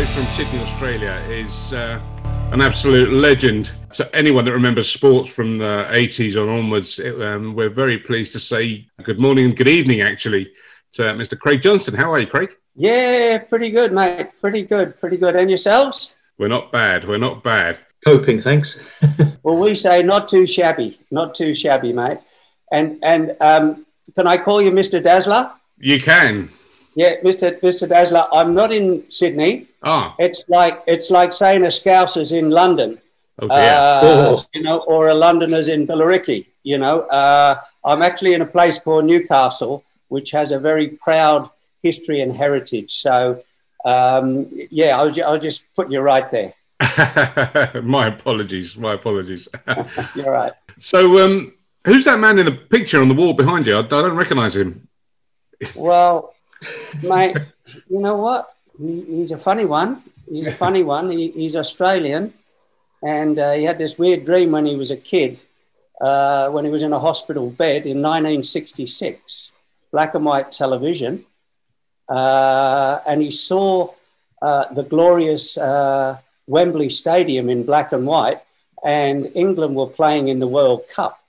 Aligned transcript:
boy 0.00 0.06
from 0.06 0.24
Sydney, 0.24 0.60
Australia, 0.60 1.22
is 1.28 1.74
uh, 1.74 2.00
an 2.52 2.62
absolute 2.62 3.12
legend. 3.12 3.72
To 3.92 4.16
anyone 4.16 4.46
that 4.46 4.52
remembers 4.52 4.88
sports 4.88 5.28
from 5.28 5.58
the 5.58 5.86
80s 5.90 6.40
on 6.40 6.48
onwards, 6.48 6.98
it, 6.98 7.20
um, 7.20 7.54
we're 7.54 7.68
very 7.68 7.98
pleased 7.98 8.32
to 8.32 8.40
say 8.40 8.88
good 9.02 9.20
morning 9.20 9.44
and 9.44 9.54
good 9.54 9.68
evening, 9.68 10.00
actually, 10.00 10.52
to 10.92 11.02
Mr. 11.02 11.38
Craig 11.38 11.60
Johnston. 11.60 11.94
How 11.94 12.10
are 12.14 12.18
you, 12.18 12.26
Craig? 12.26 12.54
Yeah, 12.74 13.38
pretty 13.38 13.70
good, 13.70 13.92
mate. 13.92 14.28
Pretty 14.40 14.62
good, 14.62 14.98
pretty 14.98 15.18
good. 15.18 15.36
And 15.36 15.50
yourselves? 15.50 16.14
We're 16.38 16.48
not 16.48 16.72
bad. 16.72 17.06
We're 17.06 17.18
not 17.18 17.44
bad. 17.44 17.78
Coping, 18.02 18.40
thanks. 18.40 18.78
well, 19.42 19.58
we 19.58 19.74
say 19.74 20.02
not 20.02 20.28
too 20.28 20.46
shabby, 20.46 20.98
not 21.10 21.34
too 21.34 21.52
shabby, 21.52 21.92
mate. 21.92 22.20
And 22.72 22.98
and 23.02 23.36
um, 23.42 23.84
can 24.14 24.26
I 24.26 24.38
call 24.38 24.62
you 24.62 24.70
Mr. 24.70 25.02
Dazzler? 25.02 25.52
You 25.76 26.00
can. 26.00 26.48
Yeah, 26.94 27.20
Mr. 27.20 27.58
Mr. 27.60 27.88
Dazzler. 27.88 28.26
I'm 28.32 28.54
not 28.54 28.72
in 28.72 29.04
Sydney. 29.10 29.66
Ah. 29.82 30.14
It's 30.18 30.44
like 30.48 30.82
it's 30.86 31.10
like 31.10 31.32
saying 31.32 31.64
a 31.64 31.70
Scouser's 31.70 32.32
in 32.32 32.50
London. 32.50 32.98
Oh. 33.40 33.48
Uh, 33.48 34.00
Oh. 34.02 34.44
You 34.54 34.62
know, 34.62 34.78
or 34.80 35.08
a 35.08 35.14
Londoner's 35.14 35.68
in 35.68 35.86
Billericay. 35.86 36.46
You 36.62 36.78
know, 36.78 37.02
uh, 37.02 37.60
I'm 37.84 38.02
actually 38.02 38.34
in 38.34 38.42
a 38.42 38.46
place 38.46 38.78
called 38.78 39.04
Newcastle, 39.06 39.84
which 40.08 40.32
has 40.32 40.52
a 40.52 40.58
very 40.58 40.88
proud 40.88 41.48
history 41.82 42.20
and 42.20 42.36
heritage. 42.36 42.92
So, 42.92 43.42
um, 43.84 44.46
yeah, 44.70 44.98
I'll, 44.98 45.08
I 45.24 45.30
was 45.32 45.42
just 45.42 45.64
put 45.74 45.90
you 45.90 46.00
right 46.00 46.30
there. 46.30 46.52
my 47.82 48.08
apologies. 48.08 48.76
My 48.76 48.94
apologies. 48.94 49.48
You're 50.14 50.30
right. 50.30 50.52
so, 50.78 51.24
um, 51.24 51.54
who's 51.86 52.04
that 52.04 52.18
man 52.18 52.38
in 52.38 52.44
the 52.46 52.52
picture 52.52 53.00
on 53.00 53.08
the 53.08 53.14
wall 53.14 53.32
behind 53.32 53.66
you? 53.66 53.76
I, 53.76 53.78
I 53.80 53.82
don't 53.82 54.16
recognise 54.16 54.56
him. 54.56 54.86
Well, 55.74 56.34
mate, 57.02 57.36
you 57.88 58.00
know 58.00 58.16
what? 58.16 58.54
He, 58.78 59.02
he's 59.02 59.32
a 59.32 59.38
funny 59.38 59.64
one. 59.64 60.02
He's 60.28 60.46
a 60.46 60.52
funny 60.52 60.82
one. 60.82 61.10
He, 61.10 61.30
he's 61.30 61.56
Australian, 61.56 62.32
and 63.02 63.38
uh, 63.38 63.52
he 63.52 63.64
had 63.64 63.78
this 63.78 63.98
weird 63.98 64.24
dream 64.24 64.52
when 64.52 64.66
he 64.66 64.76
was 64.76 64.90
a 64.90 64.96
kid, 64.96 65.40
uh, 66.00 66.48
when 66.50 66.64
he 66.64 66.70
was 66.70 66.82
in 66.82 66.92
a 66.92 67.00
hospital 67.00 67.50
bed 67.50 67.86
in 67.86 68.02
1966, 68.02 69.52
black 69.90 70.14
and 70.14 70.24
white 70.24 70.52
television, 70.52 71.24
uh, 72.08 73.00
and 73.06 73.22
he 73.22 73.30
saw 73.30 73.92
uh, 74.42 74.72
the 74.72 74.82
glorious 74.82 75.58
uh, 75.58 76.18
Wembley 76.46 76.88
Stadium 76.88 77.48
in 77.48 77.64
black 77.64 77.92
and 77.92 78.06
white, 78.06 78.40
and 78.84 79.30
England 79.34 79.74
were 79.76 79.86
playing 79.86 80.28
in 80.28 80.38
the 80.38 80.48
World 80.48 80.84
Cup, 80.94 81.22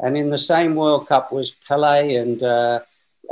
and 0.00 0.16
in 0.16 0.30
the 0.30 0.38
same 0.38 0.74
World 0.74 1.06
Cup 1.08 1.32
was 1.32 1.52
Pele 1.68 2.16
and 2.16 2.42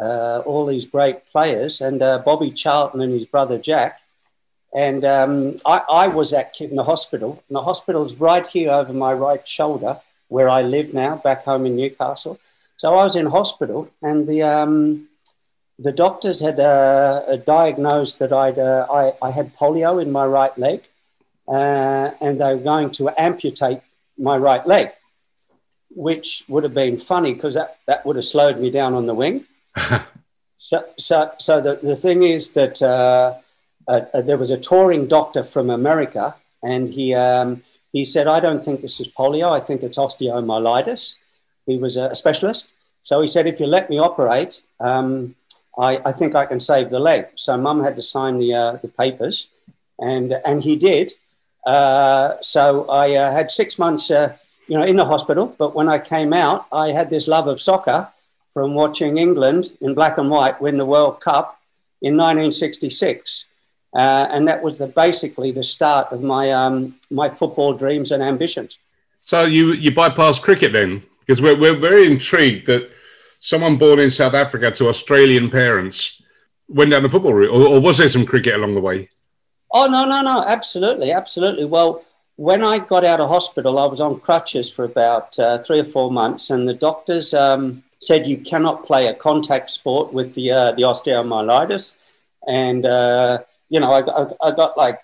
uh, 0.00 0.42
all 0.46 0.66
these 0.66 0.86
great 0.86 1.26
players, 1.32 1.80
and 1.80 2.02
uh, 2.02 2.18
Bobby 2.18 2.50
Charlton 2.50 3.00
and 3.00 3.12
his 3.12 3.24
brother 3.24 3.58
Jack. 3.58 4.00
And 4.74 5.04
um, 5.04 5.56
I, 5.64 5.82
I 5.90 6.08
was 6.08 6.30
that 6.30 6.52
kid 6.52 6.70
in 6.70 6.76
the 6.76 6.84
hospital, 6.84 7.42
and 7.48 7.56
the 7.56 7.62
hospital's 7.62 8.16
right 8.16 8.46
here 8.46 8.70
over 8.70 8.92
my 8.92 9.12
right 9.12 9.46
shoulder, 9.46 10.00
where 10.28 10.48
I 10.48 10.62
live 10.62 10.92
now, 10.92 11.16
back 11.16 11.44
home 11.44 11.66
in 11.66 11.74
Newcastle. 11.74 12.38
So 12.76 12.94
I 12.94 13.04
was 13.04 13.16
in 13.16 13.26
hospital, 13.26 13.90
and 14.02 14.28
the 14.28 14.42
um, 14.42 15.08
the 15.78 15.92
doctors 15.92 16.40
had 16.40 16.60
uh, 16.60 17.36
diagnosed 17.36 18.18
that 18.18 18.32
I'd 18.32 18.58
uh, 18.58 18.86
I, 18.90 19.26
I 19.26 19.30
had 19.30 19.56
polio 19.56 20.00
in 20.02 20.12
my 20.12 20.26
right 20.26 20.56
leg, 20.58 20.82
uh, 21.48 22.10
and 22.20 22.40
they 22.40 22.54
were 22.54 22.60
going 22.60 22.90
to 22.92 23.08
amputate 23.20 23.80
my 24.18 24.36
right 24.36 24.64
leg, 24.66 24.90
which 25.90 26.44
would 26.48 26.64
have 26.64 26.74
been 26.74 26.98
funny 26.98 27.32
because 27.32 27.54
that, 27.54 27.78
that 27.86 28.04
would 28.04 28.16
have 28.16 28.24
slowed 28.24 28.60
me 28.60 28.70
down 28.70 28.94
on 28.94 29.06
the 29.06 29.14
wing. 29.14 29.46
So, 30.68 30.84
so, 30.98 31.32
so 31.38 31.60
the, 31.62 31.76
the 31.82 31.96
thing 31.96 32.24
is 32.24 32.52
that 32.52 32.82
uh, 32.82 33.34
uh, 33.86 34.00
uh, 34.12 34.20
there 34.20 34.36
was 34.36 34.50
a 34.50 34.58
touring 34.58 35.06
doctor 35.06 35.42
from 35.42 35.70
America, 35.70 36.34
and 36.62 36.92
he 36.92 37.14
um, 37.14 37.62
he 37.90 38.04
said, 38.04 38.26
"I 38.26 38.38
don't 38.40 38.62
think 38.62 38.82
this 38.82 39.00
is 39.00 39.08
polio. 39.08 39.50
I 39.50 39.60
think 39.60 39.82
it's 39.82 39.96
osteomyelitis." 39.96 41.14
He 41.64 41.78
was 41.78 41.96
a 41.96 42.14
specialist, 42.14 42.70
so 43.02 43.22
he 43.22 43.26
said, 43.26 43.46
"If 43.46 43.60
you 43.60 43.66
let 43.66 43.88
me 43.88 43.98
operate, 43.98 44.62
um, 44.78 45.36
I, 45.78 46.02
I 46.04 46.12
think 46.12 46.34
I 46.34 46.44
can 46.44 46.60
save 46.60 46.90
the 46.90 47.00
leg." 47.00 47.28
So 47.36 47.56
Mum 47.56 47.82
had 47.82 47.96
to 47.96 48.02
sign 48.02 48.36
the 48.36 48.52
uh, 48.52 48.72
the 48.82 48.88
papers, 48.88 49.48
and 49.98 50.34
and 50.44 50.62
he 50.62 50.76
did. 50.76 51.14
Uh, 51.64 52.34
so 52.42 52.86
I 52.90 53.14
uh, 53.14 53.32
had 53.32 53.50
six 53.50 53.78
months, 53.78 54.10
you 54.10 54.76
know, 54.76 54.82
in 54.82 54.96
the 54.96 55.06
hospital. 55.06 55.54
But 55.56 55.74
when 55.74 55.88
I 55.88 55.98
came 55.98 56.34
out, 56.34 56.66
I 56.70 56.90
had 56.90 57.08
this 57.08 57.26
love 57.26 57.46
of 57.46 57.62
soccer 57.62 58.08
from 58.54 58.74
watching 58.74 59.18
England 59.18 59.76
in 59.80 59.94
black 59.94 60.18
and 60.18 60.30
white 60.30 60.60
win 60.60 60.76
the 60.76 60.86
World 60.86 61.20
Cup 61.20 61.60
in 62.02 62.16
1966. 62.16 63.46
Uh, 63.94 64.28
and 64.30 64.46
that 64.46 64.62
was 64.62 64.78
the, 64.78 64.86
basically 64.86 65.50
the 65.50 65.64
start 65.64 66.12
of 66.12 66.22
my, 66.22 66.50
um, 66.52 66.96
my 67.10 67.28
football 67.28 67.72
dreams 67.72 68.12
and 68.12 68.22
ambitions. 68.22 68.78
So 69.22 69.44
you 69.44 69.72
you 69.72 69.90
bypassed 69.90 70.40
cricket 70.40 70.72
then, 70.72 71.02
because 71.20 71.42
we're 71.42 71.58
we're 71.58 71.78
very 71.78 72.06
intrigued 72.06 72.66
that 72.68 72.90
someone 73.40 73.76
born 73.76 73.98
in 73.98 74.10
South 74.10 74.32
Africa 74.32 74.70
to 74.70 74.88
Australian 74.88 75.50
parents 75.50 76.22
went 76.68 76.90
down 76.90 77.02
the 77.02 77.08
football 77.08 77.34
route, 77.34 77.50
or, 77.50 77.76
or 77.76 77.80
was 77.80 77.98
there 77.98 78.08
some 78.08 78.24
cricket 78.24 78.54
along 78.54 78.74
the 78.74 78.80
way? 78.80 79.08
Oh, 79.72 79.86
no, 79.86 80.06
no, 80.06 80.22
no, 80.22 80.44
absolutely, 80.46 81.12
absolutely. 81.12 81.66
Well, 81.66 82.04
when 82.36 82.62
I 82.62 82.78
got 82.78 83.04
out 83.04 83.20
of 83.20 83.28
hospital, 83.28 83.78
I 83.78 83.84
was 83.86 84.00
on 84.00 84.20
crutches 84.20 84.70
for 84.70 84.84
about 84.84 85.38
uh, 85.38 85.58
three 85.58 85.80
or 85.80 85.84
four 85.84 86.10
months, 86.10 86.50
and 86.50 86.66
the 86.66 86.74
doctors 86.74 87.34
um, 87.34 87.82
said 88.00 88.26
you 88.26 88.38
cannot 88.38 88.86
play 88.86 89.06
a 89.08 89.14
contact 89.14 89.70
sport 89.70 90.12
with 90.12 90.34
the, 90.34 90.50
uh, 90.50 90.72
the 90.72 90.82
osteomyelitis. 90.82 91.96
And, 92.46 92.86
uh, 92.86 93.42
you 93.68 93.80
know, 93.80 93.90
I, 93.92 94.48
I, 94.48 94.50
got 94.52 94.78
like 94.78 95.00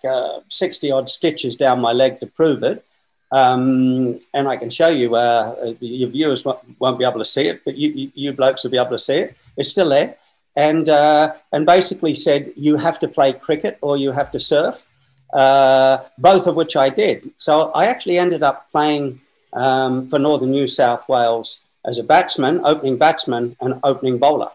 60 0.49 0.91
odd 0.91 1.09
stitches 1.09 1.57
down 1.57 1.81
my 1.81 1.93
leg 1.93 2.21
to 2.21 2.27
prove 2.27 2.63
it. 2.63 2.85
Um, 3.33 4.21
and 4.33 4.47
I 4.47 4.57
can 4.57 4.71
show 4.71 4.89
you, 4.89 5.17
uh, 5.17 5.75
your 5.81 6.09
viewers 6.09 6.45
won't, 6.45 6.61
won't, 6.79 6.99
be 6.99 7.05
able 7.05 7.19
to 7.19 7.25
see 7.25 7.47
it, 7.49 7.63
but 7.65 7.77
you, 7.77 7.91
you, 7.91 8.13
you, 8.15 8.33
blokes 8.33 8.63
will 8.63 8.71
be 8.71 8.79
able 8.79 8.91
to 8.91 8.99
see 8.99 9.17
it. 9.17 9.37
It's 9.57 9.71
still 9.71 9.89
there. 9.89 10.17
And, 10.55 10.89
uh, 10.89 11.35
and 11.51 11.67
basically 11.67 12.15
said 12.15 12.53
you 12.55 12.77
have 12.77 13.01
to 13.01 13.09
play 13.09 13.33
cricket 13.33 13.77
or 13.81 13.97
you 13.97 14.13
have 14.13 14.31
to 14.31 14.41
surf, 14.41 14.87
uh, 15.33 15.99
both 16.17 16.47
of 16.47 16.55
which 16.55 16.77
I 16.77 16.91
did. 16.91 17.29
So 17.39 17.73
I 17.73 17.87
actually 17.87 18.19
ended 18.19 18.45
up 18.45 18.71
playing 18.71 19.21
um, 19.53 20.09
for 20.09 20.21
Northern 20.21 20.53
New 20.53 20.69
South 20.69 21.09
Wales 21.09 21.63
as 21.85 21.99
a 21.99 22.05
batsman, 22.05 22.61
opening 22.65 22.97
batsman, 22.97 23.57
and 23.61 23.81
opening 23.85 24.19
bowler. 24.19 24.51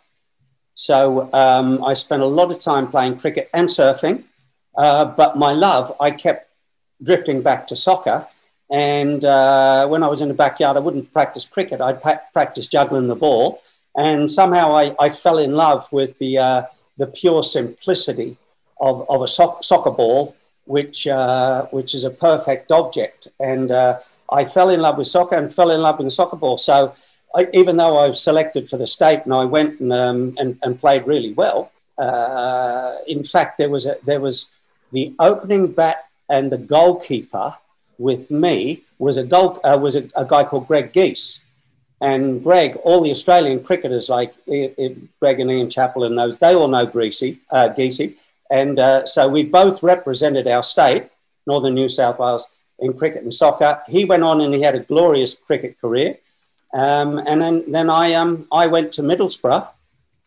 So 0.75 1.29
um, 1.33 1.83
I 1.83 1.93
spent 1.93 2.21
a 2.21 2.25
lot 2.25 2.51
of 2.51 2.59
time 2.59 2.87
playing 2.87 3.19
cricket 3.19 3.49
and 3.53 3.67
surfing. 3.67 4.23
Uh, 4.75 5.05
but 5.05 5.37
my 5.37 5.51
love, 5.51 5.95
I 5.99 6.11
kept 6.11 6.49
drifting 7.03 7.41
back 7.41 7.67
to 7.67 7.75
soccer. 7.75 8.27
And 8.71 9.25
uh, 9.25 9.87
when 9.87 10.03
I 10.03 10.07
was 10.07 10.21
in 10.21 10.27
the 10.27 10.33
backyard, 10.33 10.77
I 10.77 10.79
wouldn't 10.79 11.11
practice 11.11 11.45
cricket. 11.45 11.81
I'd 11.81 12.01
pa- 12.01 12.21
practice 12.33 12.67
juggling 12.67 13.07
the 13.07 13.15
ball. 13.15 13.61
And 13.95 14.31
somehow 14.31 14.75
I, 14.75 14.95
I 14.99 15.09
fell 15.09 15.37
in 15.37 15.53
love 15.53 15.91
with 15.91 16.17
the, 16.19 16.37
uh, 16.37 16.61
the 16.97 17.07
pure 17.07 17.43
simplicity 17.43 18.37
of, 18.79 19.09
of 19.09 19.21
a 19.21 19.27
soc- 19.27 19.63
soccer 19.63 19.91
ball, 19.91 20.35
which, 20.65 21.07
uh, 21.07 21.65
which 21.71 21.93
is 21.93 22.03
a 22.03 22.09
perfect 22.09 22.71
object. 22.71 23.27
And 23.39 23.71
uh, 23.71 23.99
I 24.31 24.45
fell 24.45 24.69
in 24.69 24.79
love 24.79 24.97
with 24.97 25.07
soccer 25.07 25.35
and 25.35 25.53
fell 25.53 25.71
in 25.71 25.81
love 25.81 25.97
with 25.97 26.07
the 26.07 26.11
soccer 26.11 26.37
ball. 26.37 26.57
So 26.57 26.95
I, 27.35 27.47
even 27.53 27.77
though 27.77 27.97
I 27.97 28.07
was 28.07 28.21
selected 28.21 28.69
for 28.69 28.77
the 28.77 28.87
state 28.87 29.21
and 29.25 29.33
I 29.33 29.45
went 29.45 29.79
and, 29.79 29.93
um, 29.93 30.35
and, 30.37 30.57
and, 30.63 30.79
played 30.79 31.05
really 31.05 31.33
well, 31.33 31.71
uh, 31.97 32.95
in 33.07 33.23
fact, 33.23 33.57
there 33.57 33.69
was, 33.69 33.85
a, 33.85 33.97
there 34.03 34.19
was 34.19 34.51
the 34.91 35.13
opening 35.19 35.67
bat 35.67 36.07
and 36.27 36.51
the 36.51 36.57
goalkeeper 36.57 37.55
with 37.97 38.31
me 38.31 38.83
was 38.97 39.17
a 39.17 39.23
goal 39.23 39.59
uh, 39.63 39.77
was 39.79 39.95
a, 39.95 40.09
a, 40.15 40.25
guy 40.25 40.43
called 40.43 40.67
Greg 40.67 40.93
Geese, 40.93 41.43
and 42.01 42.41
Greg, 42.43 42.77
all 42.77 43.01
the 43.01 43.11
Australian 43.11 43.61
cricketers 43.63 44.09
like 44.09 44.33
it, 44.47 44.73
it, 44.77 45.19
Greg 45.19 45.39
and 45.39 45.51
Ian 45.51 45.69
Chappell 45.69 46.05
and 46.05 46.17
those, 46.17 46.37
they 46.37 46.55
all 46.55 46.69
know 46.69 46.85
Greasy, 46.85 47.39
uh, 47.51 47.69
Geesey, 47.77 48.15
and 48.49 48.79
uh, 48.79 49.05
so 49.05 49.27
we 49.27 49.43
both 49.43 49.83
represented 49.83 50.47
our 50.47 50.63
state, 50.63 51.09
Northern 51.45 51.75
New 51.75 51.89
South 51.89 52.19
Wales, 52.19 52.47
in 52.79 52.93
cricket 52.93 53.23
and 53.23 53.33
soccer. 53.33 53.81
He 53.87 54.05
went 54.05 54.23
on 54.23 54.39
and 54.41 54.53
he 54.53 54.61
had 54.61 54.75
a 54.75 54.79
glorious 54.79 55.33
cricket 55.33 55.79
career, 55.79 56.17
um, 56.73 57.17
and 57.19 57.41
then 57.41 57.71
then 57.71 57.89
I 57.89 58.13
um 58.13 58.47
I 58.51 58.67
went 58.67 58.91
to 58.93 59.01
Middlesbrough 59.01 59.67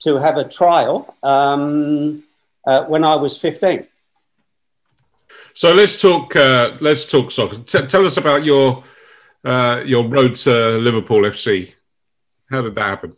to 0.00 0.16
have 0.16 0.36
a 0.36 0.48
trial 0.48 1.14
um, 1.22 2.24
uh, 2.66 2.84
when 2.84 3.04
I 3.04 3.16
was 3.16 3.36
fifteen. 3.36 3.86
So 5.54 5.72
let's 5.72 6.00
talk. 6.00 6.34
Uh, 6.34 6.72
let's 6.80 7.06
talk 7.06 7.30
soccer. 7.30 7.58
T- 7.58 7.86
tell 7.86 8.04
us 8.04 8.16
about 8.16 8.44
your 8.44 8.82
uh, 9.44 9.82
your 9.84 10.04
road 10.06 10.34
to 10.36 10.78
Liverpool 10.78 11.22
FC. 11.22 11.74
How 12.50 12.62
did 12.62 12.74
that 12.74 12.82
happen? 12.82 13.16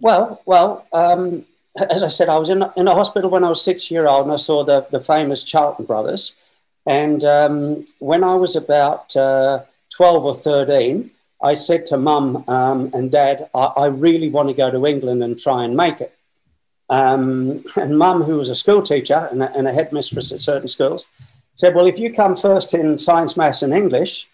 Well, 0.00 0.42
well, 0.46 0.86
um, 0.92 1.44
as 1.90 2.02
I 2.02 2.08
said, 2.08 2.28
I 2.28 2.38
was 2.38 2.50
in 2.50 2.64
in 2.76 2.88
a 2.88 2.94
hospital 2.94 3.30
when 3.30 3.44
I 3.44 3.48
was 3.48 3.62
six 3.62 3.90
year 3.90 4.06
old, 4.06 4.24
and 4.24 4.32
I 4.32 4.36
saw 4.36 4.64
the 4.64 4.86
the 4.90 5.00
famous 5.00 5.44
Charlton 5.44 5.86
brothers. 5.86 6.34
And 6.86 7.24
um, 7.24 7.84
when 7.98 8.24
I 8.24 8.34
was 8.34 8.56
about 8.56 9.14
uh, 9.16 9.60
twelve 9.90 10.24
or 10.24 10.34
thirteen, 10.34 11.10
I 11.42 11.54
said 11.54 11.86
to 11.86 11.96
Mum 11.96 12.44
um, 12.48 12.90
and 12.92 13.10
Dad, 13.10 13.48
I, 13.54 13.64
I 13.64 13.86
really 13.86 14.28
want 14.28 14.48
to 14.48 14.54
go 14.54 14.70
to 14.70 14.86
England 14.86 15.22
and 15.22 15.38
try 15.38 15.64
and 15.64 15.76
make 15.76 16.00
it. 16.00 16.14
Um, 16.90 17.62
and 17.76 17.96
mum, 17.96 18.24
who 18.24 18.36
was 18.36 18.48
a 18.48 18.54
school 18.54 18.82
teacher 18.82 19.28
and 19.30 19.42
a, 19.42 19.52
and 19.56 19.68
a 19.68 19.72
headmistress 19.72 20.32
at 20.32 20.40
certain 20.40 20.66
schools, 20.66 21.06
said, 21.54 21.74
Well, 21.74 21.86
if 21.86 21.98
you 21.98 22.12
come 22.12 22.36
first 22.36 22.74
in 22.74 22.98
science, 22.98 23.36
maths, 23.36 23.62
and 23.62 23.72
English, 23.72 24.28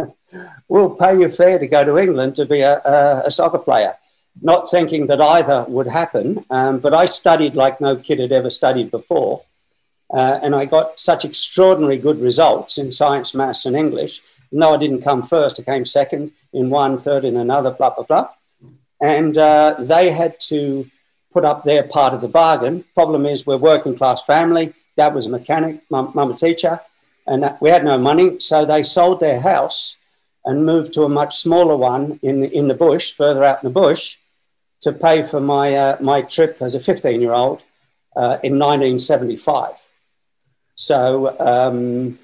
we'll 0.68 0.90
pay 0.96 1.18
you 1.18 1.30
fair 1.30 1.58
to 1.60 1.66
go 1.66 1.84
to 1.84 1.98
England 1.98 2.34
to 2.36 2.44
be 2.44 2.60
a, 2.60 2.78
a, 2.80 3.22
a 3.26 3.30
soccer 3.30 3.58
player. 3.58 3.94
Not 4.40 4.68
thinking 4.68 5.06
that 5.06 5.20
either 5.20 5.64
would 5.68 5.86
happen, 5.86 6.44
um, 6.50 6.80
but 6.80 6.92
I 6.92 7.04
studied 7.04 7.54
like 7.54 7.80
no 7.80 7.96
kid 7.96 8.18
had 8.18 8.32
ever 8.32 8.50
studied 8.50 8.90
before. 8.90 9.42
Uh, 10.12 10.40
and 10.42 10.54
I 10.54 10.66
got 10.66 10.98
such 10.98 11.24
extraordinary 11.24 11.96
good 11.96 12.20
results 12.20 12.76
in 12.78 12.92
science, 12.92 13.34
maths, 13.34 13.64
and 13.64 13.76
English. 13.76 14.22
No, 14.52 14.74
I 14.74 14.76
didn't 14.76 15.02
come 15.02 15.22
first, 15.22 15.58
I 15.58 15.62
came 15.62 15.84
second 15.84 16.32
in 16.52 16.70
one, 16.70 16.98
third 16.98 17.24
in 17.24 17.36
another, 17.36 17.70
blah, 17.70 17.90
blah, 17.90 18.04
blah. 18.04 18.28
And 19.00 19.36
uh, 19.36 19.76
they 19.78 20.10
had 20.10 20.38
to 20.40 20.88
put 21.32 21.44
up 21.44 21.64
their 21.64 21.82
part 21.82 22.12
of 22.14 22.20
the 22.20 22.28
bargain. 22.28 22.84
Problem 22.94 23.26
is, 23.26 23.46
we're 23.46 23.56
working 23.56 23.96
class 23.96 24.22
family. 24.22 24.74
Dad 24.96 25.14
was 25.14 25.26
a 25.26 25.30
mechanic, 25.30 25.80
mum, 25.90 26.12
mum 26.14 26.30
a 26.30 26.36
teacher, 26.36 26.80
and 27.26 27.56
we 27.60 27.70
had 27.70 27.84
no 27.84 27.96
money. 27.96 28.38
So 28.38 28.64
they 28.64 28.82
sold 28.82 29.20
their 29.20 29.40
house 29.40 29.96
and 30.44 30.66
moved 30.66 30.92
to 30.94 31.04
a 31.04 31.08
much 31.08 31.38
smaller 31.38 31.76
one 31.76 32.18
in, 32.22 32.44
in 32.44 32.68
the 32.68 32.74
bush, 32.74 33.12
further 33.12 33.42
out 33.44 33.62
in 33.62 33.68
the 33.68 33.80
bush, 33.80 34.18
to 34.80 34.92
pay 34.92 35.22
for 35.22 35.40
my, 35.40 35.74
uh, 35.74 35.96
my 36.00 36.22
trip 36.22 36.60
as 36.60 36.74
a 36.74 36.80
15 36.80 37.20
year 37.20 37.32
old 37.32 37.62
uh, 38.16 38.38
in 38.42 38.58
1975. 38.58 39.74
So 40.74 41.38
um, 41.38 42.18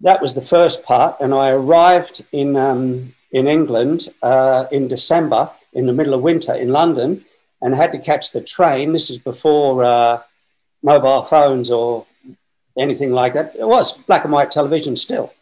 that 0.00 0.20
was 0.20 0.34
the 0.34 0.40
first 0.42 0.84
part. 0.84 1.16
And 1.20 1.34
I 1.34 1.50
arrived 1.50 2.24
in, 2.32 2.56
um, 2.56 3.14
in 3.30 3.46
England 3.46 4.08
uh, 4.22 4.66
in 4.70 4.88
December, 4.88 5.50
in 5.72 5.86
the 5.86 5.92
middle 5.92 6.14
of 6.14 6.22
winter 6.22 6.54
in 6.54 6.70
London, 6.70 7.24
and 7.60 7.74
had 7.74 7.92
to 7.92 7.98
catch 7.98 8.32
the 8.32 8.40
train. 8.40 8.92
This 8.92 9.10
is 9.10 9.18
before 9.18 9.84
uh, 9.84 10.22
mobile 10.82 11.22
phones 11.22 11.70
or 11.70 12.06
anything 12.78 13.12
like 13.12 13.34
that. 13.34 13.54
It 13.56 13.66
was 13.66 13.92
black 13.92 14.24
and 14.24 14.32
white 14.32 14.50
television 14.50 14.96
still. 14.96 15.32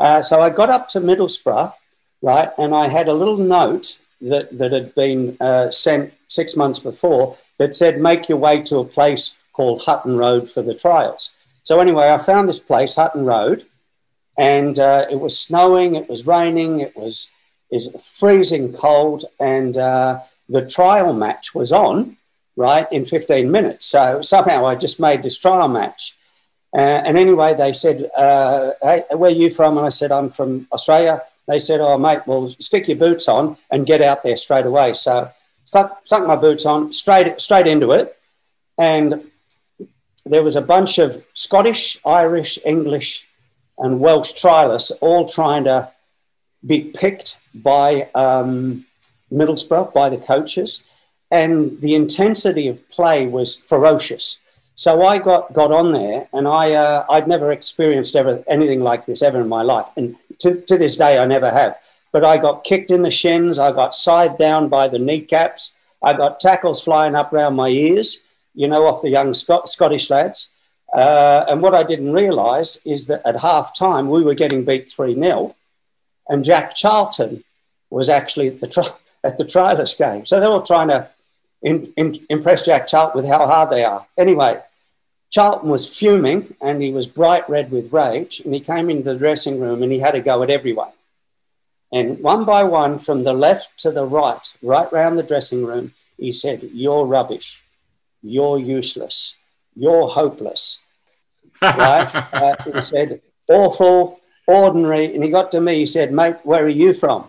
Uh, 0.00 0.22
so 0.22 0.40
I 0.40 0.50
got 0.50 0.70
up 0.70 0.88
to 0.90 1.00
Middlesbrough, 1.00 1.74
right, 2.22 2.50
and 2.56 2.74
I 2.74 2.88
had 2.88 3.08
a 3.08 3.12
little 3.12 3.36
note 3.36 3.98
that, 4.20 4.56
that 4.56 4.72
had 4.72 4.94
been 4.94 5.36
uh, 5.40 5.70
sent 5.70 6.14
six 6.28 6.54
months 6.54 6.78
before 6.78 7.36
that 7.58 7.74
said, 7.74 8.00
make 8.00 8.28
your 8.28 8.38
way 8.38 8.62
to 8.62 8.78
a 8.78 8.84
place 8.84 9.38
called 9.52 9.82
Hutton 9.82 10.16
Road 10.16 10.48
for 10.48 10.62
the 10.62 10.74
trials. 10.74 11.34
So 11.62 11.80
anyway, 11.80 12.10
I 12.10 12.18
found 12.18 12.48
this 12.48 12.60
place, 12.60 12.94
Hutton 12.94 13.24
Road, 13.24 13.66
and 14.38 14.78
uh, 14.78 15.04
it 15.10 15.18
was 15.18 15.38
snowing, 15.38 15.96
it 15.96 16.08
was 16.08 16.26
raining, 16.26 16.80
it 16.80 16.96
was 16.96 17.30
is 17.70 17.90
freezing 18.00 18.72
cold, 18.72 19.26
and 19.38 19.76
uh, 19.76 20.20
the 20.48 20.66
trial 20.66 21.12
match 21.12 21.54
was 21.54 21.70
on 21.70 22.16
right 22.56 22.90
in 22.90 23.04
15 23.04 23.50
minutes. 23.50 23.84
So 23.84 24.22
somehow 24.22 24.64
I 24.64 24.74
just 24.74 24.98
made 24.98 25.22
this 25.22 25.36
trial 25.36 25.68
match. 25.68 26.16
Uh, 26.74 27.02
and 27.04 27.18
anyway, 27.18 27.54
they 27.54 27.72
said, 27.72 28.10
uh, 28.16 28.72
"Hey, 28.80 29.04
where 29.10 29.30
are 29.30 29.34
you 29.34 29.50
from?" 29.50 29.76
And 29.76 29.86
I 29.86 29.90
said, 29.90 30.12
"I'm 30.12 30.30
from 30.30 30.66
Australia." 30.72 31.22
They 31.46 31.58
said, 31.58 31.80
"Oh, 31.80 31.98
mate, 31.98 32.26
well, 32.26 32.48
stick 32.48 32.88
your 32.88 32.96
boots 32.96 33.28
on 33.28 33.56
and 33.70 33.86
get 33.86 34.02
out 34.02 34.22
there 34.22 34.36
straight 34.36 34.66
away." 34.66 34.94
So 34.94 35.30
stuck 35.64 36.06
stuck 36.06 36.26
my 36.26 36.36
boots 36.36 36.66
on 36.66 36.92
straight 36.92 37.40
straight 37.40 37.66
into 37.66 37.92
it, 37.92 38.16
and 38.76 39.24
there 40.26 40.42
was 40.42 40.56
a 40.56 40.62
bunch 40.62 40.98
of 40.98 41.24
Scottish, 41.32 41.98
Irish, 42.04 42.58
English, 42.64 43.27
and 43.78 44.00
Welsh 44.00 44.32
trialists 44.32 44.92
all 45.00 45.28
trying 45.28 45.64
to 45.64 45.90
be 46.66 46.80
picked 46.80 47.38
by 47.54 48.08
um, 48.14 48.84
Middlesbrough, 49.32 49.92
by 49.92 50.08
the 50.08 50.16
coaches, 50.16 50.84
and 51.30 51.80
the 51.80 51.94
intensity 51.94 52.68
of 52.68 52.88
play 52.90 53.26
was 53.26 53.54
ferocious. 53.54 54.40
So 54.74 55.04
I 55.04 55.18
got, 55.18 55.52
got 55.52 55.72
on 55.72 55.92
there, 55.92 56.28
and 56.32 56.46
I, 56.46 56.72
uh, 56.72 57.06
I'd 57.10 57.28
never 57.28 57.50
experienced 57.52 58.16
ever 58.16 58.42
anything 58.46 58.80
like 58.80 59.06
this 59.06 59.22
ever 59.22 59.40
in 59.40 59.48
my 59.48 59.62
life. 59.62 59.86
And 59.96 60.16
to, 60.38 60.60
to 60.62 60.78
this 60.78 60.96
day, 60.96 61.18
I 61.18 61.26
never 61.26 61.50
have. 61.50 61.76
But 62.12 62.24
I 62.24 62.38
got 62.38 62.64
kicked 62.64 62.90
in 62.90 63.02
the 63.02 63.10
shins, 63.10 63.58
I 63.58 63.72
got 63.72 63.94
side 63.94 64.38
down 64.38 64.68
by 64.68 64.88
the 64.88 64.98
kneecaps, 64.98 65.76
I 66.02 66.12
got 66.12 66.40
tackles 66.40 66.80
flying 66.80 67.14
up 67.14 67.32
around 67.32 67.56
my 67.56 67.68
ears 67.68 68.22
you 68.58 68.66
know, 68.66 68.86
off 68.88 69.02
the 69.02 69.08
young 69.08 69.32
Scot- 69.34 69.68
Scottish 69.68 70.10
lads. 70.10 70.50
Uh, 70.92 71.44
and 71.48 71.60
what 71.60 71.74
I 71.74 71.82
didn't 71.82 72.12
realise 72.12 72.84
is 72.86 73.06
that 73.08 73.22
at 73.26 73.40
half 73.40 73.76
time 73.76 74.08
we 74.08 74.22
were 74.22 74.34
getting 74.34 74.64
beat 74.64 74.90
3 74.90 75.14
0, 75.14 75.54
and 76.28 76.44
Jack 76.44 76.74
Charlton 76.74 77.44
was 77.90 78.08
actually 78.08 78.48
at 78.48 78.60
the, 78.60 78.66
tri- 78.66 78.90
at 79.24 79.38
the 79.38 79.44
trialist 79.44 79.98
game. 79.98 80.24
So 80.24 80.40
they 80.40 80.48
were 80.48 80.60
trying 80.60 80.88
to 80.88 81.08
in, 81.62 81.92
in, 81.96 82.18
impress 82.30 82.64
Jack 82.64 82.86
Charlton 82.86 83.20
with 83.20 83.28
how 83.28 83.46
hard 83.46 83.70
they 83.70 83.84
are. 83.84 84.06
Anyway, 84.16 84.60
Charlton 85.30 85.68
was 85.68 85.92
fuming 85.92 86.54
and 86.60 86.82
he 86.82 86.92
was 86.92 87.06
bright 87.06 87.48
red 87.50 87.70
with 87.70 87.92
rage, 87.92 88.40
and 88.40 88.54
he 88.54 88.60
came 88.60 88.88
into 88.88 89.02
the 89.02 89.18
dressing 89.18 89.60
room 89.60 89.82
and 89.82 89.92
he 89.92 89.98
had 89.98 90.14
a 90.14 90.20
go 90.20 90.42
at 90.42 90.50
everyone. 90.50 90.92
And 91.92 92.18
one 92.20 92.44
by 92.44 92.64
one, 92.64 92.98
from 92.98 93.24
the 93.24 93.32
left 93.32 93.78
to 93.80 93.90
the 93.90 94.04
right, 94.04 94.46
right 94.62 94.92
round 94.92 95.18
the 95.18 95.22
dressing 95.22 95.64
room, 95.64 95.94
he 96.18 96.32
said, 96.32 96.62
You're 96.72 97.06
rubbish 97.06 97.62
you're 98.22 98.58
useless, 98.58 99.36
you're 99.78 100.08
hopeless. 100.08 100.80
right? 101.62 102.08
Uh, 102.38 102.54
he 102.72 102.82
said, 102.82 103.20
awful, 103.48 104.20
ordinary. 104.46 105.14
And 105.14 105.24
he 105.24 105.30
got 105.30 105.50
to 105.52 105.60
me, 105.60 105.76
he 105.76 105.86
said, 105.86 106.12
mate, 106.12 106.36
where 106.42 106.64
are 106.64 106.68
you 106.68 106.92
from? 106.94 107.28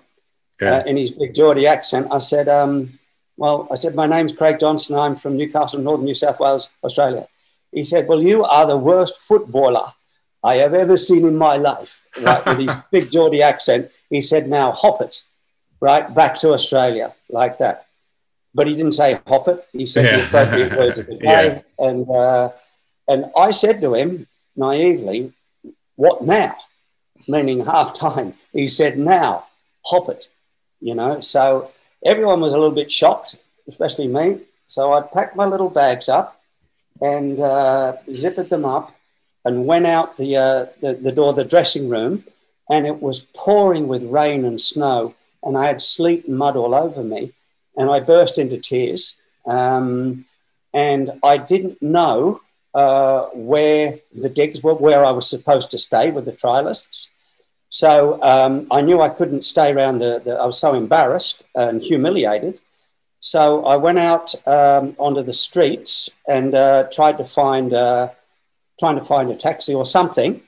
Yeah. 0.62 0.78
Uh, 0.78 0.84
in 0.84 0.98
his 0.98 1.12
big 1.12 1.34
Geordie 1.34 1.68
accent. 1.68 2.08
I 2.12 2.18
said, 2.18 2.50
um, 2.50 3.00
well, 3.38 3.68
I 3.72 3.76
said, 3.76 3.96
my 3.96 4.08
name's 4.08 4.34
Craig 4.34 4.60
Johnston. 4.60 4.98
I'm 4.98 5.16
from 5.16 5.38
Newcastle, 5.38 5.82
Northern 5.82 6.06
New 6.06 6.14
South 6.14 6.40
Wales, 6.40 6.70
Australia. 6.84 7.28
He 7.72 7.84
said, 7.84 8.08
well, 8.08 8.22
you 8.22 8.44
are 8.44 8.68
the 8.68 8.78
worst 8.78 9.18
footballer 9.18 9.94
I 10.44 10.56
have 10.56 10.74
ever 10.74 10.98
seen 10.98 11.26
in 11.26 11.38
my 11.38 11.56
life, 11.58 12.02
right? 12.22 12.46
With 12.46 12.60
his 12.60 12.72
big 12.92 13.12
Geordie 13.12 13.44
accent. 13.44 13.90
He 14.10 14.22
said, 14.22 14.50
now 14.50 14.72
hop 14.72 15.02
it, 15.02 15.24
right? 15.80 16.14
Back 16.14 16.36
to 16.40 16.52
Australia, 16.52 17.14
like 17.30 17.58
that 17.60 17.89
but 18.54 18.68
he 18.68 18.76
didn't 18.76 18.94
say 18.94 19.20
hop 19.28 19.48
it. 19.48 19.66
He 19.72 19.86
said 19.86 20.06
yeah. 20.06 20.18
the 20.18 20.26
appropriate 20.26 20.78
word 20.78 20.96
to 20.96 21.04
play. 21.06 21.20
Yeah. 21.22 21.62
And, 21.78 22.10
uh, 22.10 22.52
and 23.08 23.32
I 23.36 23.52
said 23.52 23.82
to 23.82 23.94
him 23.94 24.28
naively, 24.56 25.34
what 25.96 26.24
now? 26.24 26.56
Meaning 27.28 27.66
half 27.66 27.94
time. 27.94 28.34
He 28.54 28.68
said, 28.68 28.98
now, 28.98 29.46
hop 29.86 30.10
it. 30.10 30.30
You 30.80 30.96
know, 30.96 31.20
so 31.20 31.72
everyone 32.06 32.40
was 32.40 32.54
a 32.54 32.58
little 32.58 32.76
bit 32.76 32.92
shocked, 32.92 33.36
especially 33.68 34.08
me. 34.08 34.40
So 34.68 34.94
I 34.94 35.02
packed 35.02 35.36
my 35.36 35.46
little 35.46 35.70
bags 35.70 36.08
up 36.08 36.42
and 37.02 37.40
uh, 37.40 37.98
zipped 38.14 38.50
them 38.50 38.66
up 38.66 38.96
and 39.44 39.66
went 39.66 39.88
out 39.88 40.18
the, 40.18 40.38
uh, 40.38 40.66
the, 40.82 40.94
the 40.94 41.12
door 41.12 41.30
of 41.30 41.36
the 41.36 41.44
dressing 41.44 41.90
room. 41.90 42.24
And 42.70 42.86
it 42.86 43.02
was 43.02 43.22
pouring 43.36 43.88
with 43.88 44.04
rain 44.04 44.46
and 44.46 44.62
snow. 44.62 45.16
And 45.44 45.58
I 45.58 45.66
had 45.68 45.82
sleet 45.82 46.26
and 46.28 46.38
mud 46.38 46.56
all 46.56 46.76
over 46.76 47.04
me 47.04 47.34
and 47.80 47.90
I 47.90 48.02
burst 48.02 48.38
into 48.38 48.58
tears. 48.58 49.16
Um, 49.46 50.26
and 50.74 51.12
I 51.24 51.38
didn't 51.38 51.82
know 51.82 52.42
uh, 52.76 53.28
where 53.34 54.00
the 54.14 54.30
digs 54.30 54.62
were, 54.62 54.76
where 54.76 55.04
I 55.04 55.12
was 55.12 55.28
supposed 55.28 55.72
to 55.72 55.78
stay 55.78 56.12
with 56.12 56.26
the 56.26 56.34
trialists. 56.34 57.08
So 57.70 58.22
um, 58.22 58.68
I 58.70 58.82
knew 58.82 59.00
I 59.00 59.10
couldn't 59.10 59.44
stay 59.44 59.72
around 59.72 60.00
the, 60.00 60.22
the, 60.24 60.36
I 60.36 60.46
was 60.46 60.60
so 60.60 60.76
embarrassed 60.76 61.44
and 61.56 61.82
humiliated. 61.82 62.60
So 63.22 63.66
I 63.66 63.78
went 63.78 64.00
out 64.00 64.36
um, 64.46 64.96
onto 64.98 65.24
the 65.24 65.34
streets 65.34 66.10
and 66.28 66.54
uh, 66.54 66.84
tried 66.92 67.18
to 67.18 67.24
find, 67.24 67.74
uh, 67.74 68.10
trying 68.80 68.98
to 68.98 69.06
find 69.06 69.32
a 69.32 69.36
taxi 69.36 69.74
or 69.74 69.86
something. 69.86 70.42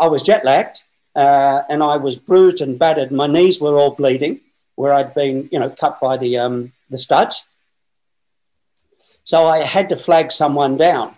I 0.00 0.06
was 0.06 0.22
jet 0.22 0.44
lagged 0.44 0.84
uh, 1.14 1.62
and 1.68 1.82
I 1.82 1.96
was 1.96 2.16
bruised 2.16 2.60
and 2.60 2.78
battered. 2.78 3.10
My 3.10 3.26
knees 3.26 3.60
were 3.60 3.76
all 3.76 3.90
bleeding 3.90 4.40
where 4.76 4.92
I'd 4.92 5.14
been, 5.14 5.48
you 5.50 5.58
know, 5.58 5.70
cut 5.70 6.00
by 6.00 6.16
the, 6.16 6.38
um, 6.38 6.72
the 6.88 6.96
studs. 6.98 7.44
So 9.24 9.46
I 9.46 9.64
had 9.64 9.88
to 9.88 9.96
flag 9.96 10.30
someone 10.30 10.76
down, 10.76 11.16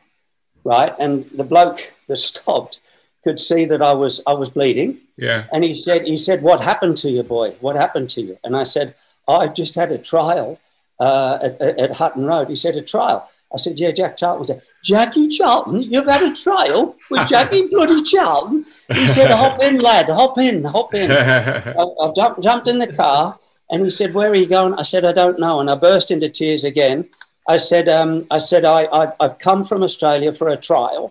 right? 0.64 0.94
And 0.98 1.28
the 1.34 1.44
bloke 1.44 1.92
that 2.08 2.16
stopped 2.30 2.80
could 3.22 3.38
see 3.38 3.66
that 3.66 3.82
I 3.82 3.92
was 3.92 4.22
I 4.26 4.32
was 4.32 4.48
bleeding. 4.48 4.98
Yeah. 5.16 5.44
And 5.52 5.62
he 5.62 5.74
said, 5.74 6.06
he 6.06 6.16
said, 6.16 6.42
"What 6.42 6.62
happened 6.62 6.96
to 6.98 7.10
you, 7.10 7.22
boy? 7.22 7.50
What 7.60 7.76
happened 7.76 8.08
to 8.10 8.22
you?" 8.22 8.38
And 8.42 8.56
I 8.56 8.62
said, 8.62 8.94
"I 9.26 9.48
just 9.48 9.74
had 9.74 9.92
a 9.92 9.98
trial 9.98 10.58
uh, 10.98 11.38
at, 11.42 11.60
at, 11.60 11.96
Hutton 11.96 12.24
Road." 12.24 12.48
He 12.48 12.56
said, 12.56 12.76
"A 12.76 12.82
trial." 12.82 13.28
I 13.52 13.58
said, 13.58 13.78
"Yeah, 13.78 13.90
Jack 13.90 14.16
Charlton 14.16 14.38
was 14.38 14.48
there." 14.48 14.62
Jackie 14.82 15.28
Charlton, 15.28 15.82
you've 15.82 16.06
had 16.06 16.22
a 16.22 16.34
trial 16.34 16.96
with 17.10 17.28
Jackie 17.32 17.66
bloody 17.66 18.02
Charlton. 18.02 18.64
He 18.94 19.08
said, 19.08 19.30
"Hop 19.30 19.60
in, 19.60 19.80
lad. 19.80 20.08
Hop 20.08 20.38
in. 20.38 20.64
Hop 20.64 20.94
in." 20.94 21.10
I, 21.80 21.82
I 21.82 22.12
jumped, 22.16 22.42
jumped 22.42 22.68
in 22.68 22.78
the 22.78 22.92
car 22.92 23.38
and 23.70 23.84
he 23.84 23.90
said, 23.90 24.14
Where 24.14 24.30
are 24.30 24.34
you 24.34 24.46
going? 24.46 24.74
I 24.74 24.82
said, 24.82 25.04
I 25.04 25.12
don't 25.12 25.38
know. 25.38 25.60
And 25.60 25.70
I 25.70 25.74
burst 25.74 26.10
into 26.10 26.28
tears 26.28 26.64
again. 26.64 27.08
I 27.48 27.56
said, 27.56 27.88
um, 27.88 28.26
I 28.30 28.38
said, 28.38 28.64
I, 28.64 28.86
I've, 28.92 29.12
I've 29.20 29.38
come 29.38 29.64
from 29.64 29.82
Australia 29.82 30.32
for 30.32 30.48
a 30.48 30.56
trial. 30.56 31.10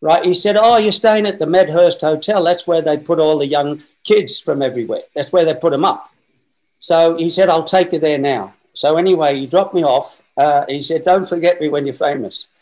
Right. 0.00 0.24
He 0.24 0.34
said, 0.34 0.56
Oh, 0.56 0.76
you're 0.76 0.92
staying 0.92 1.26
at 1.26 1.38
the 1.38 1.46
Medhurst 1.46 2.00
Hotel. 2.00 2.44
That's 2.44 2.66
where 2.66 2.82
they 2.82 2.96
put 2.96 3.18
all 3.18 3.38
the 3.38 3.46
young 3.46 3.82
kids 4.04 4.38
from 4.38 4.62
everywhere. 4.62 5.02
That's 5.14 5.32
where 5.32 5.44
they 5.44 5.54
put 5.54 5.72
them 5.72 5.84
up. 5.84 6.12
So 6.78 7.16
he 7.16 7.28
said, 7.28 7.48
I'll 7.48 7.64
take 7.64 7.92
you 7.92 7.98
there 7.98 8.18
now. 8.18 8.54
So 8.76 8.96
anyway, 8.98 9.40
he 9.40 9.46
dropped 9.46 9.74
me 9.74 9.82
off. 9.82 10.20
Uh, 10.36 10.64
he 10.68 10.82
said, 10.82 11.04
"Don't 11.04 11.28
forget 11.28 11.60
me 11.60 11.68
when 11.68 11.86
you're 11.86 11.94
famous." 11.94 12.46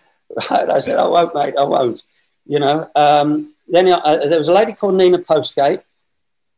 Right? 0.51 0.71
I 0.71 0.79
said, 0.79 0.99
"I 0.99 1.07
won't, 1.07 1.35
mate. 1.35 1.55
I 1.59 1.65
won't." 1.65 2.03
You 2.47 2.61
know. 2.61 2.89
Um, 2.95 3.51
then 3.69 3.89
uh, 3.89 4.27
there 4.29 4.39
was 4.39 4.49
a 4.49 4.53
lady 4.53 4.73
called 4.73 4.95
Nina 4.95 5.19
Postgate. 5.19 5.83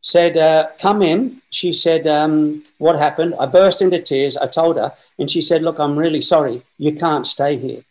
Said, 0.01 0.37
uh, 0.37 0.69
"Come 0.79 1.01
in." 1.01 1.41
She 1.49 1.71
said, 1.73 2.07
um, 2.07 2.63
"What 2.77 2.97
happened?" 2.97 3.35
I 3.39 3.45
burst 3.45 3.81
into 3.81 4.01
tears. 4.01 4.37
I 4.37 4.47
told 4.47 4.77
her, 4.77 4.93
and 5.17 5.29
she 5.29 5.41
said, 5.41 5.63
"Look, 5.63 5.79
I'm 5.79 5.97
really 5.97 6.21
sorry. 6.21 6.63
You 6.77 6.93
can't 6.93 7.25
stay 7.25 7.57
here. 7.57 7.83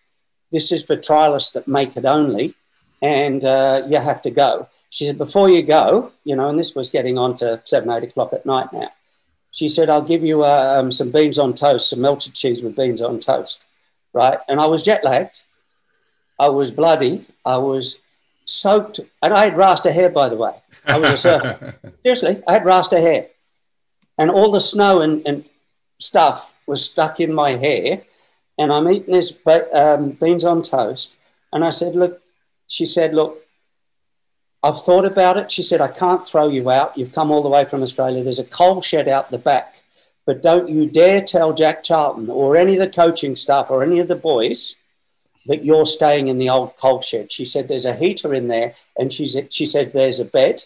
This 0.52 0.70
is 0.72 0.82
for 0.84 0.96
trialists 0.96 1.52
that 1.52 1.68
make 1.68 1.96
it 1.96 2.04
only, 2.04 2.54
and 3.02 3.44
uh, 3.44 3.82
you 3.88 3.98
have 3.98 4.22
to 4.22 4.30
go." 4.30 4.68
She 4.90 5.06
said, 5.06 5.18
"Before 5.18 5.50
you 5.50 5.62
go, 5.62 6.12
you 6.24 6.36
know," 6.36 6.48
and 6.48 6.58
this 6.58 6.74
was 6.74 6.88
getting 6.90 7.18
on 7.18 7.36
to 7.36 7.60
seven, 7.64 7.90
eight 7.90 8.04
o'clock 8.04 8.32
at 8.32 8.46
night 8.46 8.72
now 8.72 8.90
she 9.56 9.68
said, 9.68 9.88
I'll 9.88 10.02
give 10.02 10.22
you 10.22 10.44
uh, 10.44 10.76
um, 10.78 10.90
some 10.92 11.10
beans 11.10 11.38
on 11.38 11.54
toast, 11.54 11.88
some 11.88 12.02
melted 12.02 12.34
cheese 12.34 12.62
with 12.62 12.76
beans 12.76 13.00
on 13.00 13.18
toast. 13.18 13.64
Right. 14.12 14.38
And 14.48 14.60
I 14.60 14.66
was 14.66 14.82
jet 14.82 15.02
lagged. 15.02 15.44
I 16.38 16.50
was 16.50 16.70
bloody. 16.70 17.24
I 17.42 17.56
was 17.56 18.02
soaked. 18.44 19.00
And 19.22 19.32
I 19.32 19.46
had 19.46 19.56
rasta 19.56 19.92
hair, 19.92 20.10
by 20.10 20.28
the 20.28 20.36
way. 20.36 20.52
I 20.86 20.98
was 20.98 21.10
a 21.10 21.16
surfer. 21.16 21.74
Seriously, 22.02 22.42
I 22.46 22.54
had 22.54 22.64
rasta 22.64 23.00
hair. 23.00 23.28
And 24.18 24.30
all 24.30 24.50
the 24.50 24.60
snow 24.60 25.00
and, 25.00 25.26
and 25.26 25.44
stuff 25.98 26.52
was 26.66 26.84
stuck 26.84 27.20
in 27.20 27.32
my 27.32 27.56
hair. 27.56 28.02
And 28.58 28.72
I'm 28.72 28.88
eating 28.88 29.12
this 29.12 29.36
um, 29.72 30.12
beans 30.12 30.44
on 30.44 30.62
toast. 30.62 31.18
And 31.52 31.64
I 31.64 31.70
said, 31.70 31.94
Look, 31.94 32.22
she 32.66 32.86
said, 32.86 33.14
Look, 33.14 33.42
I've 34.62 34.82
thought 34.82 35.04
about 35.04 35.36
it. 35.36 35.50
She 35.50 35.62
said, 35.62 35.80
I 35.80 35.88
can't 35.88 36.26
throw 36.26 36.48
you 36.48 36.70
out. 36.70 36.96
You've 36.96 37.12
come 37.12 37.30
all 37.30 37.42
the 37.42 37.48
way 37.48 37.64
from 37.64 37.82
Australia. 37.82 38.22
There's 38.22 38.38
a 38.38 38.44
coal 38.44 38.80
shed 38.80 39.08
out 39.08 39.30
the 39.30 39.38
back. 39.38 39.74
But 40.24 40.42
don't 40.42 40.68
you 40.68 40.86
dare 40.86 41.22
tell 41.22 41.52
Jack 41.52 41.84
Charlton 41.84 42.28
or 42.28 42.56
any 42.56 42.74
of 42.74 42.80
the 42.80 42.88
coaching 42.88 43.36
staff 43.36 43.70
or 43.70 43.82
any 43.82 44.00
of 44.00 44.08
the 44.08 44.16
boys 44.16 44.74
that 45.46 45.64
you're 45.64 45.86
staying 45.86 46.26
in 46.26 46.38
the 46.38 46.50
old 46.50 46.76
coal 46.76 47.00
shed. 47.00 47.30
She 47.30 47.44
said, 47.44 47.68
There's 47.68 47.84
a 47.84 47.94
heater 47.94 48.34
in 48.34 48.48
there. 48.48 48.74
And 48.98 49.12
she 49.12 49.26
said, 49.26 49.52
she 49.52 49.66
said 49.66 49.92
There's 49.92 50.18
a 50.18 50.24
bed, 50.24 50.64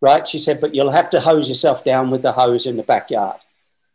right? 0.00 0.26
She 0.26 0.38
said, 0.38 0.60
But 0.60 0.74
you'll 0.74 0.90
have 0.90 1.10
to 1.10 1.20
hose 1.20 1.48
yourself 1.48 1.84
down 1.84 2.10
with 2.10 2.22
the 2.22 2.32
hose 2.32 2.66
in 2.66 2.76
the 2.76 2.82
backyard. 2.82 3.38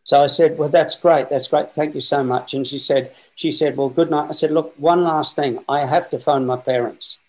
So 0.03 0.23
I 0.23 0.27
said, 0.27 0.57
Well, 0.57 0.69
that's 0.69 0.99
great. 0.99 1.29
That's 1.29 1.47
great. 1.47 1.73
Thank 1.73 1.95
you 1.95 2.01
so 2.01 2.23
much. 2.23 2.53
And 2.53 2.65
she 2.65 2.79
said, 2.79 3.13
she 3.35 3.51
said, 3.51 3.77
Well, 3.77 3.89
good 3.89 4.09
night. 4.11 4.27
I 4.29 4.31
said, 4.31 4.51
Look, 4.51 4.73
one 4.77 5.03
last 5.03 5.35
thing. 5.35 5.59
I 5.67 5.85
have 5.85 6.09
to 6.11 6.19
phone 6.19 6.45
my 6.45 6.57
parents 6.57 7.19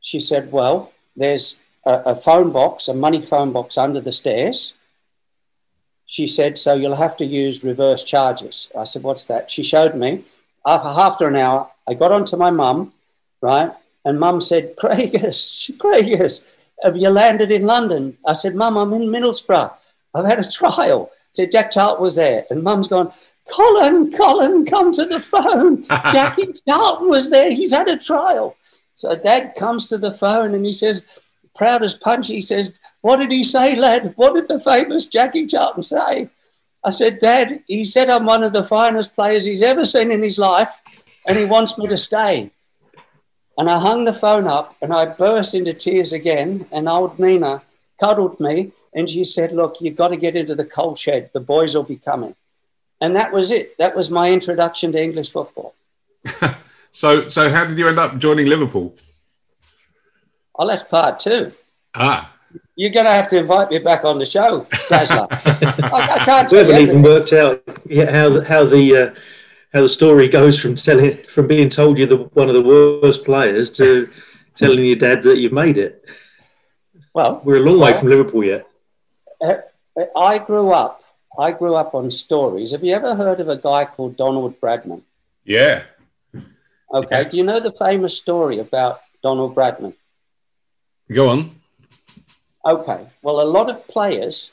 she 0.00 0.18
said, 0.18 0.50
Well, 0.50 0.92
there's 1.14 1.62
a, 1.84 1.92
a, 2.06 2.16
phone 2.16 2.50
box, 2.50 2.88
a 2.88 2.94
money 2.94 3.20
phone 3.20 3.52
box 3.52 3.78
under 3.78 4.00
the 4.00 4.12
stairs. 4.12 4.72
She 6.06 6.26
said, 6.26 6.58
So 6.58 6.74
you'll 6.74 6.96
have 6.96 7.16
to 7.18 7.24
use 7.24 7.62
reverse 7.62 8.02
charges. 8.02 8.72
I 8.76 8.84
said, 8.84 9.02
What's 9.02 9.26
that? 9.26 9.50
She 9.50 9.62
showed 9.62 9.94
me. 9.94 10.24
After 10.66 10.88
after 10.88 11.28
an 11.28 11.36
hour, 11.36 11.70
I 11.86 11.94
got 11.94 12.12
onto 12.12 12.36
my 12.36 12.50
mum, 12.50 12.92
right? 13.40 13.72
And 14.04 14.18
mum 14.18 14.40
said, 14.40 14.76
Craigus, 14.76 15.70
Craigus, 15.78 16.44
have 16.82 16.96
you 16.96 17.10
landed 17.10 17.50
in 17.50 17.64
London? 17.64 18.16
I 18.26 18.32
said, 18.32 18.54
Mum, 18.54 18.76
I'm 18.76 18.92
in 18.92 19.02
Middlesbrough. 19.02 19.72
I've 20.14 20.26
had 20.26 20.40
a 20.40 20.50
trial. 20.50 21.10
said 21.32 21.50
Jack 21.50 21.70
Charlton 21.70 22.02
was 22.02 22.16
there. 22.16 22.44
And 22.50 22.62
mum's 22.62 22.88
gone, 22.88 23.12
Colin, 23.50 24.12
Colin, 24.12 24.66
come 24.66 24.92
to 24.92 25.04
the 25.04 25.20
phone. 25.20 25.84
Jackie 26.12 26.52
Charlton 26.68 27.08
was 27.08 27.30
there. 27.30 27.50
He's 27.52 27.72
had 27.72 27.88
a 27.88 27.96
trial. 27.96 28.56
So 28.96 29.14
dad 29.14 29.54
comes 29.56 29.86
to 29.86 29.98
the 29.98 30.12
phone 30.12 30.54
and 30.54 30.66
he 30.66 30.72
says, 30.72 31.20
proud 31.54 31.82
as 31.82 31.94
punch, 31.94 32.26
he 32.26 32.40
says, 32.40 32.78
What 33.00 33.18
did 33.18 33.32
he 33.32 33.44
say, 33.44 33.74
lad? 33.74 34.14
What 34.16 34.34
did 34.34 34.48
the 34.48 34.60
famous 34.60 35.06
Jackie 35.06 35.46
Charlton 35.46 35.82
say? 35.82 36.28
I 36.82 36.90
said, 36.90 37.18
Dad, 37.18 37.62
he 37.66 37.84
said 37.84 38.08
I'm 38.08 38.24
one 38.24 38.42
of 38.42 38.52
the 38.52 38.64
finest 38.64 39.14
players 39.14 39.44
he's 39.44 39.62
ever 39.62 39.84
seen 39.84 40.10
in 40.10 40.22
his 40.22 40.38
life 40.38 40.80
and 41.26 41.38
he 41.38 41.44
wants 41.44 41.76
me 41.76 41.86
to 41.88 41.96
stay. 41.96 42.50
And 43.60 43.68
I 43.68 43.78
hung 43.78 44.06
the 44.06 44.14
phone 44.14 44.46
up 44.46 44.74
and 44.80 44.90
I 44.90 45.04
burst 45.04 45.54
into 45.54 45.74
tears 45.74 46.14
again. 46.14 46.64
And 46.72 46.88
old 46.88 47.18
Nina 47.18 47.60
cuddled 48.00 48.40
me 48.40 48.72
and 48.94 49.06
she 49.06 49.22
said, 49.22 49.52
Look, 49.52 49.82
you've 49.82 49.96
got 49.96 50.08
to 50.08 50.16
get 50.16 50.34
into 50.34 50.54
the 50.54 50.64
coal 50.64 50.94
shed. 50.96 51.28
The 51.34 51.40
boys 51.40 51.74
will 51.74 51.82
be 51.82 51.96
coming. 51.96 52.34
And 53.02 53.14
that 53.16 53.34
was 53.34 53.50
it. 53.50 53.76
That 53.76 53.94
was 53.94 54.10
my 54.10 54.32
introduction 54.32 54.92
to 54.92 55.02
English 55.02 55.30
football. 55.30 55.74
So, 56.92 57.28
so 57.28 57.50
how 57.50 57.64
did 57.66 57.78
you 57.78 57.86
end 57.86 58.00
up 58.00 58.18
joining 58.18 58.46
Liverpool? 58.46 58.92
Oh, 60.58 60.66
that's 60.66 60.82
part 60.82 61.20
two. 61.20 61.52
Ah. 61.94 62.34
You're 62.74 62.90
going 62.90 63.06
to 63.06 63.12
have 63.12 63.28
to 63.28 63.38
invite 63.38 63.70
me 63.70 63.78
back 63.78 64.04
on 64.04 64.18
the 64.18 64.26
show, 64.26 64.66
Dazzler. 64.88 65.28
I, 65.30 66.16
I, 66.18 66.24
can't. 66.24 66.50
We 66.50 66.58
haven't 66.58 66.80
even 66.80 67.00
worked 67.00 67.32
out 67.32 67.62
how 67.68 68.28
the, 68.28 68.44
how 68.44 68.64
the 68.64 68.96
uh, 68.96 69.14
how 69.72 69.82
the 69.82 69.88
story 69.88 70.28
goes 70.28 70.58
from 70.58 70.74
telling 70.74 71.18
from 71.28 71.46
being 71.46 71.70
told 71.70 71.98
you're 71.98 72.06
the, 72.06 72.16
one 72.16 72.48
of 72.48 72.54
the 72.54 72.62
worst 72.62 73.24
players 73.24 73.70
to 73.72 74.10
telling 74.56 74.84
your 74.84 74.96
dad 74.96 75.22
that 75.22 75.38
you've 75.38 75.52
made 75.52 75.78
it. 75.78 76.04
Well, 77.14 77.40
we're 77.44 77.56
a 77.56 77.60
long 77.60 77.78
well, 77.78 77.92
way 77.92 77.98
from 77.98 78.08
Liverpool 78.08 78.44
yet. 78.44 78.66
Uh, 79.42 79.54
I 80.16 80.38
grew 80.38 80.72
up. 80.72 81.02
I 81.38 81.52
grew 81.52 81.74
up 81.74 81.94
on 81.94 82.10
stories. 82.10 82.72
Have 82.72 82.84
you 82.84 82.94
ever 82.94 83.14
heard 83.14 83.40
of 83.40 83.48
a 83.48 83.56
guy 83.56 83.84
called 83.84 84.16
Donald 84.16 84.60
Bradman? 84.60 85.02
Yeah. 85.44 85.84
Okay. 86.92 87.24
Do 87.28 87.36
you 87.36 87.44
know 87.44 87.60
the 87.60 87.72
famous 87.72 88.16
story 88.16 88.58
about 88.58 89.00
Donald 89.22 89.54
Bradman? 89.54 89.94
Go 91.12 91.28
on. 91.28 91.60
Okay. 92.64 93.06
Well, 93.22 93.40
a 93.40 93.48
lot 93.48 93.70
of 93.70 93.86
players 93.86 94.52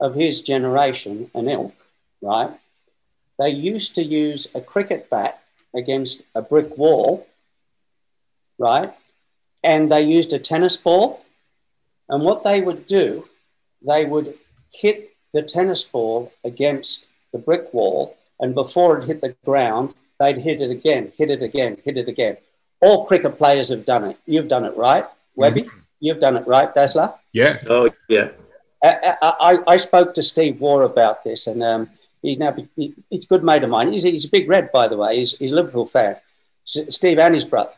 of 0.00 0.14
his 0.14 0.42
generation 0.42 1.30
and 1.34 1.48
ilk, 1.48 1.74
right? 2.20 2.50
They 3.38 3.50
used 3.50 3.94
to 3.96 4.02
use 4.02 4.48
a 4.54 4.60
cricket 4.60 5.10
bat 5.10 5.42
against 5.74 6.22
a 6.34 6.42
brick 6.42 6.76
wall, 6.78 7.26
right? 8.58 8.92
And 9.62 9.90
they 9.90 10.02
used 10.02 10.32
a 10.32 10.38
tennis 10.38 10.76
ball. 10.76 11.24
And 12.08 12.22
what 12.22 12.44
they 12.44 12.60
would 12.60 12.86
do, 12.86 13.28
they 13.86 14.04
would 14.04 14.34
hit 14.72 15.10
the 15.32 15.42
tennis 15.42 15.84
ball 15.84 16.32
against 16.44 17.08
the 17.32 17.38
brick 17.38 17.74
wall. 17.74 18.16
And 18.40 18.54
before 18.54 18.98
it 18.98 19.06
hit 19.06 19.20
the 19.20 19.34
ground, 19.44 19.94
they'd 20.18 20.38
hit 20.38 20.60
it 20.60 20.70
again, 20.70 21.12
hit 21.18 21.30
it 21.30 21.42
again, 21.42 21.78
hit 21.84 21.96
it 21.96 22.08
again. 22.08 22.36
All 22.80 23.06
cricket 23.06 23.36
players 23.38 23.70
have 23.70 23.84
done 23.84 24.04
it. 24.04 24.18
You've 24.26 24.48
done 24.48 24.64
it, 24.64 24.76
right, 24.76 25.04
Webby? 25.34 25.62
Mm-hmm. 25.62 25.78
You've 26.00 26.20
done 26.20 26.36
it, 26.36 26.46
right, 26.46 26.72
Dazzler? 26.74 27.14
Yeah. 27.32 27.58
Oh, 27.68 27.90
yeah. 28.08 28.30
I, 28.84 29.16
I, 29.22 29.58
I 29.66 29.76
spoke 29.78 30.14
to 30.14 30.22
Steve 30.22 30.60
Waugh 30.60 30.82
about 30.82 31.24
this, 31.24 31.46
and 31.46 31.62
um, 31.62 31.90
he's 32.26 32.38
now 32.38 32.54
he, 32.76 32.94
he's 33.10 33.24
a 33.24 33.28
good 33.28 33.44
mate 33.44 33.62
of 33.62 33.70
mine. 33.70 33.92
He's, 33.92 34.02
he's 34.02 34.24
a 34.24 34.30
big 34.30 34.48
red, 34.48 34.72
by 34.72 34.88
the 34.88 34.96
way. 34.96 35.18
He's, 35.18 35.36
he's 35.36 35.52
a 35.52 35.54
Liverpool 35.54 35.86
fan. 35.86 36.16
Steve 36.64 37.18
and 37.18 37.34
his 37.34 37.44
brother. 37.44 37.70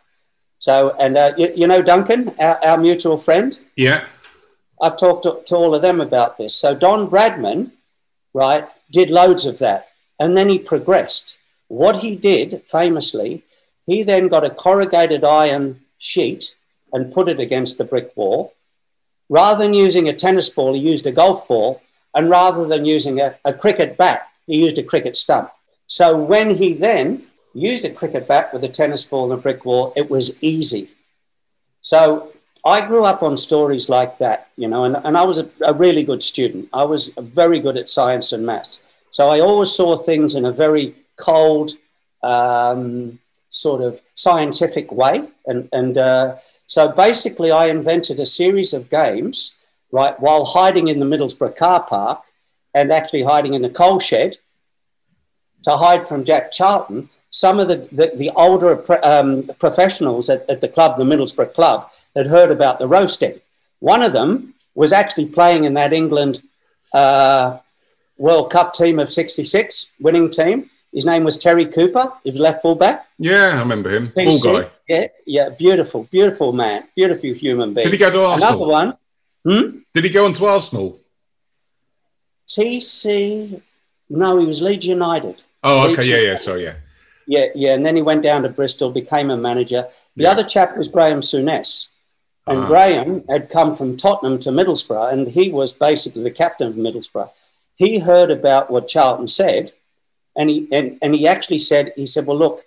So, 0.58 0.96
and 0.98 1.16
uh, 1.16 1.34
you, 1.36 1.52
you, 1.54 1.66
know 1.66 1.82
Duncan, 1.82 2.34
our, 2.40 2.58
our, 2.64 2.78
mutual 2.78 3.18
friend. 3.18 3.58
Yeah. 3.76 4.06
I've 4.80 4.98
talked 4.98 5.24
to, 5.24 5.42
to 5.46 5.56
all 5.56 5.74
of 5.74 5.82
them 5.82 6.00
about 6.00 6.38
this. 6.38 6.54
So 6.54 6.74
Don 6.74 7.08
Bradman, 7.08 7.72
right, 8.32 8.66
did 8.90 9.10
loads 9.10 9.44
of 9.46 9.58
that, 9.58 9.88
and 10.18 10.36
then 10.36 10.48
he 10.48 10.58
progressed. 10.58 11.38
What 11.68 11.98
he 11.98 12.16
did 12.16 12.62
famously, 12.66 13.44
he 13.86 14.02
then 14.02 14.28
got 14.28 14.44
a 14.44 14.50
corrugated 14.50 15.22
iron 15.22 15.80
sheet 15.98 16.56
and 16.92 17.12
put 17.12 17.28
it 17.28 17.38
against 17.38 17.76
the 17.76 17.84
brick 17.84 18.16
wall. 18.16 18.54
Rather 19.28 19.62
than 19.62 19.74
using 19.74 20.08
a 20.08 20.14
tennis 20.14 20.48
ball, 20.48 20.74
he 20.74 20.80
used 20.80 21.06
a 21.06 21.12
golf 21.12 21.46
ball. 21.46 21.82
And 22.14 22.30
rather 22.30 22.66
than 22.66 22.84
using 22.84 23.20
a, 23.20 23.36
a 23.44 23.52
cricket 23.52 23.96
bat, 23.96 24.28
he 24.48 24.58
used 24.64 24.78
a 24.78 24.82
cricket 24.82 25.14
stump. 25.16 25.50
So 25.86 26.16
when 26.16 26.56
he 26.56 26.72
then 26.72 27.22
used 27.54 27.84
a 27.84 27.90
cricket 27.90 28.26
bat 28.26 28.52
with 28.52 28.64
a 28.64 28.68
tennis 28.68 29.04
ball 29.04 29.30
and 29.30 29.38
a 29.38 29.42
brick 29.42 29.64
wall, 29.64 29.92
it 29.94 30.10
was 30.10 30.42
easy. 30.42 30.90
So 31.82 32.32
I 32.64 32.84
grew 32.84 33.04
up 33.04 33.22
on 33.22 33.36
stories 33.36 33.88
like 33.88 34.18
that, 34.18 34.48
you 34.56 34.68
know, 34.68 34.84
and, 34.84 34.96
and 35.04 35.16
I 35.16 35.24
was 35.24 35.38
a, 35.38 35.48
a 35.64 35.72
really 35.72 36.02
good 36.02 36.22
student. 36.22 36.68
I 36.72 36.84
was 36.84 37.10
very 37.18 37.60
good 37.60 37.76
at 37.76 37.88
science 37.88 38.32
and 38.32 38.44
maths. 38.44 38.82
So 39.10 39.30
I 39.30 39.40
always 39.40 39.70
saw 39.70 39.96
things 39.96 40.34
in 40.34 40.44
a 40.44 40.52
very 40.52 40.94
cold, 41.16 41.72
um, 42.22 43.18
sort 43.50 43.80
of 43.80 44.00
scientific 44.14 44.92
way. 44.92 45.28
And, 45.46 45.68
and 45.72 45.96
uh, 45.96 46.36
so 46.66 46.92
basically, 46.92 47.50
I 47.50 47.66
invented 47.66 48.20
a 48.20 48.26
series 48.26 48.74
of 48.74 48.90
games, 48.90 49.56
right, 49.92 50.18
while 50.20 50.44
hiding 50.44 50.88
in 50.88 51.00
the 51.00 51.06
Middlesbrough 51.06 51.56
car 51.56 51.82
park 51.82 52.22
and 52.74 52.92
actually 52.92 53.22
hiding 53.22 53.54
in 53.54 53.62
the 53.62 53.70
coal 53.70 53.98
shed 53.98 54.36
to 55.64 55.76
hide 55.76 56.06
from 56.06 56.24
Jack 56.24 56.52
Charlton. 56.52 57.08
Some 57.30 57.58
of 57.60 57.68
the, 57.68 57.88
the, 57.92 58.12
the 58.14 58.30
older 58.30 58.84
um, 59.04 59.50
professionals 59.58 60.30
at, 60.30 60.48
at 60.48 60.60
the 60.60 60.68
club, 60.68 60.96
the 60.96 61.04
Middlesbrough 61.04 61.54
club, 61.54 61.90
had 62.16 62.26
heard 62.26 62.50
about 62.50 62.78
the 62.78 62.86
roasting. 62.86 63.40
One 63.80 64.02
of 64.02 64.12
them 64.12 64.54
was 64.74 64.92
actually 64.92 65.26
playing 65.26 65.64
in 65.64 65.74
that 65.74 65.92
England 65.92 66.42
uh, 66.92 67.58
World 68.16 68.50
Cup 68.50 68.74
team 68.74 68.98
of 68.98 69.10
66, 69.10 69.90
winning 70.00 70.30
team. 70.30 70.70
His 70.92 71.04
name 71.04 71.22
was 71.22 71.36
Terry 71.36 71.66
Cooper. 71.66 72.12
He 72.24 72.30
was 72.30 72.40
left 72.40 72.62
fullback. 72.62 73.06
Yeah, 73.18 73.48
I 73.48 73.58
remember 73.58 73.90
him. 73.90 74.12
Tall 74.12 74.40
guy. 74.40 74.70
Yeah, 74.88 75.06
yeah, 75.26 75.48
beautiful, 75.50 76.04
beautiful 76.04 76.52
man, 76.52 76.84
beautiful 76.96 77.34
human 77.34 77.74
being. 77.74 77.84
Did 77.84 77.92
he 77.92 77.98
go 77.98 78.10
to 78.10 78.24
Arsenal? 78.24 78.48
Another 78.48 78.70
one. 78.70 78.96
Hmm? 79.44 79.78
Did 79.92 80.04
he 80.04 80.10
go 80.10 80.24
on 80.24 80.32
to 80.34 80.46
Arsenal? 80.46 80.98
TC. 82.48 83.60
No, 84.10 84.38
he 84.38 84.46
was 84.46 84.60
Leeds 84.62 84.86
United. 84.86 85.42
Oh, 85.62 85.80
okay, 85.82 85.88
Leeds 85.96 86.08
yeah, 86.08 86.16
yeah, 86.16 86.22
United. 86.22 86.44
sorry, 86.44 86.64
yeah. 86.64 86.74
Yeah, 87.26 87.46
yeah. 87.54 87.74
And 87.74 87.84
then 87.84 87.94
he 87.94 88.00
went 88.02 88.22
down 88.22 88.42
to 88.42 88.48
Bristol, 88.48 88.90
became 88.90 89.30
a 89.30 89.36
manager. 89.36 89.86
The 90.16 90.24
Yeah. 90.24 90.30
other 90.30 90.42
chap 90.44 90.76
was 90.76 90.88
Graham 90.88 91.20
Souness. 91.20 91.88
And 92.46 92.60
Ah. 92.60 92.66
Graham 92.66 93.24
had 93.28 93.50
come 93.50 93.74
from 93.74 93.98
Tottenham 93.98 94.38
to 94.38 94.50
Middlesbrough, 94.50 95.12
and 95.12 95.28
he 95.28 95.50
was 95.50 95.72
basically 95.72 96.22
the 96.22 96.30
captain 96.30 96.66
of 96.66 96.74
Middlesbrough. 96.74 97.30
He 97.76 97.98
heard 97.98 98.30
about 98.30 98.70
what 98.70 98.88
Charlton 98.88 99.28
said, 99.28 99.72
and 100.34 100.48
he 100.48 100.66
and, 100.72 100.98
and 101.02 101.14
he 101.14 101.28
actually 101.28 101.58
said, 101.58 101.92
he 101.96 102.06
said, 102.06 102.24
Well, 102.26 102.38
look, 102.38 102.64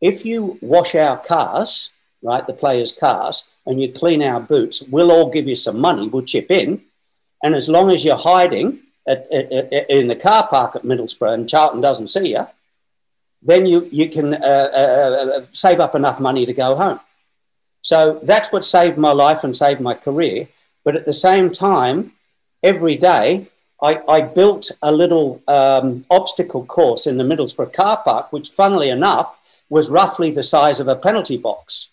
if 0.00 0.26
you 0.26 0.58
wash 0.60 0.96
our 0.96 1.16
cars, 1.18 1.90
right, 2.20 2.44
the 2.44 2.52
players' 2.52 2.90
cars, 2.90 3.48
and 3.64 3.80
you 3.80 3.92
clean 3.92 4.20
our 4.24 4.40
boots, 4.40 4.82
we'll 4.90 5.12
all 5.12 5.30
give 5.30 5.46
you 5.46 5.54
some 5.54 5.78
money, 5.78 6.08
we'll 6.08 6.22
chip 6.24 6.50
in. 6.50 6.82
And 7.44 7.54
as 7.54 7.68
long 7.68 7.90
as 7.92 8.04
you're 8.04 8.16
hiding 8.16 8.80
at, 9.06 9.30
at, 9.32 9.52
at- 9.52 9.90
in 9.90 10.08
the 10.08 10.16
car 10.16 10.46
park 10.46 10.76
at 10.76 10.82
Middlesbrough 10.82 11.34
and 11.34 11.48
Charlton 11.48 11.80
doesn't 11.80 12.08
see 12.08 12.28
you, 12.30 12.46
then 13.42 13.66
you, 13.66 13.88
you 13.90 14.08
can 14.08 14.34
uh, 14.34 14.68
uh, 14.72 15.32
uh, 15.38 15.46
save 15.52 15.80
up 15.80 15.94
enough 15.94 16.20
money 16.20 16.46
to 16.46 16.52
go 16.52 16.76
home. 16.76 17.00
So 17.82 18.20
that's 18.22 18.52
what 18.52 18.64
saved 18.64 18.96
my 18.96 19.10
life 19.12 19.42
and 19.42 19.56
saved 19.56 19.80
my 19.80 19.94
career. 19.94 20.48
But 20.84 20.96
at 20.96 21.04
the 21.04 21.12
same 21.12 21.50
time, 21.50 22.12
every 22.62 22.96
day, 22.96 23.48
I, 23.82 24.00
I 24.08 24.20
built 24.20 24.70
a 24.80 24.92
little 24.92 25.42
um, 25.48 26.04
obstacle 26.08 26.64
course 26.64 27.06
in 27.08 27.16
the 27.16 27.24
Middlesbrough 27.24 27.72
car 27.72 28.00
park, 28.04 28.32
which, 28.32 28.50
funnily 28.50 28.88
enough, 28.88 29.36
was 29.68 29.90
roughly 29.90 30.30
the 30.30 30.44
size 30.44 30.78
of 30.78 30.86
a 30.86 30.94
penalty 30.94 31.36
box. 31.36 31.90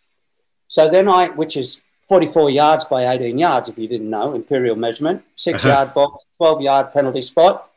So 0.68 0.88
then 0.88 1.10
I, 1.10 1.30
which 1.30 1.58
is 1.58 1.82
44 2.10 2.50
yards 2.50 2.86
by 2.86 3.06
18 3.08 3.38
yards, 3.38 3.70
if 3.70 3.78
you 3.78 3.88
didn't 3.88 4.10
know, 4.10 4.34
imperial 4.34 4.76
measurement, 4.76 5.24
6 5.36 5.64
Uh-huh. 5.64 5.74
yard 5.74 5.94
box, 5.94 6.26
12 6.38 6.62
yard 6.62 6.92
penalty 6.92 7.22
spot. 7.22 7.70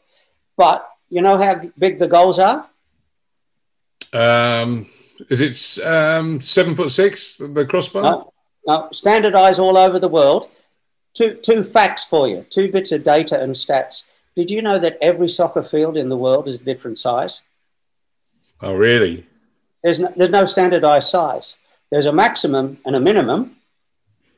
But 0.57 0.89
you 1.11 1.21
know 1.23 1.37
how 1.37 1.61
big 1.79 1.99
the 1.99 2.09
goals 2.09 2.39
are? 2.39 2.67
Um, 4.13 4.87
is 5.29 5.41
it 5.41 5.87
um, 5.87 6.41
seven 6.41 6.75
foot 6.75 6.91
six, 6.91 7.37
the 7.37 7.65
crossbar? 7.67 8.03
No, 8.03 8.33
no, 8.67 8.89
standardized 8.93 9.59
all 9.61 9.77
over 9.79 9.99
the 9.99 10.09
world. 10.09 10.49
Two, 11.15 11.35
two 11.35 11.63
facts 11.63 12.05
for 12.05 12.27
you, 12.27 12.47
two 12.49 12.73
bits 12.73 12.91
of 12.93 13.05
data 13.05 13.41
and 13.41 13.55
stats. 13.55 14.05
Did 14.35 14.51
you 14.51 14.63
know 14.63 14.79
that 14.79 14.97
every 15.03 15.29
soccer 15.29 15.63
field 15.63 15.97
in 15.97 16.09
the 16.09 16.17
world 16.17 16.49
is 16.49 16.59
a 16.61 16.65
different 16.65 16.99
size? 16.99 17.43
Oh, 18.63 18.75
really? 18.75 19.27
There's 19.83 19.99
no, 19.99 20.11
there's 20.17 20.31
no 20.31 20.47
standardized 20.47 21.11
size. 21.11 21.57
There's 21.91 22.07
a 22.07 22.13
maximum 22.13 22.79
and 22.87 22.97
a 22.97 23.01
minimum, 23.01 23.57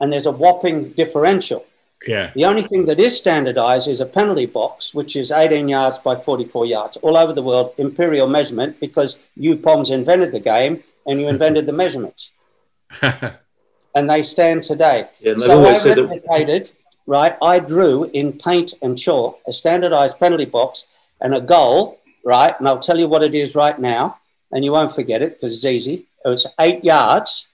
and 0.00 0.12
there's 0.12 0.26
a 0.26 0.32
whopping 0.32 0.90
differential. 0.90 1.64
Yeah. 2.06 2.32
The 2.34 2.44
only 2.44 2.62
thing 2.62 2.86
that 2.86 3.00
is 3.00 3.16
standardized 3.16 3.88
is 3.88 4.00
a 4.00 4.06
penalty 4.06 4.46
box, 4.46 4.92
which 4.94 5.16
is 5.16 5.32
18 5.32 5.68
yards 5.68 5.98
by 5.98 6.16
44 6.16 6.66
yards, 6.66 6.96
all 6.98 7.16
over 7.16 7.32
the 7.32 7.42
world, 7.42 7.74
imperial 7.78 8.26
measurement, 8.26 8.78
because 8.80 9.18
you 9.36 9.56
Poms 9.56 9.90
invented 9.90 10.32
the 10.32 10.40
game 10.40 10.82
and 11.06 11.20
you 11.20 11.28
invented 11.34 11.66
the 11.66 11.72
measurements. 11.72 12.30
and 13.02 14.10
they 14.10 14.22
stand 14.22 14.62
today. 14.62 15.08
Yeah, 15.20 15.32
and 15.32 15.42
so 15.42 15.52
I 15.52 15.54
always 15.54 15.82
said 15.82 15.98
that- 15.98 16.72
right? 17.06 17.36
I 17.42 17.58
drew 17.58 18.04
in 18.12 18.32
paint 18.34 18.74
and 18.82 18.98
chalk 18.98 19.40
a 19.46 19.52
standardized 19.52 20.18
penalty 20.18 20.46
box 20.46 20.86
and 21.20 21.34
a 21.34 21.40
goal, 21.40 22.00
right? 22.24 22.54
And 22.58 22.68
I'll 22.68 22.78
tell 22.78 22.98
you 22.98 23.08
what 23.08 23.22
it 23.22 23.34
is 23.34 23.54
right 23.54 23.78
now, 23.78 24.18
and 24.50 24.64
you 24.64 24.72
won't 24.72 24.94
forget 24.94 25.22
it 25.22 25.34
because 25.34 25.54
it's 25.54 25.64
easy. 25.64 26.06
It's 26.24 26.46
eight 26.58 26.84
yards 26.84 27.48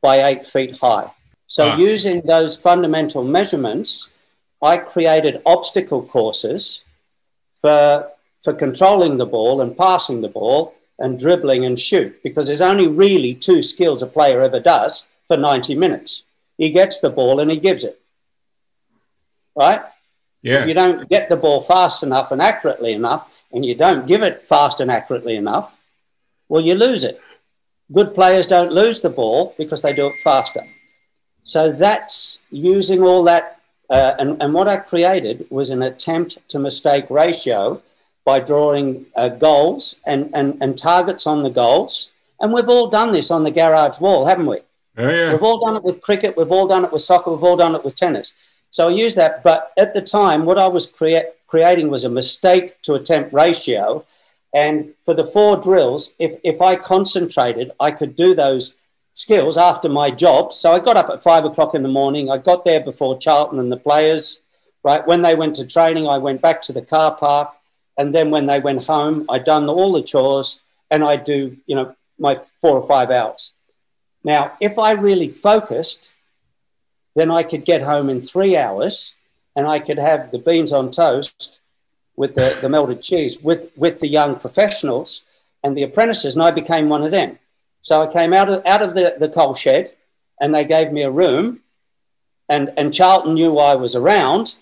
by 0.00 0.22
eight 0.24 0.46
feet 0.46 0.78
high. 0.78 1.10
So 1.48 1.70
Ah. 1.70 1.76
using 1.76 2.20
those 2.20 2.56
fundamental 2.56 3.24
measurements, 3.24 4.10
I 4.62 4.76
created 4.76 5.42
obstacle 5.44 6.02
courses 6.02 6.82
for 7.60 8.10
for 8.44 8.52
controlling 8.52 9.16
the 9.16 9.26
ball 9.26 9.60
and 9.60 9.76
passing 9.76 10.20
the 10.20 10.28
ball 10.28 10.74
and 10.98 11.18
dribbling 11.18 11.64
and 11.64 11.76
shoot 11.76 12.22
because 12.22 12.46
there's 12.46 12.62
only 12.62 12.86
really 12.86 13.34
two 13.34 13.62
skills 13.62 14.00
a 14.00 14.06
player 14.06 14.40
ever 14.42 14.60
does 14.60 15.08
for 15.26 15.36
90 15.36 15.74
minutes. 15.74 16.22
He 16.56 16.70
gets 16.70 17.00
the 17.00 17.10
ball 17.10 17.40
and 17.40 17.50
he 17.50 17.58
gives 17.58 17.82
it. 17.82 18.00
Right? 19.56 19.82
Yeah. 20.40 20.60
If 20.62 20.68
you 20.68 20.74
don't 20.74 21.08
get 21.08 21.28
the 21.28 21.36
ball 21.36 21.62
fast 21.62 22.04
enough 22.04 22.30
and 22.30 22.40
accurately 22.40 22.92
enough, 22.92 23.28
and 23.52 23.64
you 23.64 23.74
don't 23.74 24.06
give 24.06 24.22
it 24.22 24.46
fast 24.48 24.78
and 24.80 24.90
accurately 24.90 25.34
enough, 25.34 25.72
well, 26.48 26.60
you 26.60 26.74
lose 26.74 27.02
it. 27.02 27.20
Good 27.92 28.14
players 28.14 28.46
don't 28.46 28.70
lose 28.70 29.00
the 29.00 29.10
ball 29.10 29.54
because 29.58 29.82
they 29.82 29.94
do 29.94 30.06
it 30.06 30.20
faster. 30.22 30.62
So 31.48 31.72
that's 31.72 32.44
using 32.50 33.02
all 33.02 33.24
that. 33.24 33.58
Uh, 33.88 34.14
and, 34.18 34.42
and 34.42 34.52
what 34.52 34.68
I 34.68 34.76
created 34.76 35.46
was 35.48 35.70
an 35.70 35.82
attempt 35.82 36.46
to 36.50 36.58
mistake 36.58 37.06
ratio 37.08 37.80
by 38.26 38.38
drawing 38.38 39.06
uh, 39.16 39.30
goals 39.30 40.02
and, 40.04 40.30
and, 40.34 40.58
and 40.60 40.78
targets 40.78 41.26
on 41.26 41.42
the 41.42 41.48
goals. 41.48 42.12
And 42.38 42.52
we've 42.52 42.68
all 42.68 42.88
done 42.90 43.12
this 43.12 43.30
on 43.30 43.44
the 43.44 43.50
garage 43.50 43.98
wall, 43.98 44.26
haven't 44.26 44.44
we? 44.44 44.58
Oh, 44.98 45.08
yeah. 45.08 45.32
We've 45.32 45.42
all 45.42 45.64
done 45.64 45.76
it 45.76 45.82
with 45.82 46.02
cricket, 46.02 46.36
we've 46.36 46.52
all 46.52 46.68
done 46.68 46.84
it 46.84 46.92
with 46.92 47.00
soccer, 47.00 47.30
we've 47.30 47.42
all 47.42 47.56
done 47.56 47.74
it 47.74 47.82
with 47.82 47.94
tennis. 47.94 48.34
So 48.70 48.88
I 48.88 48.92
use 48.92 49.14
that. 49.14 49.42
But 49.42 49.72
at 49.78 49.94
the 49.94 50.02
time, 50.02 50.44
what 50.44 50.58
I 50.58 50.66
was 50.66 50.86
crea- 50.86 51.30
creating 51.46 51.88
was 51.88 52.04
a 52.04 52.10
mistake 52.10 52.82
to 52.82 52.92
attempt 52.92 53.32
ratio. 53.32 54.04
And 54.54 54.92
for 55.06 55.14
the 55.14 55.26
four 55.26 55.56
drills, 55.56 56.12
if, 56.18 56.38
if 56.44 56.60
I 56.60 56.76
concentrated, 56.76 57.72
I 57.80 57.90
could 57.90 58.16
do 58.16 58.34
those 58.34 58.76
skills 59.18 59.58
after 59.58 59.88
my 59.88 60.12
job. 60.12 60.52
So 60.52 60.72
I 60.72 60.78
got 60.78 60.96
up 60.96 61.10
at 61.10 61.20
five 61.20 61.44
o'clock 61.44 61.74
in 61.74 61.82
the 61.82 61.88
morning. 61.88 62.30
I 62.30 62.38
got 62.38 62.64
there 62.64 62.80
before 62.80 63.18
Charlton 63.18 63.58
and 63.58 63.70
the 63.72 63.76
players, 63.76 64.40
right? 64.84 65.04
When 65.04 65.22
they 65.22 65.34
went 65.34 65.56
to 65.56 65.66
training, 65.66 66.06
I 66.06 66.18
went 66.18 66.40
back 66.40 66.62
to 66.62 66.72
the 66.72 66.82
car 66.82 67.16
park. 67.16 67.52
And 67.98 68.14
then 68.14 68.30
when 68.30 68.46
they 68.46 68.60
went 68.60 68.84
home, 68.84 69.26
I'd 69.28 69.42
done 69.42 69.68
all 69.68 69.90
the 69.90 70.04
chores 70.04 70.62
and 70.88 71.02
I'd 71.02 71.24
do, 71.24 71.56
you 71.66 71.74
know, 71.74 71.96
my 72.16 72.40
four 72.60 72.78
or 72.78 72.86
five 72.86 73.10
hours. 73.10 73.54
Now, 74.22 74.52
if 74.60 74.78
I 74.78 74.92
really 74.92 75.28
focused, 75.28 76.12
then 77.16 77.28
I 77.28 77.42
could 77.42 77.64
get 77.64 77.82
home 77.82 78.08
in 78.08 78.22
three 78.22 78.56
hours 78.56 79.16
and 79.56 79.66
I 79.66 79.80
could 79.80 79.98
have 79.98 80.30
the 80.30 80.38
beans 80.38 80.72
on 80.72 80.92
toast 80.92 81.60
with 82.14 82.36
the, 82.36 82.56
the 82.60 82.68
melted 82.68 83.02
cheese 83.02 83.42
with, 83.42 83.72
with 83.76 83.98
the 83.98 84.06
young 84.06 84.36
professionals 84.36 85.24
and 85.64 85.76
the 85.76 85.82
apprentices, 85.82 86.34
and 86.34 86.42
I 86.44 86.52
became 86.52 86.88
one 86.88 87.02
of 87.02 87.10
them. 87.10 87.40
So 87.80 88.02
I 88.02 88.12
came 88.12 88.32
out 88.32 88.48
of, 88.48 88.66
out 88.66 88.82
of 88.82 88.94
the, 88.94 89.16
the 89.18 89.28
coal 89.28 89.54
shed 89.54 89.92
and 90.40 90.54
they 90.54 90.64
gave 90.64 90.92
me 90.92 91.02
a 91.02 91.10
room, 91.10 91.60
and, 92.48 92.72
and 92.76 92.94
Charlton 92.94 93.34
knew 93.34 93.58
I 93.58 93.74
was 93.74 93.94
around, 93.94 94.56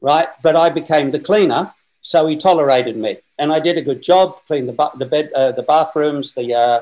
right? 0.00 0.28
But 0.42 0.56
I 0.56 0.70
became 0.70 1.10
the 1.10 1.20
cleaner, 1.20 1.74
so 2.00 2.26
he 2.26 2.36
tolerated 2.36 2.96
me. 2.96 3.18
And 3.38 3.52
I 3.52 3.60
did 3.60 3.76
a 3.76 3.82
good 3.82 4.02
job, 4.02 4.44
cleaned 4.46 4.68
the, 4.68 4.90
the, 4.96 5.06
bed, 5.06 5.30
uh, 5.34 5.52
the 5.52 5.62
bathrooms, 5.62 6.34
the, 6.34 6.54
uh, 6.54 6.80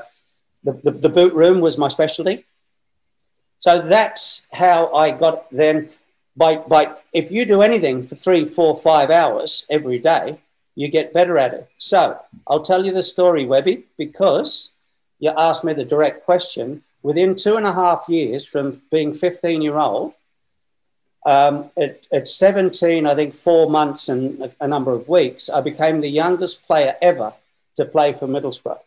the, 0.63 0.73
the, 0.83 0.91
the 0.91 1.09
boot 1.09 1.33
room 1.33 1.59
was 1.59 1.77
my 1.77 1.87
specialty. 1.87 2.45
So 3.59 3.81
that's 3.81 4.47
how 4.53 4.93
I 4.93 5.11
got 5.11 5.49
then. 5.51 5.89
By, 6.35 6.55
by 6.55 6.95
if 7.11 7.31
you 7.31 7.43
do 7.43 7.61
anything 7.61 8.07
for 8.07 8.15
three, 8.15 8.45
four, 8.45 8.77
five 8.77 9.09
hours 9.09 9.65
every 9.69 9.99
day, 9.99 10.39
you 10.75 10.87
get 10.87 11.13
better 11.13 11.37
at 11.37 11.53
it. 11.53 11.69
So 11.77 12.17
I'll 12.47 12.61
tell 12.61 12.85
you 12.85 12.93
the 12.93 13.01
story, 13.01 13.45
Webby, 13.45 13.83
because 13.97 14.71
you 15.19 15.31
asked 15.31 15.63
me 15.63 15.73
the 15.73 15.85
direct 15.85 16.25
question. 16.25 16.83
Within 17.01 17.35
two 17.35 17.55
and 17.55 17.65
a 17.65 17.73
half 17.73 18.05
years 18.09 18.45
from 18.45 18.81
being 18.91 19.13
15 19.13 19.61
year 19.61 19.77
old, 19.77 20.13
um, 21.25 21.69
at, 21.77 22.07
at 22.11 22.27
17, 22.27 23.05
I 23.05 23.15
think 23.15 23.35
four 23.35 23.69
months 23.69 24.09
and 24.09 24.41
a, 24.41 24.51
a 24.61 24.67
number 24.67 24.91
of 24.91 25.07
weeks, 25.07 25.49
I 25.49 25.61
became 25.61 25.99
the 25.99 26.09
youngest 26.09 26.65
player 26.65 26.95
ever 27.01 27.33
to 27.75 27.85
play 27.85 28.13
for 28.13 28.27
Middlesbrough. 28.27 28.79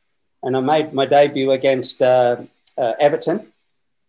And 0.43 0.57
I 0.57 0.61
made 0.61 0.93
my 0.93 1.07
debut 1.07 1.51
against 1.53 2.03
uh, 2.03 2.37
uh, 2.77 2.93
Everton 2.99 3.53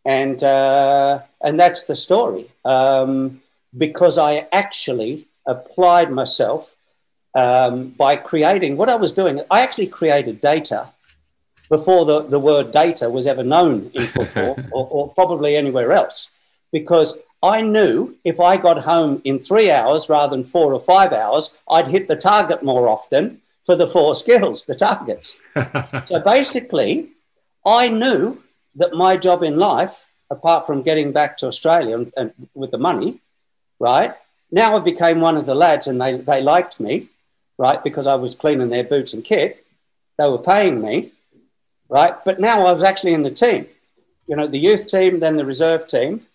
and 0.05 0.43
uh, 0.43 1.19
and 1.41 1.59
that's 1.59 1.83
the 1.83 1.95
story. 1.95 2.49
Um, 2.65 3.41
because 3.75 4.17
I 4.17 4.47
actually 4.51 5.27
applied 5.47 6.11
myself 6.11 6.71
um, 7.33 7.89
by 7.89 8.15
creating 8.15 8.77
what 8.77 8.89
I 8.89 8.95
was 8.95 9.11
doing. 9.11 9.41
I 9.49 9.61
actually 9.61 9.87
created 9.87 10.39
data 10.39 10.89
before 11.69 12.05
the, 12.05 12.23
the 12.23 12.39
word 12.39 12.71
data 12.71 13.09
was 13.09 13.27
ever 13.27 13.43
known 13.43 13.91
in 13.93 14.07
football 14.15 14.59
or, 14.71 14.87
or 14.89 15.13
probably 15.13 15.55
anywhere 15.55 15.91
else, 15.91 16.31
because 16.71 17.17
I 17.41 17.61
knew 17.61 18.15
if 18.23 18.39
I 18.39 18.55
got 18.55 18.79
home 18.79 19.21
in 19.25 19.39
three 19.39 19.69
hours 19.69 20.09
rather 20.09 20.35
than 20.35 20.45
four 20.45 20.73
or 20.73 20.79
five 20.79 21.11
hours, 21.11 21.57
I'd 21.69 21.89
hit 21.89 22.07
the 22.07 22.15
target 22.15 22.63
more 22.63 22.87
often 22.87 23.41
for 23.65 23.75
the 23.75 23.87
four 23.87 24.15
skills, 24.23 24.65
the 24.65 24.75
targets. 24.75 25.39
so 26.05 26.19
basically, 26.21 27.09
I 27.65 27.89
knew 27.89 28.41
that 28.75 28.93
my 28.93 29.17
job 29.17 29.43
in 29.43 29.57
life, 29.57 30.05
apart 30.29 30.65
from 30.65 30.81
getting 30.81 31.11
back 31.11 31.37
to 31.37 31.47
Australia 31.47 31.97
and, 31.97 32.13
and 32.17 32.33
with 32.53 32.71
the 32.71 32.77
money, 32.77 33.19
right? 33.79 34.13
Now 34.51 34.75
I 34.75 34.79
became 34.79 35.19
one 35.19 35.35
of 35.35 35.45
the 35.45 35.55
lads 35.55 35.87
and 35.87 36.01
they, 36.01 36.15
they 36.17 36.41
liked 36.41 36.79
me, 36.79 37.09
right? 37.57 37.83
Because 37.83 38.07
I 38.07 38.15
was 38.15 38.35
cleaning 38.35 38.69
their 38.69 38.83
boots 38.83 39.13
and 39.13 39.23
kit. 39.23 39.65
They 40.17 40.29
were 40.29 40.37
paying 40.37 40.81
me, 40.81 41.11
right? 41.93 42.15
But 42.25 42.39
now 42.39 42.65
I 42.65 42.71
was 42.71 42.81
actually 42.81 43.13
in 43.13 43.21
the 43.21 43.29
team, 43.29 43.67
you 44.25 44.35
know, 44.35 44.47
the 44.47 44.57
youth 44.57 44.87
team, 44.87 45.19
then 45.19 45.37
the 45.37 45.45
reserve 45.45 45.85
team, 45.85 46.25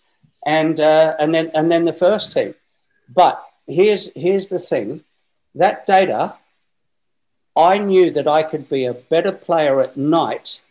and, 0.45 0.79
uh, 0.79 1.17
and, 1.19 1.35
then, 1.35 1.51
and 1.53 1.69
then 1.69 1.83
the 1.83 1.91
first 1.91 2.31
team. 2.31 2.55
But 3.13 3.43
here's, 3.67 4.13
here's 4.13 4.47
the 4.47 4.57
thing 4.57 5.03
that 5.55 5.85
data 5.85 6.35
I 7.57 7.77
knew 7.77 8.09
that 8.11 8.27
I 8.27 8.41
could 8.43 8.69
be 8.69 8.85
a 8.85 8.93
better 8.93 9.33
player 9.33 9.81
at 9.81 9.97
night 9.97 10.61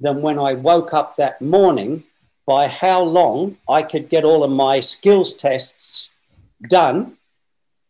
than 0.00 0.22
when 0.22 0.40
I 0.40 0.54
woke 0.54 0.92
up 0.92 1.14
that 1.14 1.40
morning 1.40 2.02
by 2.46 2.66
how 2.66 3.00
long 3.02 3.58
I 3.68 3.82
could 3.82 4.08
get 4.08 4.24
all 4.24 4.42
of 4.42 4.50
my 4.50 4.80
skills 4.80 5.32
tests 5.34 6.14
done 6.62 7.16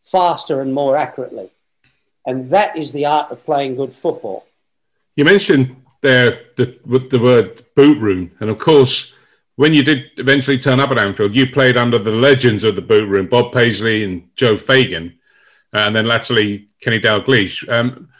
faster 0.03 0.61
and 0.61 0.75
more 0.75 0.99
accurately. 0.99 1.49
And 2.27 2.51
that 2.51 2.77
is 2.77 2.93
the 2.93 3.07
art 3.07 3.31
of 3.31 3.43
playing 3.47 3.77
good 3.77 3.95
football. 3.95 4.45
You 5.19 5.25
mentioned 5.25 5.83
there 6.01 6.43
the, 6.57 6.79
with 6.87 7.11
the 7.11 7.19
word 7.19 7.65
boot 7.75 7.99
room. 7.99 8.31
And 8.39 8.49
of 8.51 8.59
course, 8.59 9.17
when 9.57 9.75
you 9.75 9.83
did 9.83 10.05
eventually 10.17 10.61
turn 10.61 10.79
up 10.79 10.93
at 10.93 10.99
Anfield, 10.99 11.35
you 11.35 11.51
played 11.51 11.77
under 11.77 11.99
the 11.99 12.13
legends 12.13 12.63
of 12.63 12.77
the 12.77 12.83
boot 12.83 13.09
room, 13.09 13.27
Bob 13.27 13.53
Paisley 13.53 14.05
and 14.05 14.31
Joe 14.37 14.57
Fagan, 14.57 15.19
uh, 15.75 15.79
and 15.79 15.97
then 15.97 16.07
latterly 16.07 16.69
Kenny 16.81 17.01
Dalglish. 17.01 17.69
Um, 17.69 18.11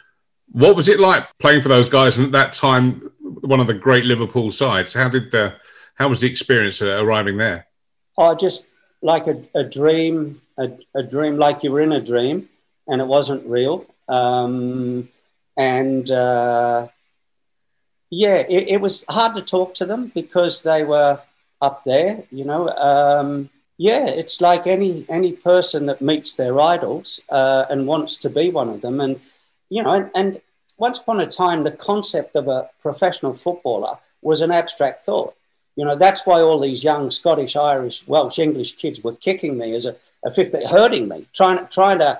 what 0.51 0.75
was 0.75 0.89
it 0.89 0.99
like 0.99 1.25
playing 1.39 1.61
for 1.61 1.69
those 1.69 1.87
guys? 1.87 2.17
And 2.17 2.25
at 2.25 2.33
that 2.33 2.51
time, 2.51 2.99
one 3.21 3.61
of 3.61 3.67
the 3.67 3.75
great 3.75 4.03
Liverpool 4.03 4.51
sides. 4.51 4.93
How 4.93 5.07
did 5.07 5.33
uh, 5.33 5.51
how 5.95 6.09
was 6.09 6.19
the 6.19 6.27
experience 6.27 6.81
uh, 6.81 7.01
arriving 7.01 7.37
there? 7.37 7.67
Oh, 8.17 8.35
just 8.35 8.67
like 9.01 9.25
a, 9.27 9.41
a 9.55 9.63
dream, 9.63 10.41
a, 10.57 10.71
a, 10.93 11.03
dream 11.03 11.37
like 11.37 11.63
you 11.63 11.71
were 11.71 11.79
in 11.79 11.93
a 11.93 12.01
dream, 12.01 12.49
and 12.89 12.99
it 12.99 13.07
wasn't 13.07 13.45
real. 13.45 13.85
Um, 14.09 15.07
and 15.59 16.09
uh, 16.09 16.87
yeah, 18.09 18.35
it, 18.35 18.69
it, 18.69 18.81
was 18.81 19.03
hard 19.09 19.35
to 19.35 19.41
talk 19.41 19.73
to 19.75 19.85
them 19.85 20.11
because 20.15 20.63
they 20.63 20.83
were 20.83 21.19
up 21.61 21.83
there, 21.83 22.23
you 22.31 22.45
know. 22.45 22.69
Um, 22.69 23.49
yeah, 23.77 24.07
it's 24.07 24.39
like 24.39 24.65
any 24.65 25.05
any 25.09 25.33
person 25.33 25.85
that 25.87 26.01
meets 26.01 26.33
their 26.35 26.59
idols 26.59 27.19
uh, 27.29 27.65
and 27.69 27.87
wants 27.87 28.15
to 28.17 28.29
be 28.29 28.49
one 28.49 28.69
of 28.69 28.81
them, 28.81 29.01
and 29.01 29.19
you 29.69 29.83
know, 29.83 29.91
and, 29.91 30.09
and 30.15 30.41
once 30.77 30.97
upon 30.97 31.19
a 31.19 31.27
time, 31.27 31.63
the 31.63 31.71
concept 31.71 32.37
of 32.37 32.47
a 32.47 32.69
professional 32.81 33.33
footballer 33.33 33.97
was 34.21 34.39
an 34.39 34.51
abstract 34.51 35.01
thought. 35.01 35.35
You 35.75 35.85
know, 35.85 35.95
that's 35.95 36.25
why 36.25 36.39
all 36.41 36.59
these 36.59 36.85
young 36.85 37.11
Scottish, 37.11 37.55
Irish, 37.55 38.07
Welsh, 38.07 38.39
English 38.39 38.77
kids 38.77 39.03
were 39.03 39.15
kicking 39.15 39.57
me 39.57 39.73
as 39.75 39.85
a, 39.85 39.95
a 40.25 40.33
fifth, 40.33 40.55
hurting 40.69 41.07
me, 41.07 41.27
trying, 41.33 41.67
trying 41.67 41.99
to 41.99 42.19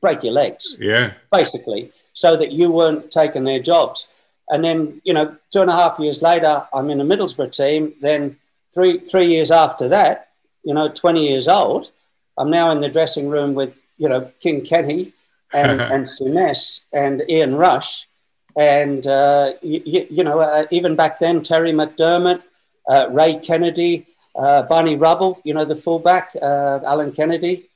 break 0.00 0.22
your 0.22 0.32
legs. 0.32 0.76
Yeah. 0.78 1.14
Basically, 1.32 1.92
so 2.16 2.34
that 2.34 2.50
you 2.50 2.72
weren't 2.72 3.10
taking 3.10 3.44
their 3.44 3.60
jobs. 3.60 4.08
And 4.48 4.64
then, 4.64 5.02
you 5.04 5.12
know, 5.12 5.36
two 5.50 5.60
and 5.60 5.70
a 5.70 5.74
half 5.74 5.98
years 5.98 6.22
later, 6.22 6.66
I'm 6.72 6.88
in 6.88 7.00
a 7.00 7.04
Middlesbrough 7.04 7.54
team. 7.54 7.92
Then 8.00 8.38
three 8.72 9.00
three 9.00 9.26
years 9.26 9.50
after 9.50 9.86
that, 9.88 10.30
you 10.64 10.72
know, 10.72 10.88
20 10.88 11.28
years 11.28 11.46
old, 11.46 11.90
I'm 12.38 12.50
now 12.50 12.70
in 12.70 12.80
the 12.80 12.88
dressing 12.88 13.28
room 13.28 13.54
with, 13.54 13.74
you 13.98 14.08
know, 14.08 14.30
King 14.40 14.62
Kenny 14.62 15.12
and, 15.52 15.80
and 15.92 16.06
Souness 16.06 16.84
and 16.92 17.22
Ian 17.28 17.54
Rush. 17.54 18.08
And, 18.56 19.06
uh, 19.06 19.52
you, 19.60 20.06
you, 20.10 20.24
know, 20.24 20.40
uh, 20.40 20.64
even 20.70 20.96
back 20.96 21.18
then, 21.18 21.42
Terry 21.42 21.72
McDermott, 21.72 22.42
uh, 22.88 23.08
Ray 23.10 23.38
Kennedy, 23.40 24.06
uh, 24.34 24.62
Barney 24.62 24.96
Rubble, 24.96 25.38
you 25.44 25.52
know, 25.52 25.66
the 25.66 25.76
fullback, 25.76 26.30
uh, 26.40 26.80
Alan 26.82 27.12
Kennedy. 27.12 27.68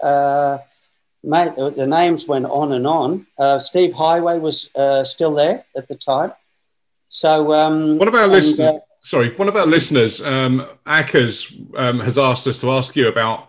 Uh, 1.25 1.29
mate, 1.29 1.77
the 1.77 1.87
names 1.87 2.27
went 2.27 2.47
on 2.47 2.73
and 2.73 2.87
on. 2.87 3.27
Steve 3.61 3.93
Heighway 3.93 4.41
was 4.41 4.71
still 5.09 5.35
there 5.35 5.65
at 5.77 5.89
the 5.89 5.95
time. 5.95 6.33
So, 7.11 7.53
um, 7.53 7.99
what 7.99 8.09
about 8.09 8.31
listeners? 8.31 8.61
Uh, 8.61 8.79
sorry, 9.03 9.37
one 9.37 9.49
of 9.49 9.57
our 9.57 9.67
listeners, 9.67 10.23
um, 10.23 10.67
Ackers, 10.87 11.53
um, 11.77 11.99
has 12.01 12.17
asked 12.17 12.47
us 12.47 12.59
to 12.59 12.71
ask 12.71 12.97
you 12.97 13.09
about. 13.09 13.49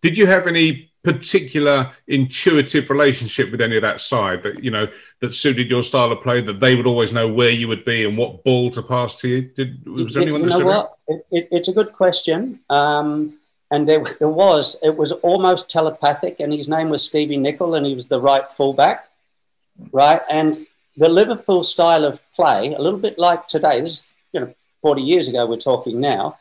Did 0.00 0.16
you 0.16 0.26
have 0.26 0.46
any 0.46 0.92
particular 1.02 1.90
intuitive 2.06 2.88
relationship 2.88 3.50
with 3.50 3.60
any 3.60 3.74
of 3.74 3.82
that 3.82 4.00
side 4.00 4.42
that 4.44 4.62
you 4.62 4.70
know 4.70 4.86
that 5.20 5.34
suited 5.34 5.68
your 5.68 5.82
style 5.82 6.12
of 6.12 6.22
play? 6.22 6.40
That 6.40 6.60
they 6.60 6.76
would 6.76 6.86
always 6.86 7.12
know 7.12 7.28
where 7.28 7.50
you 7.50 7.66
would 7.66 7.84
be 7.84 8.04
and 8.04 8.16
what 8.16 8.44
ball 8.44 8.70
to 8.70 8.82
pass 8.82 9.16
to 9.16 9.28
you. 9.28 9.42
Did 9.42 9.86
was 9.86 10.14
there 10.14 10.22
anyone? 10.22 10.42
You 10.42 10.48
know 10.50 10.64
what? 10.64 10.92
It, 11.08 11.26
it, 11.32 11.48
it's 11.50 11.68
a 11.68 11.72
good 11.72 11.92
question. 11.92 12.60
Um, 12.70 13.39
and 13.70 13.88
there, 13.88 14.04
there 14.18 14.28
was, 14.28 14.76
it 14.82 14.96
was 14.96 15.12
almost 15.12 15.70
telepathic, 15.70 16.40
and 16.40 16.52
his 16.52 16.68
name 16.68 16.88
was 16.88 17.04
Stevie 17.04 17.36
Nicol, 17.36 17.74
and 17.74 17.86
he 17.86 17.94
was 17.94 18.08
the 18.08 18.20
right 18.20 18.50
fullback, 18.50 19.08
right? 19.92 20.20
And 20.28 20.66
the 20.96 21.08
Liverpool 21.08 21.62
style 21.62 22.04
of 22.04 22.20
play, 22.34 22.74
a 22.74 22.80
little 22.80 22.98
bit 22.98 23.18
like 23.18 23.46
today, 23.46 23.80
this 23.80 23.92
is, 23.92 24.14
you 24.32 24.40
know, 24.40 24.54
40 24.82 25.02
years 25.02 25.28
ago, 25.28 25.46
we're 25.46 25.56
talking 25.56 26.00
now, 26.00 26.38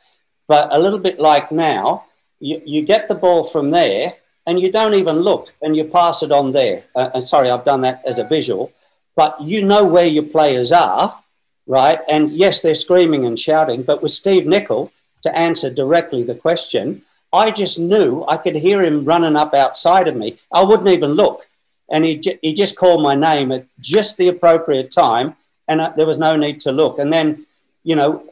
but 0.48 0.74
a 0.74 0.80
little 0.80 1.00
bit 1.00 1.20
like 1.20 1.52
now, 1.52 2.06
you, 2.40 2.62
you 2.66 2.82
get 2.82 3.08
the 3.08 3.16
ball 3.16 3.44
from 3.44 3.72
there 3.72 4.14
and 4.48 4.60
you 4.60 4.72
don't 4.72 4.94
even 4.94 5.18
look 5.20 5.54
and 5.62 5.76
you 5.76 5.84
pass 5.84 6.24
it 6.24 6.32
on 6.32 6.54
there. 6.54 6.84
Uh, 6.96 7.10
and 7.14 7.24
sorry, 7.24 7.50
I've 7.50 7.66
done 7.66 7.82
that 7.82 8.02
as 8.06 8.18
a 8.18 8.24
visual, 8.24 8.72
but 9.16 9.40
you 9.42 9.64
know 9.64 9.86
where 9.86 10.06
your 10.06 10.24
players 10.24 10.72
are, 10.72 11.20
right? 11.68 12.00
And 12.10 12.32
yes, 12.32 12.62
they're 12.62 12.76
screaming 12.76 13.26
and 13.26 13.38
shouting, 13.38 13.84
but 13.84 14.02
with 14.02 14.12
Steve 14.12 14.48
Nicol, 14.48 14.92
to 15.22 15.38
answer 15.38 15.70
directly 15.70 16.24
the 16.24 16.36
question, 16.36 17.04
I 17.32 17.52
just 17.52 17.78
knew 17.78 18.26
I 18.28 18.38
could 18.38 18.56
hear 18.56 18.84
him 18.84 19.06
running 19.06 19.36
up 19.36 19.54
outside 19.54 20.08
of 20.08 20.16
me. 20.16 20.40
I 20.52 20.64
wouldn't 20.64 20.90
even 20.90 21.12
look. 21.12 21.48
And 21.92 22.06
he, 22.06 22.22
he 22.42 22.54
just 22.54 22.76
called 22.76 23.02
my 23.02 23.16
name 23.16 23.52
at 23.52 23.66
just 23.80 24.18
the 24.18 24.28
appropriate 24.28 24.92
time 24.92 25.36
and 25.68 25.82
uh, 25.82 25.94
there 25.96 26.06
was 26.06 26.18
no 26.18 26.36
need 26.36 26.60
to 26.62 26.72
look. 26.72 27.00
And 27.00 27.12
then 27.14 27.46
you 27.84 27.96
know 27.96 28.24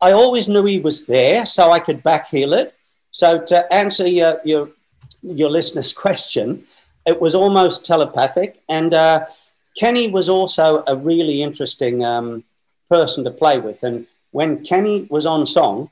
i 0.00 0.12
always 0.12 0.48
knew 0.48 0.64
he 0.64 0.78
was 0.78 1.06
there 1.06 1.44
so 1.44 1.70
i 1.70 1.78
could 1.78 2.02
back 2.02 2.28
backheel 2.28 2.56
it. 2.56 2.74
So 3.12 3.40
to 3.50 3.72
answer 3.72 4.08
your 4.08 4.40
your, 4.44 4.70
your 5.22 5.50
listener's 5.50 5.92
question 6.04 6.64
it 7.06 7.20
was 7.20 7.34
almost 7.34 7.84
telepathic. 7.84 8.60
And 8.68 8.92
uh, 8.92 9.26
kenny 9.78 10.08
was 10.08 10.28
also 10.28 10.82
a 10.86 10.96
really 10.96 11.40
interesting 11.40 12.04
um, 12.04 12.42
person 12.90 13.22
to 13.24 13.30
play 13.30 13.58
with. 13.58 13.84
And 13.84 14.06
when 14.32 14.64
kenny 14.64 15.06
was 15.08 15.24
on 15.24 15.46
song 15.46 15.90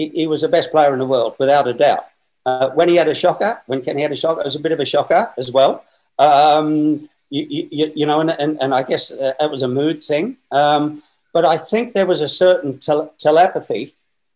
he, 0.00 0.26
was 0.26 0.40
the 0.42 0.48
best 0.48 0.70
player 0.70 0.92
in 0.92 0.98
the 0.98 1.06
world 1.06 1.34
without 1.38 1.66
a 1.66 1.72
doubt 1.72 2.06
uh, 2.44 2.70
when 2.70 2.88
he 2.88 2.96
had 2.96 3.08
a 3.08 3.14
shocker 3.14 3.52
when 3.66 3.82
kenny 3.82 4.02
had 4.02 4.12
a 4.12 4.16
shocker 4.16 4.40
it 4.40 4.44
was 4.44 4.56
a 4.56 4.64
bit 4.66 4.72
of 4.72 4.80
a 4.80 4.84
shocker 4.84 5.22
as 5.36 5.50
well 5.52 5.84
um, 6.18 7.08
you, 7.30 7.68
you, 7.70 7.92
you, 7.94 8.06
know, 8.06 8.20
and, 8.20 8.30
and, 8.30 8.58
and 8.60 8.74
I 8.74 8.82
guess 8.82 9.10
uh, 9.10 9.32
it 9.40 9.50
was 9.50 9.62
a 9.62 9.68
mood 9.68 10.02
thing. 10.02 10.36
Um, 10.52 11.02
but 11.32 11.44
I 11.44 11.58
think 11.58 11.92
there 11.92 12.06
was 12.06 12.20
a 12.20 12.28
certain 12.28 12.78
tel- 12.78 13.12
telepathy 13.18 13.94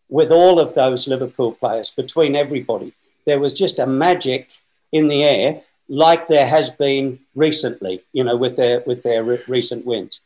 with 0.09 0.31
all 0.31 0.59
of 0.59 0.75
those 0.75 1.07
Liverpool 1.07 1.53
players 1.53 1.91
between 1.91 2.35
everybody. 2.35 2.93
There 3.27 3.39
was 3.39 3.55
just 3.55 3.79
a 3.79 3.87
magic 3.87 4.51
in 4.93 5.07
the 5.07 5.23
air, 5.23 5.63
like 5.89 6.27
there 6.27 6.49
has 6.49 6.69
been 6.69 7.21
recently, 7.35 8.03
you 8.13 8.25
know, 8.25 8.37
with 8.37 8.57
their 8.57 8.81
with 8.81 9.03
their 9.03 9.23
re- 9.23 9.43
recent 9.47 9.87
wins. 9.87 10.21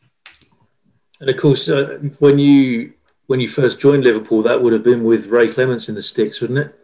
And 1.20 1.28
of 1.28 1.36
course, 1.36 1.68
uh, 1.68 1.98
when 2.18 2.38
you 2.38 2.94
when 3.26 3.40
you 3.40 3.48
first 3.48 3.78
joined 3.78 4.04
Liverpool, 4.04 4.42
that 4.42 4.62
would 4.62 4.72
have 4.72 4.82
been 4.82 5.04
with 5.04 5.26
Ray 5.26 5.48
Clemence 5.48 5.88
in 5.88 5.94
the 5.94 6.02
sticks, 6.02 6.40
wouldn't 6.40 6.58
it? 6.58 6.74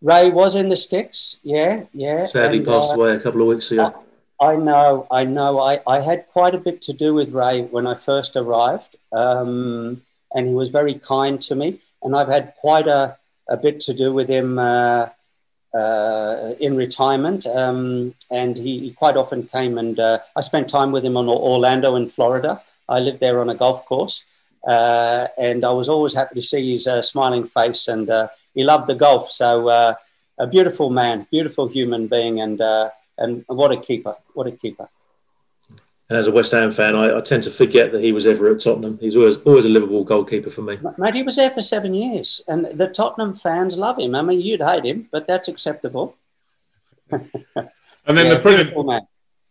Ray 0.00 0.30
was 0.30 0.54
in 0.54 0.68
the 0.68 0.76
sticks, 0.76 1.40
yeah, 1.42 1.84
yeah. 1.92 2.26
Sadly, 2.26 2.58
and, 2.58 2.66
passed 2.66 2.90
uh, 2.90 2.94
away 2.94 3.14
a 3.14 3.20
couple 3.20 3.42
of 3.42 3.48
weeks 3.48 3.72
ago. 3.72 3.94
I 4.40 4.54
know, 4.54 5.08
I 5.10 5.24
know. 5.24 5.58
I, 5.60 5.80
I 5.86 6.00
had 6.00 6.28
quite 6.28 6.54
a 6.54 6.58
bit 6.58 6.80
to 6.82 6.92
do 6.92 7.14
with 7.14 7.32
Ray 7.32 7.62
when 7.62 7.86
I 7.86 7.96
first 7.96 8.36
arrived, 8.36 8.96
um, 9.12 10.02
and 10.32 10.46
he 10.46 10.54
was 10.54 10.68
very 10.68 10.94
kind 10.94 11.40
to 11.42 11.56
me. 11.56 11.80
And 12.02 12.16
I've 12.16 12.28
had 12.28 12.54
quite 12.60 12.86
a, 12.86 13.18
a 13.48 13.56
bit 13.56 13.80
to 13.80 13.94
do 13.94 14.12
with 14.12 14.28
him 14.28 14.58
uh, 14.60 15.08
uh, 15.74 16.54
in 16.60 16.76
retirement. 16.76 17.46
Um, 17.46 18.14
and 18.30 18.56
he, 18.56 18.78
he, 18.78 18.92
quite 18.92 19.16
often 19.16 19.46
came 19.46 19.78
and 19.78 19.98
uh, 19.98 20.20
I 20.36 20.40
spent 20.40 20.68
time 20.68 20.92
with 20.92 21.04
him 21.04 21.16
on 21.16 21.28
Orlando 21.28 21.96
in 21.96 22.08
Florida. 22.08 22.62
I 22.88 23.00
lived 23.00 23.20
there 23.20 23.40
on 23.40 23.50
a 23.50 23.54
golf 23.54 23.84
course. 23.84 24.24
Uh, 24.68 25.28
and 25.38 25.64
I 25.64 25.70
was 25.70 25.88
always 25.88 26.14
happy 26.14 26.34
to 26.34 26.42
see 26.42 26.72
his 26.72 26.86
uh, 26.86 27.00
smiling 27.00 27.46
face, 27.46 27.88
and 27.88 28.10
uh, 28.10 28.28
he 28.54 28.64
loved 28.64 28.86
the 28.86 28.94
golf. 28.94 29.30
So, 29.30 29.70
a 29.70 30.46
beautiful 30.46 30.90
man, 30.90 31.26
beautiful 31.30 31.68
human 31.68 32.06
being, 32.06 32.40
and 32.40 32.60
and 33.16 33.44
what 33.46 33.72
a 33.72 33.78
keeper! 33.78 34.14
What 34.34 34.46
a 34.46 34.52
keeper! 34.52 34.88
And 36.10 36.18
as 36.18 36.26
a 36.26 36.30
West 36.30 36.52
Ham 36.52 36.72
fan, 36.72 36.94
I, 36.94 37.16
I, 37.16 37.20
tend 37.20 37.44
to 37.44 37.50
forget 37.50 37.92
that 37.92 38.02
he 38.02 38.12
was 38.12 38.26
ever 38.26 38.50
at 38.50 38.60
Tottenham. 38.60 38.98
He's 38.98 39.16
always 39.16 39.36
always 39.38 39.64
a 39.64 39.70
Liverpool 39.70 40.04
goalkeeper 40.04 40.50
for 40.50 40.62
me. 40.62 40.78
Mate, 40.98 41.14
he 41.14 41.22
was 41.22 41.36
there 41.36 41.50
for 41.50 41.62
seven 41.62 41.94
years, 41.94 42.42
and 42.46 42.66
the 42.66 42.88
Tottenham 42.88 43.34
fans 43.36 43.74
love 43.74 43.98
him. 43.98 44.14
I 44.14 44.22
mean, 44.22 44.40
you'd 44.42 44.62
hate 44.62 44.84
him, 44.84 45.08
but 45.10 45.26
that's 45.26 45.48
acceptable. 45.48 46.14
and 47.10 47.30
then 48.06 48.26
yeah, 48.26 48.34
the 48.34 48.40
predator. 48.40 49.00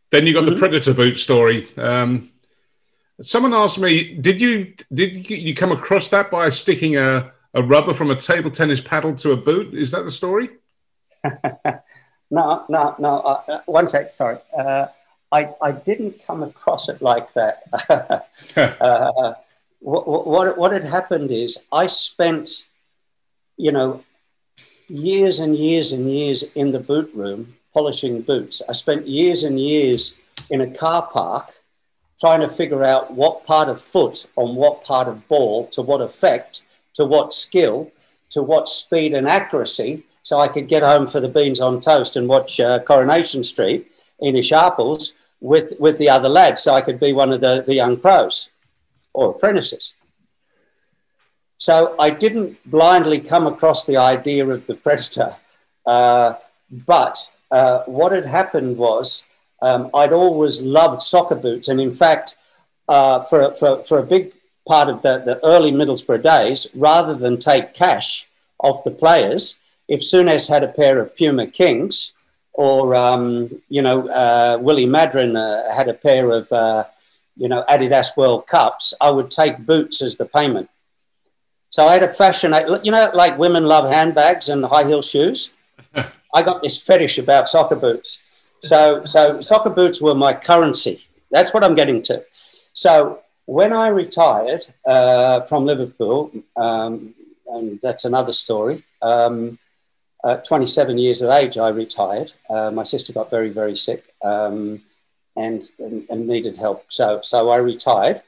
Then 0.09 0.25
you 0.25 0.33
got 0.33 0.43
mm-hmm. 0.43 0.53
the 0.53 0.59
predator 0.59 0.93
boot 0.93 1.17
story. 1.17 1.67
Um, 1.75 2.29
someone 3.21 3.53
asked 3.53 3.79
me, 3.79 4.15
did 4.15 4.41
you 4.41 4.73
did 4.93 5.29
you 5.29 5.53
come 5.53 5.71
across 5.71 6.09
that 6.09 6.31
by 6.31 6.49
sticking 6.49 6.97
a, 6.97 7.31
a 7.53 7.63
rubber 7.63 7.93
from 7.93 8.11
a 8.11 8.15
table 8.15 8.51
tennis 8.51 8.81
paddle 8.81 9.15
to 9.15 9.31
a 9.31 9.37
boot? 9.37 9.73
Is 9.73 9.91
that 9.91 10.05
the 10.05 10.11
story? 10.11 10.49
No, 12.29 12.65
no, 12.67 12.95
no. 12.99 13.19
Uh, 13.19 13.41
uh, 13.47 13.61
one 13.65 13.87
sec, 13.87 14.11
sorry. 14.11 14.37
Uh, 14.57 14.87
I, 15.31 15.53
I 15.61 15.71
didn't 15.71 16.25
come 16.25 16.43
across 16.43 16.89
it 16.89 17.01
like 17.01 17.33
that. 17.33 17.63
uh, 18.81 19.33
what, 19.79 20.27
what, 20.27 20.57
what 20.57 20.71
had 20.71 20.83
happened 20.83 21.31
is 21.31 21.63
I 21.71 21.87
spent, 21.87 22.65
you 23.55 23.71
know, 23.71 24.03
years 24.87 25.39
and 25.39 25.55
years 25.55 25.91
and 25.91 26.09
years 26.11 26.43
in 26.55 26.71
the 26.71 26.79
boot 26.79 27.11
room 27.13 27.55
polishing 27.73 28.21
boots. 28.21 28.61
I 28.67 28.73
spent 28.73 29.07
years 29.07 29.43
and 29.43 29.59
years 29.59 30.17
in 30.49 30.61
a 30.61 30.71
car 30.71 31.07
park 31.07 31.53
trying 32.19 32.41
to 32.41 32.49
figure 32.49 32.83
out 32.83 33.13
what 33.13 33.45
part 33.45 33.69
of 33.69 33.81
foot 33.81 34.25
on 34.35 34.55
what 34.55 34.83
part 34.83 35.07
of 35.07 35.27
ball 35.27 35.67
to 35.67 35.81
what 35.81 36.01
effect 36.01 36.63
to 36.93 37.05
what 37.05 37.33
skill 37.33 37.91
to 38.29 38.41
what 38.41 38.67
speed 38.67 39.13
and 39.13 39.27
accuracy 39.27 40.03
so 40.23 40.39
I 40.39 40.47
could 40.49 40.67
get 40.67 40.83
home 40.83 41.07
for 41.07 41.21
the 41.21 41.29
beans 41.29 41.61
on 41.61 41.79
toast 41.79 42.15
and 42.15 42.27
watch 42.27 42.59
uh, 42.59 42.79
Coronation 42.79 43.43
Street 43.43 43.89
in 44.19 44.41
Sharples 44.41 45.13
with, 45.39 45.73
with 45.79 45.97
the 45.97 46.09
other 46.09 46.27
lads 46.27 46.61
so 46.61 46.73
I 46.73 46.81
could 46.81 46.99
be 46.99 47.13
one 47.13 47.31
of 47.31 47.39
the, 47.41 47.63
the 47.65 47.75
young 47.75 47.97
pros 47.97 48.49
or 49.13 49.31
apprentices. 49.31 49.93
So 51.57 51.95
I 51.97 52.09
didn't 52.09 52.57
blindly 52.69 53.19
come 53.19 53.47
across 53.47 53.85
the 53.85 53.97
idea 53.97 54.45
of 54.47 54.67
the 54.67 54.75
predator, 54.75 55.35
uh, 55.85 56.33
but 56.71 57.31
uh, 57.49 57.83
what 57.85 58.11
had 58.11 58.25
happened 58.25 58.77
was 58.77 59.26
um, 59.61 59.89
I'd 59.93 60.13
always 60.13 60.61
loved 60.61 61.01
soccer 61.01 61.35
boots, 61.35 61.67
and 61.67 61.81
in 61.81 61.91
fact, 61.91 62.37
uh, 62.87 63.23
for, 63.23 63.53
for, 63.55 63.83
for 63.83 63.99
a 63.99 64.03
big 64.03 64.33
part 64.67 64.89
of 64.89 65.01
the, 65.01 65.19
the 65.19 65.43
early 65.43 65.71
Middlesbrough 65.71 66.23
days, 66.23 66.67
rather 66.75 67.13
than 67.13 67.37
take 67.37 67.73
cash 67.73 68.27
off 68.59 68.83
the 68.83 68.91
players, 68.91 69.59
if 69.87 70.01
Souness 70.01 70.49
had 70.49 70.63
a 70.63 70.67
pair 70.67 70.99
of 70.99 71.15
Puma 71.15 71.47
Kings, 71.47 72.13
or 72.53 72.95
um, 72.95 73.61
you 73.69 73.81
know 73.81 74.09
uh, 74.09 74.57
Willie 74.59 74.87
Maddren 74.87 75.37
uh, 75.37 75.73
had 75.73 75.87
a 75.87 75.93
pair 75.93 76.31
of 76.31 76.51
uh, 76.51 76.85
you 77.35 77.47
know 77.47 77.63
Adidas 77.69 78.17
World 78.17 78.47
Cups, 78.47 78.93
I 78.99 79.11
would 79.11 79.31
take 79.31 79.59
boots 79.59 80.01
as 80.01 80.17
the 80.17 80.25
payment. 80.25 80.69
So 81.69 81.87
I 81.87 81.93
had 81.93 82.03
a 82.03 82.11
fashion, 82.11 82.55
you 82.81 82.91
know, 82.91 83.11
like 83.13 83.37
women 83.37 83.65
love 83.65 83.89
handbags 83.89 84.49
and 84.49 84.63
high 84.65 84.85
heel 84.85 85.01
shoes. 85.01 85.51
I 86.33 86.41
got 86.41 86.63
this 86.63 86.81
fetish 86.81 87.17
about 87.17 87.49
soccer 87.49 87.75
boots. 87.75 88.23
So, 88.61 89.05
so 89.05 89.41
soccer 89.41 89.69
boots 89.69 90.01
were 90.01 90.15
my 90.15 90.33
currency. 90.33 91.05
That's 91.31 91.53
what 91.53 91.63
I'm 91.63 91.75
getting 91.75 92.01
to. 92.03 92.23
So 92.73 93.21
when 93.45 93.73
I 93.73 93.87
retired 93.87 94.67
uh, 94.85 95.41
from 95.41 95.65
Liverpool, 95.65 96.31
um, 96.55 97.13
and 97.47 97.79
that's 97.81 98.05
another 98.05 98.33
story. 98.33 98.83
Um, 99.01 99.57
at 100.25 100.45
27 100.45 100.97
years 100.97 101.21
of 101.21 101.29
age, 101.29 101.57
I 101.57 101.69
retired. 101.69 102.33
Uh, 102.49 102.71
my 102.71 102.83
sister 102.83 103.13
got 103.13 103.29
very, 103.29 103.49
very 103.49 103.75
sick 103.75 104.03
um, 104.23 104.81
and, 105.35 105.69
and, 105.79 106.05
and, 106.09 106.27
needed 106.27 106.57
help. 106.57 106.85
So, 106.89 107.21
so 107.23 107.49
I 107.49 107.57
retired. 107.57 108.21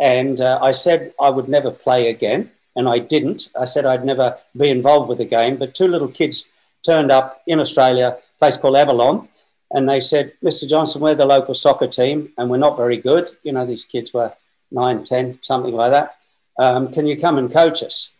And 0.00 0.40
uh, 0.40 0.58
I 0.62 0.72
said 0.72 1.12
I 1.20 1.30
would 1.30 1.48
never 1.48 1.70
play 1.70 2.08
again 2.08 2.50
and 2.74 2.88
I 2.88 2.98
didn't. 2.98 3.48
I 3.58 3.64
said 3.64 3.86
I'd 3.86 4.04
never 4.04 4.36
be 4.56 4.70
involved 4.70 5.08
with 5.08 5.18
the 5.18 5.24
game, 5.24 5.56
but 5.56 5.74
two 5.74 5.88
little 5.88 6.08
kids 6.08 6.48
turned 6.84 7.10
up 7.10 7.42
in 7.46 7.58
Australia, 7.58 8.18
a 8.18 8.38
place 8.38 8.56
called 8.56 8.76
Avalon, 8.76 9.28
and 9.70 9.88
they 9.88 10.00
said, 10.00 10.32
Mr. 10.42 10.68
Johnston, 10.68 11.02
we're 11.02 11.14
the 11.14 11.26
local 11.26 11.54
soccer 11.54 11.88
team 11.88 12.32
and 12.38 12.48
we're 12.50 12.56
not 12.56 12.76
very 12.76 12.96
good. 12.96 13.36
You 13.42 13.52
know, 13.52 13.66
these 13.66 13.84
kids 13.84 14.12
were 14.12 14.32
nine, 14.70 15.04
ten, 15.04 15.38
something 15.42 15.74
like 15.74 15.90
that. 15.90 16.16
Um, 16.58 16.92
can 16.92 17.06
you 17.06 17.18
come 17.18 17.38
and 17.38 17.52
coach 17.52 17.82
us? 17.82 18.10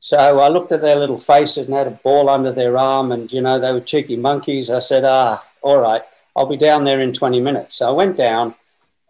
So 0.00 0.18
I 0.18 0.48
looked 0.48 0.72
at 0.72 0.82
their 0.82 0.96
little 0.96 1.18
faces 1.18 1.66
and 1.66 1.74
had 1.74 1.86
a 1.86 1.92
ball 1.92 2.28
under 2.28 2.52
their 2.52 2.76
arm, 2.76 3.10
and 3.10 3.32
you 3.32 3.40
know, 3.40 3.58
they 3.58 3.72
were 3.72 3.80
cheeky 3.80 4.16
monkeys. 4.16 4.68
I 4.68 4.80
said, 4.80 5.04
Ah, 5.04 5.42
all 5.62 5.78
right, 5.78 6.02
I'll 6.36 6.46
be 6.46 6.58
down 6.58 6.84
there 6.84 7.00
in 7.00 7.14
20 7.14 7.40
minutes. 7.40 7.76
So 7.76 7.88
I 7.88 7.92
went 7.92 8.18
down 8.18 8.54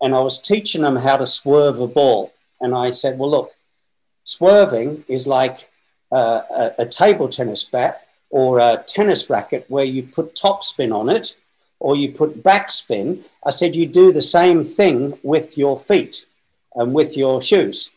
and 0.01 0.15
I 0.15 0.21
was 0.21 0.41
teaching 0.41 0.83
them 0.83 0.97
how 0.97 1.17
to 1.17 1.27
swerve 1.27 1.81
a 1.81 1.89
ball. 1.89 2.33
And 2.61 2.75
I 2.75 2.93
said, 2.93 3.19
Well, 3.19 3.31
look, 3.31 3.53
Swerving 4.25 5.05
is 5.07 5.27
like 5.27 5.69
uh, 6.11 6.41
a, 6.51 6.83
a 6.83 6.87
table 6.87 7.29
tennis 7.29 7.63
bat 7.63 8.07
or 8.31 8.59
a 8.59 8.83
tennis 8.87 9.29
racket 9.29 9.67
where 9.69 9.85
you 9.85 10.03
put 10.03 10.35
topspin 10.35 10.95
on 10.95 11.11
it 11.11 11.37
or 11.85 11.95
you 11.95 12.11
put 12.11 12.43
backspin. 12.43 13.23
I 13.45 13.51
said 13.51 13.77
you 13.77 13.85
do 13.85 14.11
the 14.11 14.29
same 14.39 14.63
thing 14.63 15.19
with 15.23 15.59
your 15.59 15.79
feet 15.79 16.25
and 16.75 16.95
with 16.95 17.15
your 17.15 17.43
shoes, 17.43 17.91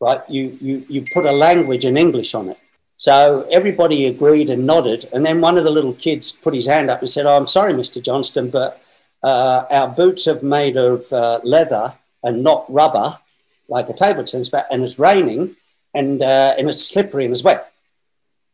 right? 0.00 0.20
You, 0.28 0.58
you, 0.60 0.84
you 0.86 1.02
put 1.14 1.24
a 1.24 1.32
language 1.32 1.86
in 1.86 1.96
English 1.96 2.34
on 2.34 2.50
it. 2.50 2.58
So 2.98 3.48
everybody 3.50 4.06
agreed 4.06 4.50
and 4.50 4.66
nodded. 4.66 5.08
And 5.14 5.24
then 5.24 5.40
one 5.40 5.56
of 5.56 5.64
the 5.64 5.70
little 5.70 5.94
kids 5.94 6.30
put 6.30 6.52
his 6.52 6.66
hand 6.66 6.90
up 6.90 7.00
and 7.00 7.08
said, 7.08 7.24
Oh, 7.24 7.34
I'm 7.34 7.46
sorry, 7.46 7.72
Mr. 7.72 8.02
Johnston, 8.02 8.50
but 8.50 8.82
uh, 9.22 9.64
our 9.70 9.88
boots 9.88 10.28
are 10.28 10.42
made 10.42 10.76
of 10.76 11.10
uh, 11.10 11.40
leather 11.42 11.94
and 12.22 12.42
not 12.42 12.70
rubber, 12.70 13.18
like 13.66 13.88
a 13.88 13.94
table 13.94 14.24
tennis 14.24 14.50
bat, 14.50 14.66
and 14.70 14.82
it's 14.82 14.98
raining 14.98 15.56
and 15.94 16.22
uh, 16.22 16.54
and 16.58 16.68
it's 16.68 16.86
slippery 16.86 17.24
and 17.24 17.32
it's 17.32 17.42
wet. 17.42 17.72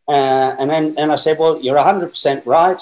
Uh, 0.06 0.54
and 0.60 0.70
then 0.70 0.94
and 0.96 1.10
I 1.10 1.16
said, 1.16 1.36
well, 1.36 1.60
you're 1.60 1.76
100% 1.76 2.46
right. 2.46 2.80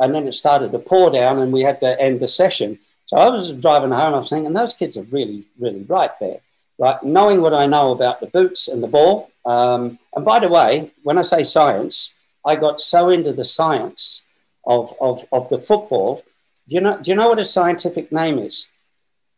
And 0.00 0.14
then 0.14 0.26
it 0.26 0.32
started 0.32 0.72
to 0.72 0.78
pour 0.78 1.10
down, 1.10 1.38
and 1.38 1.52
we 1.52 1.60
had 1.60 1.78
to 1.80 2.00
end 2.00 2.20
the 2.20 2.26
session. 2.26 2.78
So 3.06 3.16
I 3.18 3.28
was 3.28 3.54
driving 3.54 3.90
home. 3.90 4.14
I 4.14 4.18
was 4.18 4.30
thinking, 4.30 4.52
those 4.52 4.74
kids 4.74 4.96
are 4.96 5.02
really, 5.02 5.44
really 5.58 5.82
right 5.82 6.10
there. 6.18 6.40
Right, 6.78 7.02
knowing 7.02 7.42
what 7.42 7.52
I 7.52 7.66
know 7.66 7.92
about 7.92 8.20
the 8.20 8.26
boots 8.26 8.66
and 8.66 8.82
the 8.82 8.88
ball. 8.88 9.30
Um, 9.44 9.98
and 10.16 10.24
by 10.24 10.38
the 10.38 10.48
way, 10.48 10.92
when 11.02 11.18
I 11.18 11.22
say 11.22 11.44
science, 11.44 12.14
I 12.42 12.56
got 12.56 12.80
so 12.80 13.10
into 13.10 13.34
the 13.34 13.44
science 13.44 14.22
of, 14.66 14.94
of, 14.98 15.26
of 15.30 15.50
the 15.50 15.58
football. 15.58 16.24
Do 16.68 16.76
you 16.76 16.80
know? 16.80 16.98
Do 16.98 17.10
you 17.10 17.16
know 17.16 17.28
what 17.28 17.38
a 17.38 17.44
scientific 17.44 18.10
name 18.12 18.38
is? 18.38 18.68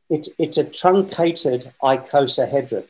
It's 0.08 0.28
it's 0.38 0.58
a 0.58 0.64
truncated 0.64 1.72
icosahedron 1.82 2.84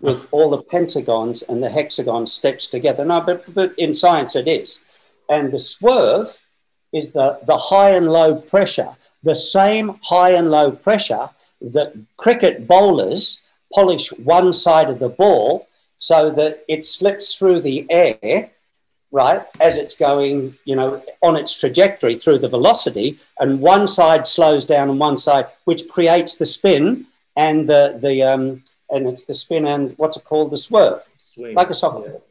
with 0.00 0.26
all 0.30 0.50
the 0.50 0.62
pentagons 0.62 1.42
and 1.42 1.62
the 1.62 1.70
hexagons 1.70 2.32
stitched 2.32 2.70
together. 2.70 3.04
No, 3.04 3.20
but, 3.20 3.54
but 3.54 3.78
in 3.78 3.94
science 3.94 4.36
it 4.36 4.48
is. 4.48 4.84
And 5.28 5.52
the 5.52 5.58
swerve 5.58 6.38
is 6.92 7.10
the, 7.10 7.38
the 7.46 7.56
high 7.56 7.90
and 7.90 8.10
low 8.10 8.36
pressure, 8.36 8.96
the 9.22 9.34
same 9.34 9.98
high 10.02 10.30
and 10.30 10.50
low 10.50 10.70
pressure 10.70 11.30
that 11.60 11.94
cricket 12.16 12.66
bowlers 12.66 13.42
polish 13.74 14.10
one 14.12 14.52
side 14.52 14.88
of 14.88 14.98
the 14.98 15.08
ball 15.08 15.68
so 15.96 16.30
that 16.30 16.64
it 16.68 16.86
slips 16.86 17.34
through 17.34 17.60
the 17.60 17.84
air, 17.90 18.50
right, 19.10 19.42
as 19.60 19.76
it's 19.76 19.94
going, 19.94 20.56
you 20.64 20.76
know, 20.76 21.02
on 21.22 21.36
its 21.36 21.58
trajectory 21.58 22.14
through 22.14 22.38
the 22.38 22.48
velocity, 22.48 23.18
and 23.40 23.60
one 23.60 23.86
side 23.86 24.26
slows 24.26 24.64
down 24.64 24.88
and 24.88 25.00
one 25.00 25.18
side, 25.18 25.46
which 25.64 25.88
creates 25.88 26.36
the 26.36 26.46
spin 26.46 27.06
and 27.36 27.68
the, 27.68 27.98
the, 28.00 28.22
um, 28.22 28.62
and 28.90 29.06
it's 29.06 29.24
the 29.24 29.34
spin 29.34 29.66
and 29.66 29.96
what's 29.98 30.16
it 30.16 30.24
called, 30.24 30.50
the 30.50 30.56
swerve, 30.56 31.02
Swing. 31.34 31.54
like 31.54 31.70
a 31.70 31.74
soccer 31.74 32.08
ball. 32.08 32.24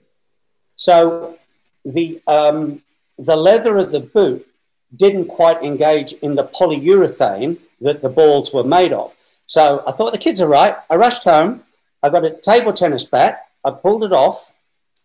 So 0.78 1.38
the 1.84 2.22
um, 2.28 2.82
the 3.18 3.36
leather 3.36 3.78
of 3.78 3.92
the 3.92 4.00
boot 4.00 4.47
didn't 4.96 5.26
quite 5.26 5.62
engage 5.64 6.14
in 6.14 6.36
the 6.36 6.44
polyurethane 6.44 7.58
that 7.82 8.02
the 8.02 8.10
balls 8.10 8.54
were 8.54 8.64
made 8.64 8.94
of. 8.94 9.14
So 9.46 9.84
I 9.88 9.92
thought 9.92 10.14
the 10.14 10.18
kids 10.18 10.42
are 10.42 10.48
right. 10.48 10.76
I 10.90 10.96
rushed 10.96 11.24
home. 11.24 11.64
I 12.02 12.10
got 12.10 12.26
a 12.26 12.32
table 12.32 12.74
tennis 12.74 13.06
bat. 13.06 13.46
I 13.64 13.72
pulled 13.72 14.04
it 14.04 14.14
off 14.14 14.52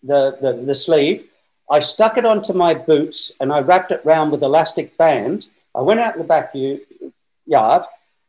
the, 0.03 0.37
the, 0.41 0.53
the 0.53 0.75
sleeve. 0.75 1.29
I 1.71 1.81
stuck 1.81 2.17
it 2.17 2.25
onto 2.25 2.53
my 2.53 2.75
boots 2.75 3.33
and 3.41 3.53
I 3.53 3.61
wrapped 3.61 3.91
it 3.91 4.03
round 4.05 4.33
with 4.33 4.43
elastic 4.43 4.97
band. 4.97 5.49
I 5.75 5.81
went 5.81 6.01
out 6.01 6.15
in 6.15 6.23
the 6.23 6.27
back 6.27 6.55
yard 7.47 7.85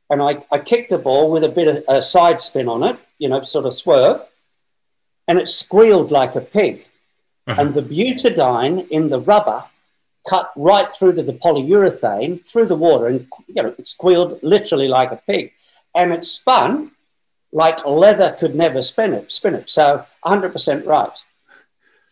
and 0.10 0.22
I, 0.22 0.44
I 0.52 0.60
kicked 0.60 0.90
the 0.90 0.98
ball 0.98 1.32
with 1.32 1.44
a 1.44 1.50
bit 1.50 1.68
of 1.68 1.84
a 1.88 2.02
side 2.02 2.42
spin 2.42 2.68
on 2.68 2.84
it 2.84 2.98
you 3.24 3.30
know, 3.30 3.42
sort 3.42 3.66
of 3.66 3.74
swerve, 3.74 4.22
and 5.30 5.40
it 5.40 5.48
squealed 5.48 6.12
like 6.12 6.36
a 6.36 6.42
pig. 6.42 6.86
Uh-huh. 7.48 7.62
And 7.62 7.74
the 7.74 7.82
butadiene 7.82 8.86
in 8.90 9.08
the 9.08 9.22
rubber 9.22 9.64
cut 10.28 10.52
right 10.56 10.92
through 10.94 11.14
to 11.14 11.24
the 11.24 11.34
polyurethane 11.34 12.48
through 12.48 12.66
the 12.66 12.76
water, 12.76 13.08
and 13.08 13.28
you 13.48 13.62
know, 13.62 13.76
it 13.78 13.88
squealed 13.88 14.40
literally 14.44 14.88
like 14.88 15.12
a 15.12 15.22
pig. 15.28 15.52
And 15.96 16.12
it 16.12 16.24
spun 16.24 16.92
like 17.52 17.86
leather 17.86 18.36
could 18.40 18.56
never 18.56 18.82
spin 18.82 19.14
it. 19.14 19.32
Spin 19.32 19.54
it. 19.54 19.70
So 19.70 20.06
100% 20.26 20.86
right. 20.88 21.24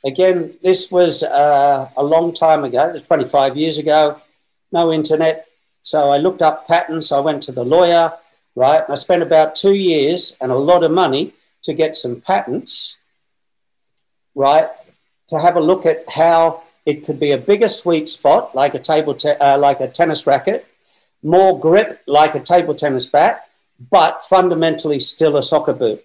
Again, 0.06 0.54
this 0.62 0.92
was 0.92 1.24
uh, 1.24 1.90
a 1.98 2.04
long 2.04 2.34
time 2.34 2.64
ago. 2.64 2.90
It 2.90 2.94
was 2.94 3.02
25 3.04 3.58
years 3.58 3.78
ago. 3.80 4.22
No 4.72 4.92
internet. 4.92 5.48
So 5.82 6.12
I 6.12 6.18
looked 6.18 6.44
up 6.44 6.68
patents. 6.68 7.12
I 7.12 7.20
went 7.20 7.42
to 7.44 7.52
the 7.52 7.66
lawyer 7.66 8.14
right? 8.56 8.84
I 8.90 8.96
spent 8.96 9.22
about 9.22 9.56
two 9.56 9.74
years 9.74 10.38
and 10.42 10.52
a 10.52 10.58
lot 10.58 10.84
of 10.84 10.92
money 10.92 11.34
to 11.64 11.74
get 11.74 11.96
some 11.96 12.22
patents, 12.22 12.98
right? 14.36 14.70
To 15.30 15.40
have 15.40 15.56
a 15.56 15.62
look 15.62 15.86
at 15.86 16.10
how 16.10 16.64
it 16.86 17.06
could 17.06 17.20
be 17.20 17.32
a 17.32 17.38
bigger 17.38 17.68
sweet 17.68 18.10
spot, 18.10 18.56
like 18.56 18.74
a 18.74 18.80
table, 18.80 19.14
te- 19.14 19.32
uh, 19.32 19.58
like 19.58 19.80
a 19.80 19.88
tennis 19.88 20.26
racket, 20.26 20.66
more 21.24 21.60
grip, 21.60 22.02
like 22.08 22.36
a 22.36 22.40
table 22.40 22.74
tennis 22.74 23.06
bat, 23.06 23.48
but 23.90 24.26
fundamentally 24.26 25.00
still 25.00 25.38
a 25.38 25.44
soccer 25.44 25.74
boot. 25.74 26.04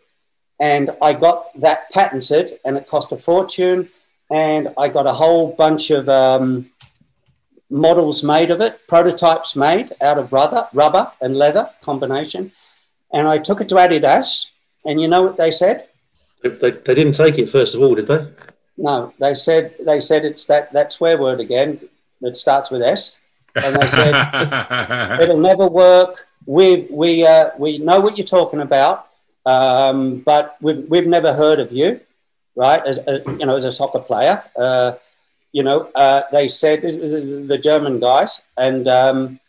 And 0.61 0.91
I 1.03 1.12
got 1.12 1.59
that 1.61 1.91
patented, 1.91 2.59
and 2.65 2.77
it 2.77 2.87
cost 2.87 3.12
a 3.12 3.17
fortune. 3.17 3.91
And 4.31 4.75
I 4.79 4.89
got 4.89 5.07
a 5.07 5.12
whole 5.12 5.55
bunch 5.55 5.91
of 5.91 6.09
um, 6.09 6.71
models 7.71 8.23
made 8.23 8.51
of 8.51 8.61
it, 8.61 8.87
prototypes 8.89 9.57
made 9.57 9.95
out 10.01 10.19
of 10.19 10.33
rubber, 10.33 10.69
rubber 10.73 11.12
and 11.21 11.37
leather 11.37 11.71
combination. 11.83 12.53
And 13.12 13.29
I 13.29 13.39
took 13.39 13.61
it 13.61 13.69
to 13.71 13.77
Adidas, 13.77 14.47
and 14.85 15.01
you 15.01 15.09
know 15.09 15.23
what 15.23 15.37
they 15.37 15.51
said? 15.51 15.89
They, 16.43 16.71
they 16.71 16.95
didn't 16.95 17.15
take 17.15 17.39
it 17.39 17.51
first 17.51 17.75
of 17.75 17.83
all, 17.83 17.95
did 17.95 18.09
they? 18.09 18.27
No, 18.79 19.12
they 19.19 19.35
said 19.35 19.75
they 19.81 20.01
said 20.01 20.25
it's 20.25 20.45
that 20.47 20.73
that 20.73 20.93
swear 20.93 21.19
word 21.19 21.41
again 21.41 21.81
that 22.21 22.37
starts 22.37 22.71
with 22.71 22.83
S, 22.83 23.21
and 23.55 23.77
they 23.77 23.87
said 23.87 24.15
it, 25.21 25.29
will 25.29 25.41
never 25.41 25.67
work. 25.67 26.27
we 26.45 26.87
we 26.91 27.27
uh, 27.27 27.51
we 27.59 27.79
know 27.79 28.01
what 28.01 28.19
you're 28.19 28.27
talking 28.27 28.61
about, 28.61 29.09
um, 29.47 30.21
but 30.21 30.57
we've 30.61 30.85
we've 30.89 31.07
never 31.07 31.33
heard 31.33 31.59
of 31.59 31.73
you, 31.73 32.01
right? 32.55 32.85
As 32.87 32.99
a, 32.99 33.23
you 33.39 33.47
know, 33.47 33.57
as 33.57 33.65
a 33.65 33.73
soccer 33.73 34.01
player, 34.01 34.43
uh, 34.57 34.93
you 35.53 35.62
know, 35.62 35.91
uh, 35.95 36.23
they 36.33 36.47
said 36.47 36.83
the 36.83 37.59
German 37.62 37.99
guys, 37.99 38.43
and 38.59 38.87
um, 38.89 39.41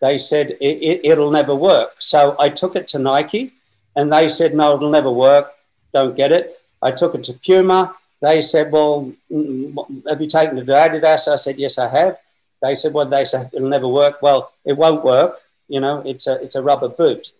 they 0.00 0.18
said 0.18 0.56
it, 0.60 1.18
will 1.18 1.28
it, 1.28 1.32
never 1.32 1.54
work. 1.54 1.94
So 2.00 2.34
I 2.40 2.48
took 2.48 2.74
it 2.74 2.88
to 2.88 2.98
Nike, 2.98 3.52
and 3.94 4.12
they 4.12 4.28
said 4.28 4.54
no, 4.54 4.74
it'll 4.74 4.90
never 4.90 5.10
work. 5.10 5.52
Don't 5.94 6.16
get 6.16 6.32
it. 6.32 6.60
I 6.82 6.90
took 6.90 7.14
it 7.14 7.22
to 7.24 7.34
Puma. 7.34 7.94
They 8.22 8.40
said, 8.40 8.70
well, 8.70 9.12
mm, 9.30 10.08
have 10.08 10.20
you 10.20 10.28
taken 10.28 10.56
it 10.56 10.66
Adidas? 10.66 11.26
I 11.26 11.36
said, 11.36 11.58
yes, 11.58 11.76
I 11.76 11.88
have. 11.88 12.18
They 12.62 12.76
said, 12.76 12.94
well, 12.94 13.06
they 13.06 13.24
said 13.24 13.50
it'll 13.52 13.68
never 13.68 13.88
work. 13.88 14.22
Well, 14.22 14.52
it 14.64 14.76
won't 14.76 15.04
work. 15.04 15.40
You 15.68 15.80
know, 15.80 16.02
it's 16.06 16.28
a 16.28 16.34
it's 16.40 16.54
a 16.54 16.62
rubber 16.62 16.88
boot. 16.88 17.32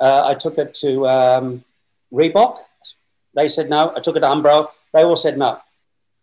Uh, 0.00 0.22
I 0.26 0.34
took 0.34 0.56
it 0.58 0.74
to 0.74 1.08
um, 1.08 1.64
Reebok. 2.12 2.58
They 3.34 3.48
said 3.48 3.68
no. 3.68 3.92
I 3.96 4.00
took 4.00 4.16
it 4.16 4.20
to 4.20 4.26
Umbro. 4.26 4.68
They 4.92 5.02
all 5.02 5.16
said 5.16 5.36
no. 5.36 5.58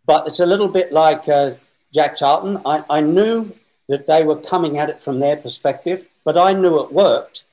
But 0.05 0.27
it's 0.27 0.39
a 0.39 0.45
little 0.45 0.69
bit 0.69 0.93
like 0.93 1.27
uh, 1.27 1.55
Jack 1.93 2.15
Charlton. 2.15 2.61
I, 2.65 2.83
I 2.89 3.01
knew 3.01 3.51
that 3.89 4.07
they 4.07 4.23
were 4.23 4.37
coming 4.37 4.77
at 4.77 4.89
it 4.89 5.03
from 5.03 5.19
their 5.19 5.35
perspective, 5.35 6.05
but 6.23 6.37
I 6.37 6.53
knew 6.53 6.81
it 6.81 6.93
worked 6.93 7.43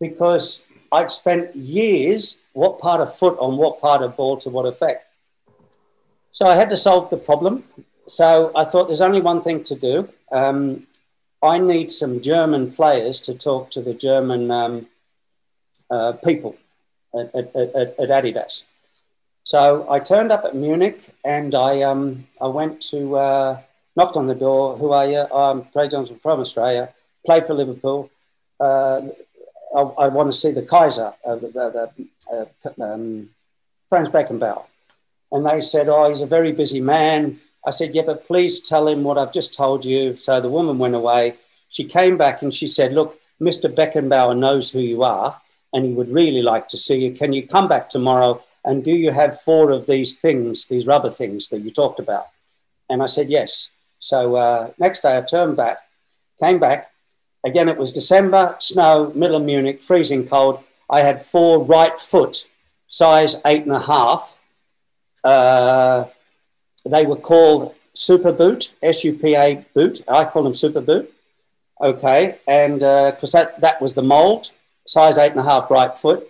because 0.00 0.66
I'd 0.90 1.10
spent 1.10 1.54
years 1.54 2.40
what 2.52 2.80
part 2.80 3.00
of 3.00 3.16
foot 3.16 3.38
on 3.38 3.56
what 3.56 3.80
part 3.80 4.02
of 4.02 4.16
ball 4.16 4.38
to 4.38 4.50
what 4.50 4.66
effect. 4.66 5.06
So 6.32 6.46
I 6.46 6.56
had 6.56 6.70
to 6.70 6.76
solve 6.76 7.10
the 7.10 7.16
problem. 7.16 7.64
So 8.06 8.52
I 8.56 8.64
thought 8.64 8.86
there's 8.86 9.00
only 9.00 9.20
one 9.20 9.42
thing 9.42 9.62
to 9.64 9.74
do. 9.74 10.08
Um, 10.32 10.86
I 11.42 11.58
need 11.58 11.90
some 11.90 12.20
German 12.20 12.72
players 12.72 13.20
to 13.20 13.34
talk 13.34 13.70
to 13.70 13.80
the 13.80 13.94
German 13.94 14.50
um, 14.50 14.86
uh, 15.90 16.12
people 16.12 16.56
at, 17.14 17.34
at, 17.34 17.56
at, 17.56 17.98
at, 17.98 18.08
Adidas. 18.10 18.62
So 19.42 19.90
I 19.90 19.98
turned 20.00 20.30
up 20.30 20.44
at 20.44 20.54
Munich 20.54 21.00
and 21.24 21.54
I, 21.54 21.82
um, 21.82 22.26
I 22.40 22.46
went 22.48 22.82
to, 22.90 23.16
uh, 23.16 23.60
knocked 23.96 24.16
on 24.16 24.26
the 24.26 24.34
door. 24.34 24.76
Who 24.76 24.92
are 24.92 25.06
you? 25.06 25.26
I'm 25.34 25.64
Craig 25.72 25.90
Johnston 25.90 26.18
from 26.18 26.40
Australia, 26.40 26.92
played 27.24 27.46
for 27.46 27.54
Liverpool. 27.54 28.10
Uh, 28.60 29.02
I, 29.74 29.80
I, 29.80 30.08
want 30.08 30.30
to 30.30 30.36
see 30.36 30.50
the 30.50 30.62
Kaiser, 30.62 31.14
uh, 31.26 31.32
uh, 31.32 31.86
um, 32.82 33.30
Franz 33.88 34.10
Beckenbauer. 34.10 34.64
And 35.32 35.46
they 35.46 35.60
said, 35.60 35.88
Oh, 35.88 36.08
he's 36.08 36.20
a 36.20 36.26
very 36.26 36.52
busy 36.52 36.80
man. 36.80 37.40
I 37.66 37.70
said, 37.70 37.94
Yeah, 37.94 38.02
but 38.06 38.26
please 38.26 38.60
tell 38.60 38.88
him 38.88 39.04
what 39.04 39.18
I've 39.18 39.32
just 39.32 39.54
told 39.54 39.84
you. 39.84 40.16
So 40.16 40.40
the 40.40 40.48
woman 40.48 40.78
went 40.78 40.94
away. 40.94 41.36
She 41.68 41.84
came 41.84 42.16
back 42.16 42.42
and 42.42 42.52
she 42.52 42.66
said, 42.66 42.92
Look, 42.92 43.18
Mr. 43.40 43.72
Beckenbauer 43.72 44.36
knows 44.36 44.70
who 44.70 44.80
you 44.80 45.02
are 45.02 45.40
and 45.72 45.84
he 45.84 45.92
would 45.92 46.12
really 46.12 46.42
like 46.42 46.68
to 46.68 46.78
see 46.78 47.04
you. 47.04 47.12
Can 47.12 47.32
you 47.32 47.46
come 47.46 47.68
back 47.68 47.88
tomorrow? 47.88 48.42
And 48.64 48.84
do 48.84 48.92
you 48.92 49.12
have 49.12 49.40
four 49.40 49.70
of 49.70 49.86
these 49.86 50.18
things, 50.18 50.66
these 50.66 50.86
rubber 50.86 51.10
things 51.10 51.48
that 51.48 51.60
you 51.60 51.70
talked 51.70 52.00
about? 52.00 52.26
And 52.88 53.02
I 53.02 53.06
said, 53.06 53.28
Yes. 53.28 53.70
So 53.98 54.36
uh, 54.36 54.70
next 54.78 55.02
day 55.02 55.16
I 55.16 55.20
turned 55.20 55.56
back, 55.56 55.78
came 56.42 56.58
back. 56.58 56.90
Again, 57.44 57.68
it 57.68 57.76
was 57.76 57.92
December, 57.92 58.56
snow, 58.58 59.12
middle 59.14 59.36
of 59.36 59.42
Munich, 59.42 59.82
freezing 59.82 60.26
cold. 60.26 60.62
I 60.90 61.00
had 61.00 61.22
four 61.22 61.62
right 61.62 61.98
foot, 61.98 62.48
size 62.86 63.40
eight 63.46 63.62
and 63.62 63.72
a 63.72 63.80
half. 63.80 64.36
Uh, 65.22 66.04
they 66.84 67.04
were 67.04 67.16
called 67.16 67.74
Super 67.92 68.32
Boot, 68.32 68.74
S 68.82 69.04
U 69.04 69.12
P 69.14 69.34
A 69.34 69.64
boot. 69.74 70.02
I 70.08 70.24
call 70.24 70.42
them 70.42 70.54
Super 70.54 70.80
Boot. 70.80 71.12
Okay, 71.80 72.38
and 72.46 72.80
because 72.80 73.34
uh, 73.34 73.44
that, 73.44 73.60
that 73.60 73.82
was 73.82 73.94
the 73.94 74.02
mold, 74.02 74.50
size 74.86 75.18
eight 75.18 75.32
and 75.32 75.40
a 75.40 75.44
half 75.44 75.70
right 75.70 75.96
foot. 75.96 76.28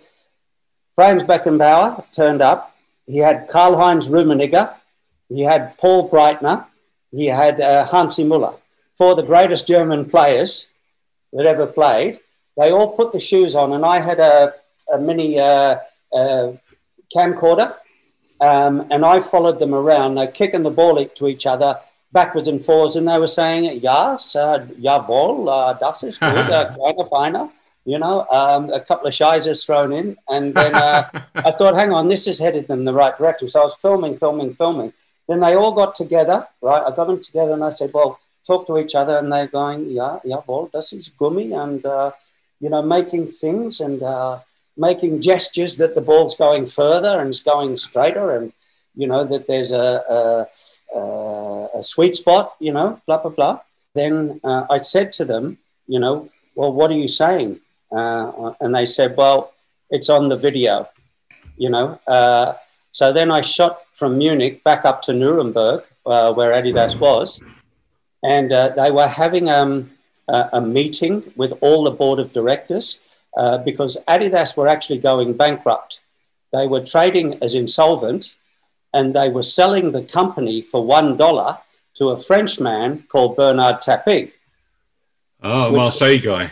Franz 0.95 1.23
Beckenbauer 1.23 2.05
turned 2.11 2.41
up. 2.41 2.75
He 3.05 3.17
had 3.17 3.47
Karl 3.47 3.77
Heinz 3.77 4.07
Rummenigge. 4.07 4.73
He 5.29 5.41
had 5.41 5.77
Paul 5.77 6.09
Breitner. 6.09 6.65
He 7.11 7.25
had 7.25 7.59
uh, 7.59 7.85
Hansi 7.85 8.23
Muller. 8.23 8.53
Four 8.97 9.11
of 9.11 9.17
the 9.17 9.23
greatest 9.23 9.67
German 9.67 10.09
players 10.09 10.67
that 11.33 11.45
ever 11.45 11.67
played. 11.67 12.19
They 12.57 12.71
all 12.71 12.95
put 12.95 13.11
the 13.11 13.19
shoes 13.19 13.55
on, 13.55 13.73
and 13.73 13.85
I 13.85 13.99
had 13.99 14.19
a, 14.19 14.53
a 14.93 14.97
mini 14.97 15.39
uh, 15.39 15.77
uh, 16.13 16.53
camcorder 17.15 17.75
um, 18.41 18.87
and 18.89 19.05
I 19.05 19.19
followed 19.19 19.59
them 19.59 19.73
around, 19.73 20.17
uh, 20.17 20.25
kicking 20.25 20.63
the 20.63 20.71
ball 20.71 21.05
to 21.05 21.27
each 21.27 21.45
other 21.45 21.79
backwards 22.11 22.47
and 22.47 22.63
forwards, 22.63 22.95
and 22.95 23.07
they 23.07 23.17
were 23.17 23.27
saying, 23.27 23.79
"Yes, 23.81 24.35
uh, 24.35 24.65
jawohl, 24.81 25.47
uh, 25.47 25.73
das 25.73 26.03
ist 26.03 26.19
gut, 26.19 26.49
uh, 26.49 26.73
kleiner 26.75 27.05
feiner." 27.05 27.49
You 27.85 27.97
know, 27.97 28.27
um, 28.29 28.71
a 28.71 28.79
couple 28.79 29.07
of 29.07 29.13
shizers 29.13 29.65
thrown 29.65 29.91
in, 29.91 30.17
and 30.27 30.53
then 30.53 30.75
uh, 30.75 31.09
I 31.35 31.51
thought, 31.51 31.75
"Hang 31.75 31.93
on, 31.93 32.09
this 32.09 32.27
is 32.27 32.39
headed 32.39 32.69
in 32.69 32.85
the 32.85 32.93
right 32.93 33.15
direction." 33.15 33.47
So 33.47 33.61
I 33.61 33.63
was 33.63 33.75
filming, 33.75 34.17
filming, 34.17 34.55
filming. 34.55 34.93
Then 35.27 35.39
they 35.39 35.55
all 35.55 35.71
got 35.71 35.95
together, 35.95 36.47
right? 36.61 36.83
I 36.85 36.95
got 36.95 37.07
them 37.07 37.21
together, 37.21 37.53
and 37.53 37.63
I 37.63 37.69
said, 37.69 37.93
"Well, 37.93 38.19
talk 38.45 38.65
to 38.67 38.77
each 38.79 38.95
other," 38.95 39.17
and 39.19 39.31
they're 39.31 39.47
going, 39.47 39.85
"Yeah, 39.91 40.19
jawohl, 40.25 40.71
das 40.71 40.93
ist 40.93 41.15
gummy," 41.17 41.53
and 41.53 41.85
uh, 41.85 42.11
you 42.59 42.69
know, 42.69 42.81
making 42.81 43.27
things 43.27 43.81
and 43.81 44.01
uh, 44.01 44.39
making 44.77 45.21
gestures 45.21 45.77
that 45.77 45.95
the 45.95 46.01
ball's 46.01 46.35
going 46.35 46.65
further 46.65 47.19
and 47.19 47.29
it's 47.29 47.41
going 47.41 47.75
straighter 47.75 48.35
and, 48.35 48.53
you 48.95 49.07
know, 49.07 49.23
that 49.23 49.47
there's 49.47 49.71
a, 49.71 50.47
a, 50.97 51.67
a 51.75 51.83
sweet 51.83 52.15
spot, 52.15 52.55
you 52.59 52.71
know, 52.71 53.01
blah, 53.05 53.17
blah, 53.17 53.31
blah. 53.31 53.59
Then 53.93 54.39
uh, 54.43 54.65
I 54.69 54.81
said 54.81 55.11
to 55.13 55.25
them, 55.25 55.57
you 55.87 55.99
know, 55.99 56.29
well, 56.55 56.71
what 56.71 56.91
are 56.91 56.95
you 56.95 57.07
saying? 57.07 57.59
Uh, 57.91 58.53
and 58.61 58.73
they 58.73 58.85
said, 58.85 59.17
well, 59.17 59.53
it's 59.89 60.09
on 60.09 60.29
the 60.29 60.37
video, 60.37 60.87
you 61.57 61.69
know. 61.69 61.99
Uh, 62.07 62.53
so 62.93 63.11
then 63.11 63.31
I 63.31 63.41
shot 63.41 63.81
from 63.93 64.17
Munich 64.17 64.63
back 64.63 64.85
up 64.85 65.01
to 65.03 65.13
Nuremberg, 65.13 65.83
uh, 66.05 66.33
where 66.33 66.51
Adidas 66.51 66.97
was, 66.99 67.41
and 68.23 68.51
uh, 68.51 68.69
they 68.69 68.91
were 68.91 69.07
having 69.07 69.49
um, 69.49 69.91
a, 70.27 70.49
a 70.53 70.61
meeting 70.61 71.33
with 71.35 71.53
all 71.61 71.83
the 71.83 71.91
board 71.91 72.19
of 72.19 72.33
directors 72.33 72.99
uh, 73.35 73.57
because 73.59 73.97
Adidas 74.07 74.57
were 74.57 74.67
actually 74.67 74.99
going 74.99 75.33
bankrupt. 75.33 76.01
They 76.51 76.67
were 76.67 76.85
trading 76.85 77.41
as 77.41 77.55
insolvent 77.55 78.35
and 78.93 79.15
they 79.15 79.29
were 79.29 79.43
selling 79.43 79.91
the 79.91 80.03
company 80.03 80.61
for 80.61 80.83
$1 80.83 81.57
to 81.95 82.09
a 82.09 82.17
Frenchman 82.17 83.03
called 83.03 83.35
Bernard 83.35 83.81
Tapie. 83.81 84.31
Oh, 85.41 85.71
Marseille 85.71 86.19
guy. 86.19 86.51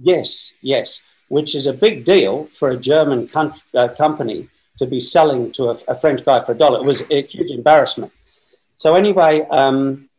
Yes, 0.00 0.54
yes, 0.60 1.02
which 1.28 1.54
is 1.54 1.66
a 1.66 1.72
big 1.72 2.04
deal 2.04 2.48
for 2.52 2.70
a 2.70 2.76
German 2.76 3.28
com- 3.28 3.54
uh, 3.74 3.88
company 3.88 4.48
to 4.78 4.86
be 4.86 5.00
selling 5.00 5.52
to 5.52 5.70
a, 5.70 5.78
a, 5.88 5.94
French 5.94 6.24
guy 6.24 6.44
for 6.44 6.52
a 6.52 6.54
dollar. 6.54 6.80
It 6.80 6.86
was 6.86 7.02
a 7.10 7.22
huge 7.22 7.50
embarrassment. 7.50 8.12
So, 8.76 8.94
anyway, 8.94 9.46
um, 9.50 10.10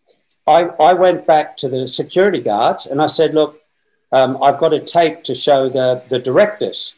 I, 0.48 0.64
I 0.64 0.94
went 0.94 1.28
back 1.28 1.58
to 1.58 1.70
the 1.70 1.88
security 1.88 2.40
guards 2.40 2.88
and 2.88 3.02
I 3.02 3.08
said, 3.08 3.36
Look, 3.36 3.62
um, 4.12 4.42
I've 4.42 4.60
got 4.60 4.74
a 4.74 4.80
tape 4.80 5.24
to 5.24 5.36
show 5.36 5.70
the, 5.70 6.04
the 6.10 6.20
directors. 6.20 6.96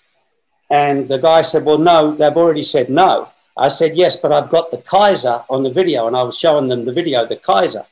And 0.69 1.10
the 1.10 1.17
guy 1.17 1.41
said, 1.41 1.65
Well, 1.65 1.78
no, 1.80 2.15
they've 2.15 2.36
already 2.36 2.63
said 2.63 2.89
no. 2.89 3.30
I 3.58 3.69
said, 3.69 3.95
Yes, 3.95 4.15
but 4.15 4.32
I've 4.32 4.50
got 4.50 4.72
the 4.72 4.78
Kaiser 4.78 5.43
on 5.50 5.63
the 5.63 5.72
video. 5.72 6.08
And 6.08 6.15
I 6.15 6.24
was 6.24 6.38
showing 6.38 6.69
them 6.69 6.86
the 6.86 6.93
video, 6.93 7.26
the 7.26 7.36
Kaiser. 7.36 7.86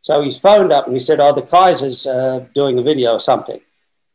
So 0.00 0.20
he's 0.20 0.36
phoned 0.36 0.72
up 0.72 0.86
and 0.86 0.94
he 0.94 1.00
said, 1.00 1.20
Oh, 1.20 1.32
the 1.32 1.42
Kaiser's 1.42 2.06
uh, 2.06 2.44
doing 2.54 2.78
a 2.78 2.82
video 2.82 3.12
or 3.12 3.20
something. 3.20 3.60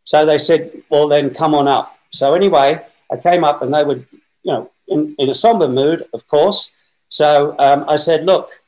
So 0.03 0.25
they 0.25 0.37
said, 0.37 0.83
Well, 0.89 1.07
then 1.07 1.33
come 1.33 1.53
on 1.53 1.67
up. 1.67 1.97
So 2.09 2.33
anyway, 2.33 2.85
I 3.11 3.17
came 3.17 3.43
up 3.43 3.61
and 3.61 3.73
they 3.73 3.83
were, 3.83 4.03
you 4.43 4.51
know, 4.53 4.71
in, 4.87 5.15
in 5.17 5.29
a 5.29 5.35
somber 5.35 5.69
mood, 5.69 6.05
of 6.13 6.27
course. 6.27 6.73
So 7.07 7.55
um, 7.59 7.85
I 7.87 7.95
said, 7.95 8.25
Look, 8.25 8.61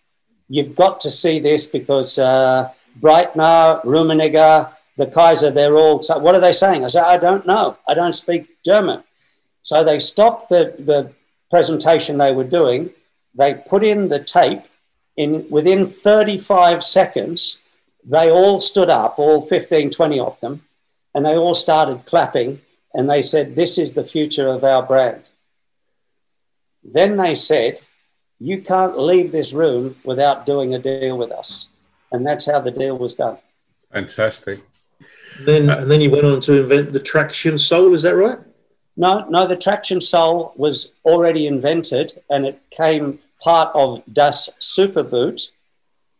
you've 0.48 0.76
got 0.76 1.02
to 1.02 1.12
see 1.12 1.40
this 1.40 1.68
because 1.68 2.18
uh, 2.18 2.70
Breitner, 3.00 3.84
Rummenigge, 3.84 4.72
the 4.98 5.08
Kaiser, 5.08 5.50
they're 5.50 5.76
all, 5.76 6.04
what 6.20 6.36
are 6.36 6.42
they 6.42 6.52
saying? 6.52 6.84
I 6.84 6.88
said, 6.88 7.04
I 7.04 7.18
don't 7.18 7.48
know. 7.48 7.78
I 7.88 7.94
don't 7.94 8.14
speak 8.14 8.64
German. 8.64 9.04
So 9.64 9.84
they 9.84 10.00
stopped 10.00 10.50
the, 10.50 10.76
the 10.78 11.12
presentation 11.50 12.18
they 12.18 12.34
were 12.34 12.44
doing. 12.44 12.92
They 13.34 13.56
put 13.56 13.84
in 13.84 14.10
the 14.10 14.20
tape. 14.20 14.64
In 15.16 15.46
within 15.50 15.88
35 15.88 16.84
seconds, 16.84 17.60
they 18.04 18.32
all 18.32 18.60
stood 18.60 18.90
up, 18.90 19.20
all 19.20 19.46
15, 19.48 19.92
20 19.92 20.20
of 20.20 20.40
them, 20.40 20.64
and 21.14 21.24
they 21.24 21.36
all 21.36 21.54
started 21.54 22.06
clapping. 22.08 22.62
And 22.96 23.10
they 23.10 23.22
said, 23.22 23.56
This 23.56 23.78
is 23.78 23.94
the 23.94 24.04
future 24.04 24.48
of 24.48 24.64
our 24.64 24.82
brand. 24.82 25.30
Then 26.84 27.18
they 27.18 27.36
said, 27.36 27.80
You 28.40 28.62
can't 28.62 28.98
leave 28.98 29.32
this 29.32 29.54
room 29.54 29.98
without 30.04 30.48
doing 30.48 30.74
a 30.74 30.80
deal 30.80 31.18
with 31.18 31.32
us. 31.32 31.70
And 32.12 32.26
that's 32.26 32.46
how 32.46 32.60
the 32.60 32.72
deal 32.72 32.98
was 32.98 33.16
done. 33.16 33.38
Fantastic. 33.92 34.62
And 35.38 35.48
then, 35.48 35.70
uh, 35.70 35.78
and 35.78 35.92
then 35.92 36.02
you 36.02 36.12
went 36.12 36.26
on 36.26 36.42
to 36.42 36.64
invent 36.64 36.94
the 36.94 37.00
traction 37.00 37.58
sole. 37.58 37.94
Is 37.94 38.04
that 38.04 38.16
right? 38.16 38.40
No, 38.96 39.26
no. 39.30 39.48
The 39.48 39.56
traction 39.56 40.02
sole 40.02 40.54
was 40.56 40.94
already 41.04 41.48
invented, 41.48 42.22
and 42.30 42.46
it 42.46 42.62
came 42.70 43.20
part 43.42 43.76
of 43.76 44.04
Das 44.12 44.50
Superboot 44.60 45.52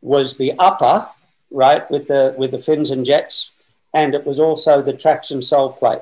Was 0.02 0.38
the 0.38 0.54
upper 0.60 1.08
right 1.52 1.90
with 1.90 2.08
the 2.08 2.36
with 2.38 2.52
the 2.52 2.60
fins 2.60 2.90
and 2.90 3.06
jets, 3.06 3.52
and 3.94 4.14
it 4.14 4.26
was 4.26 4.40
also 4.40 4.82
the 4.82 4.94
traction 4.94 5.42
sole 5.42 5.72
plate. 5.72 6.02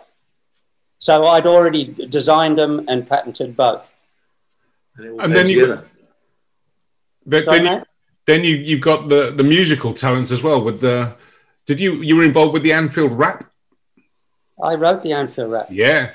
So 0.98 1.26
I'd 1.28 1.48
already 1.48 1.84
designed 1.86 2.58
them 2.58 2.86
and 2.88 3.08
patented 3.08 3.58
both. 3.58 3.90
And, 4.96 5.22
and 5.22 5.36
then 5.36 5.48
you, 5.48 5.66
then, 7.26 7.44
then, 7.46 7.66
you, 7.66 7.84
then 8.26 8.44
you 8.44 8.56
you've 8.56 8.82
got 8.82 9.10
the 9.10 9.32
the 9.32 9.44
musical 9.44 9.94
talents 9.94 10.32
as 10.32 10.42
well. 10.42 10.62
With 10.62 10.80
the 10.80 11.16
did 11.66 11.80
you 11.80 12.02
you 12.02 12.16
were 12.16 12.24
involved 12.24 12.54
with 12.54 12.64
the 12.64 12.74
Anfield 12.74 13.14
Rap? 13.14 13.50
I 14.62 14.76
wrote 14.76 15.04
the 15.04 15.14
Anfield 15.14 15.52
Rap. 15.52 15.68
Yeah. 15.70 16.12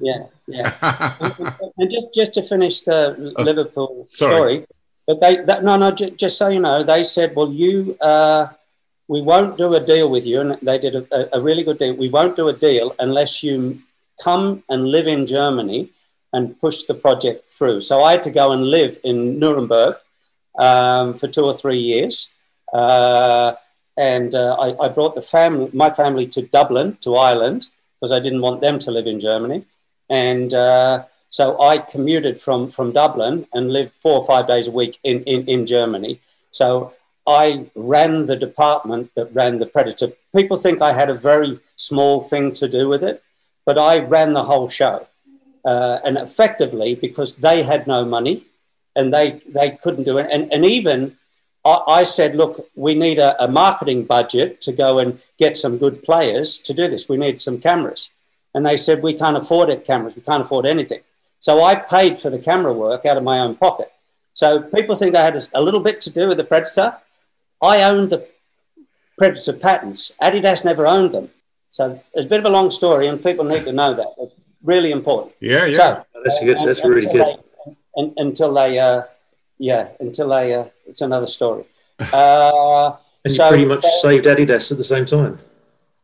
Yeah, 0.00 0.26
yeah. 0.46 1.14
and, 1.20 1.54
and, 1.78 1.90
just 1.90 2.06
just 2.14 2.34
to 2.34 2.42
finish 2.42 2.82
the 2.82 3.34
oh, 3.36 3.42
Liverpool 3.42 4.06
story, 4.10 4.66
but 5.06 5.20
they 5.20 5.36
that, 5.44 5.64
no 5.64 5.76
no 5.76 5.90
just, 5.90 6.16
just 6.16 6.38
so 6.38 6.48
you 6.48 6.60
know, 6.60 6.82
they 6.82 7.04
said, 7.04 7.34
well, 7.34 7.52
you. 7.52 7.96
Uh, 8.00 8.48
we 9.08 9.20
won't 9.20 9.56
do 9.56 9.74
a 9.74 9.80
deal 9.80 10.10
with 10.10 10.26
you. 10.26 10.40
And 10.40 10.58
they 10.62 10.78
did 10.78 10.94
a, 10.96 11.36
a, 11.36 11.40
really 11.40 11.62
good 11.62 11.78
deal. 11.78 11.94
We 11.94 12.08
won't 12.08 12.36
do 12.36 12.48
a 12.48 12.52
deal 12.52 12.94
unless 12.98 13.42
you 13.42 13.80
come 14.22 14.64
and 14.68 14.88
live 14.88 15.06
in 15.06 15.26
Germany 15.26 15.90
and 16.32 16.58
push 16.60 16.84
the 16.84 16.94
project 16.94 17.46
through. 17.48 17.82
So 17.82 18.02
I 18.02 18.12
had 18.12 18.24
to 18.24 18.30
go 18.30 18.52
and 18.52 18.64
live 18.64 18.98
in 19.04 19.38
Nuremberg 19.38 19.96
um, 20.58 21.14
for 21.14 21.28
two 21.28 21.44
or 21.44 21.56
three 21.56 21.78
years. 21.78 22.30
Uh, 22.72 23.54
and 23.96 24.34
uh, 24.34 24.54
I, 24.54 24.84
I, 24.84 24.88
brought 24.88 25.14
the 25.14 25.22
family, 25.22 25.70
my 25.72 25.90
family 25.90 26.26
to 26.28 26.42
Dublin, 26.42 26.98
to 27.00 27.16
Ireland, 27.16 27.68
because 27.98 28.12
I 28.12 28.20
didn't 28.20 28.42
want 28.42 28.60
them 28.60 28.78
to 28.80 28.90
live 28.90 29.06
in 29.06 29.20
Germany. 29.20 29.64
And 30.10 30.52
uh, 30.52 31.04
so 31.30 31.60
I 31.60 31.78
commuted 31.78 32.40
from, 32.40 32.70
from 32.70 32.92
Dublin 32.92 33.46
and 33.52 33.72
lived 33.72 33.92
four 34.00 34.20
or 34.20 34.26
five 34.26 34.46
days 34.46 34.68
a 34.68 34.70
week 34.70 34.98
in, 35.02 35.22
in, 35.24 35.46
in 35.46 35.66
Germany. 35.66 36.20
So 36.50 36.92
I 37.26 37.66
ran 37.74 38.26
the 38.26 38.36
department 38.36 39.10
that 39.14 39.34
ran 39.34 39.58
the 39.58 39.66
Predator. 39.66 40.12
People 40.34 40.56
think 40.56 40.80
I 40.80 40.92
had 40.92 41.10
a 41.10 41.14
very 41.14 41.58
small 41.76 42.22
thing 42.22 42.52
to 42.52 42.68
do 42.68 42.88
with 42.88 43.02
it, 43.02 43.22
but 43.64 43.78
I 43.78 43.98
ran 43.98 44.34
the 44.34 44.44
whole 44.44 44.68
show. 44.68 45.06
Uh, 45.64 45.98
and 46.04 46.16
effectively, 46.16 46.94
because 46.94 47.36
they 47.36 47.64
had 47.64 47.88
no 47.88 48.04
money 48.04 48.44
and 48.94 49.12
they, 49.12 49.42
they 49.48 49.72
couldn't 49.82 50.04
do 50.04 50.18
it. 50.18 50.28
And, 50.30 50.52
and 50.52 50.64
even 50.64 51.16
I, 51.66 52.00
I 52.00 52.02
said, 52.04 52.36
look, 52.36 52.68
we 52.76 52.94
need 52.94 53.18
a, 53.18 53.42
a 53.42 53.48
marketing 53.48 54.04
budget 54.04 54.60
to 54.62 54.72
go 54.72 55.00
and 55.00 55.20
get 55.36 55.56
some 55.56 55.78
good 55.78 56.04
players 56.04 56.58
to 56.60 56.72
do 56.72 56.86
this. 56.86 57.08
We 57.08 57.16
need 57.16 57.42
some 57.42 57.58
cameras. 57.60 58.10
And 58.54 58.64
they 58.64 58.76
said, 58.76 59.02
we 59.02 59.14
can't 59.14 59.36
afford 59.36 59.68
it, 59.68 59.84
cameras. 59.84 60.14
We 60.14 60.22
can't 60.22 60.42
afford 60.42 60.64
anything. 60.64 61.00
So 61.40 61.62
I 61.64 61.74
paid 61.74 62.18
for 62.18 62.30
the 62.30 62.38
camera 62.38 62.72
work 62.72 63.04
out 63.04 63.16
of 63.16 63.24
my 63.24 63.40
own 63.40 63.56
pocket. 63.56 63.92
So 64.32 64.62
people 64.62 64.94
think 64.94 65.16
I 65.16 65.24
had 65.24 65.36
a, 65.52 65.60
little 65.60 65.80
bit 65.80 66.00
to 66.02 66.10
do 66.10 66.28
with 66.28 66.36
the 66.36 66.44
Predator. 66.44 66.96
I 67.60 67.82
owned 67.82 68.10
the 68.10 68.26
Predator 69.18 69.54
patents. 69.54 70.12
Adidas 70.22 70.64
never 70.64 70.86
owned 70.86 71.12
them. 71.12 71.30
So 71.68 72.02
it's 72.14 72.26
a 72.26 72.28
bit 72.28 72.40
of 72.40 72.46
a 72.46 72.50
long 72.50 72.70
story, 72.70 73.08
and 73.08 73.22
people 73.22 73.44
need 73.44 73.64
to 73.64 73.72
know 73.72 73.92
that. 73.92 74.06
It's 74.18 74.34
really 74.62 74.92
important. 74.92 75.34
Yeah, 75.40 75.64
yeah. 75.66 75.76
So, 75.76 76.06
that's 76.24 76.40
good. 76.40 76.56
That's 76.66 76.84
really 76.84 77.06
good. 77.06 77.38
They, 77.96 78.12
until 78.18 78.54
they, 78.54 78.78
uh, 78.78 79.02
yeah, 79.58 79.88
until 80.00 80.28
they, 80.28 80.54
uh, 80.54 80.64
it's 80.86 81.02
another 81.02 81.26
story. 81.26 81.64
Uh, 82.12 82.94
and 83.24 83.32
so, 83.32 83.44
you 83.44 83.48
pretty 83.48 83.64
much 83.64 83.80
so, 83.80 84.00
saved 84.02 84.26
Adidas 84.26 84.70
at 84.70 84.76
the 84.76 84.84
same 84.84 85.06
time. 85.06 85.38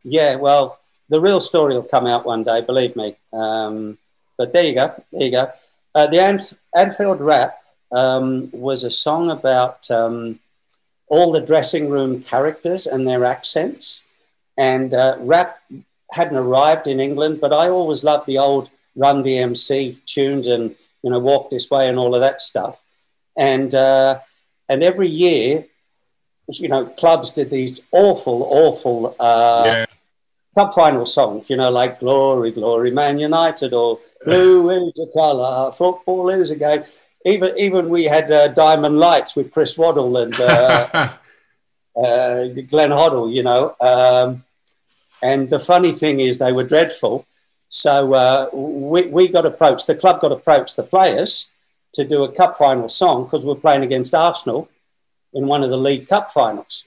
Yeah, 0.03 0.35
well, 0.35 0.79
the 1.07 1.21
real 1.21 1.39
story 1.39 1.75
will 1.75 1.83
come 1.83 2.07
out 2.07 2.25
one 2.25 2.43
day, 2.43 2.61
believe 2.61 2.95
me. 2.95 3.15
Um, 3.31 3.99
but 4.37 4.53
there 4.53 4.63
you 4.63 4.73
go. 4.73 5.03
There 5.11 5.21
you 5.21 5.31
go. 5.31 5.51
Uh, 5.93 6.07
the 6.07 6.17
Anf- 6.17 6.57
Anfield 6.75 7.21
Rap 7.21 7.59
um, 7.91 8.49
was 8.51 8.83
a 8.83 8.89
song 8.89 9.29
about 9.29 9.89
um, 9.91 10.39
all 11.07 11.31
the 11.31 11.39
dressing 11.39 11.89
room 11.89 12.23
characters 12.23 12.87
and 12.87 13.07
their 13.07 13.23
accents. 13.23 14.03
And 14.57 14.93
uh, 14.93 15.17
rap 15.19 15.59
hadn't 16.11 16.37
arrived 16.37 16.87
in 16.87 16.99
England, 16.99 17.39
but 17.39 17.53
I 17.53 17.69
always 17.69 18.03
loved 18.03 18.25
the 18.25 18.39
old 18.39 18.69
Run 18.95 19.23
DMC 19.23 20.05
tunes 20.05 20.45
and 20.45 20.75
you 21.01 21.09
know 21.09 21.17
Walk 21.19 21.49
This 21.49 21.69
Way 21.71 21.89
and 21.89 21.97
all 21.97 22.13
of 22.13 22.21
that 22.21 22.41
stuff. 22.41 22.79
And 23.37 23.73
uh, 23.73 24.19
and 24.69 24.83
every 24.83 25.09
year, 25.09 25.65
you 26.47 26.69
know, 26.69 26.85
clubs 26.85 27.29
did 27.29 27.49
these 27.49 27.81
awful, 27.91 28.43
awful 28.43 29.15
uh, 29.19 29.63
yeah. 29.65 29.85
cup 30.55 30.73
final 30.73 31.05
songs. 31.05 31.49
You 31.49 31.57
know, 31.57 31.71
like 31.71 31.99
Glory, 31.99 32.51
Glory, 32.51 32.91
Man 32.91 33.19
United, 33.19 33.73
or 33.73 33.99
Blue 34.23 34.69
is 34.87 34.93
a 34.99 35.11
colour, 35.13 35.71
football 35.71 36.29
is 36.29 36.51
a 36.51 36.55
game 36.55 36.83
even 37.25 37.53
even 37.57 37.89
we 37.89 38.03
had 38.03 38.31
uh, 38.31 38.47
Diamond 38.49 38.99
Lights 38.99 39.35
with 39.35 39.51
Chris 39.51 39.77
Waddle 39.77 40.17
and 40.17 40.39
uh, 40.39 40.89
uh, 41.95 42.45
Glenn 42.45 42.91
Hoddle, 42.91 43.33
you 43.33 43.43
know. 43.43 43.75
Um, 43.79 44.43
and 45.21 45.49
the 45.49 45.59
funny 45.59 45.93
thing 45.93 46.19
is, 46.19 46.37
they 46.37 46.51
were 46.51 46.65
dreadful. 46.65 47.25
So 47.69 48.13
uh, 48.13 48.49
we, 48.53 49.07
we 49.07 49.27
got 49.29 49.45
approached, 49.45 49.87
the 49.87 49.95
club 49.95 50.21
got 50.21 50.31
approached, 50.31 50.75
the 50.75 50.83
players, 50.83 51.47
to 51.93 52.03
do 52.03 52.23
a 52.23 52.31
cup 52.31 52.57
final 52.57 52.89
song 52.89 53.23
because 53.23 53.45
we're 53.45 53.55
playing 53.55 53.83
against 53.83 54.13
Arsenal 54.13 54.69
in 55.33 55.47
one 55.47 55.63
of 55.63 55.69
the 55.69 55.77
League 55.77 56.07
Cup 56.07 56.31
finals. 56.31 56.83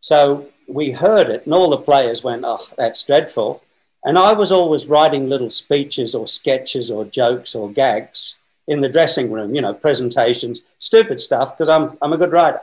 So 0.00 0.48
we 0.68 0.92
heard 0.92 1.28
it, 1.28 1.44
and 1.44 1.54
all 1.54 1.70
the 1.70 1.76
players 1.76 2.22
went, 2.22 2.44
Oh, 2.44 2.66
that's 2.76 3.02
dreadful. 3.02 3.62
And 4.04 4.18
I 4.18 4.32
was 4.32 4.50
always 4.50 4.86
writing 4.86 5.28
little 5.28 5.50
speeches 5.50 6.14
or 6.14 6.26
sketches 6.26 6.90
or 6.90 7.04
jokes 7.04 7.54
or 7.54 7.70
gags 7.70 8.38
in 8.66 8.80
the 8.80 8.88
dressing 8.88 9.30
room, 9.30 9.54
you 9.54 9.60
know, 9.60 9.74
presentations, 9.74 10.62
stupid 10.78 11.20
stuff, 11.20 11.56
because 11.56 11.68
I'm, 11.68 11.98
I'm 12.00 12.12
a 12.12 12.16
good 12.16 12.32
writer. 12.32 12.60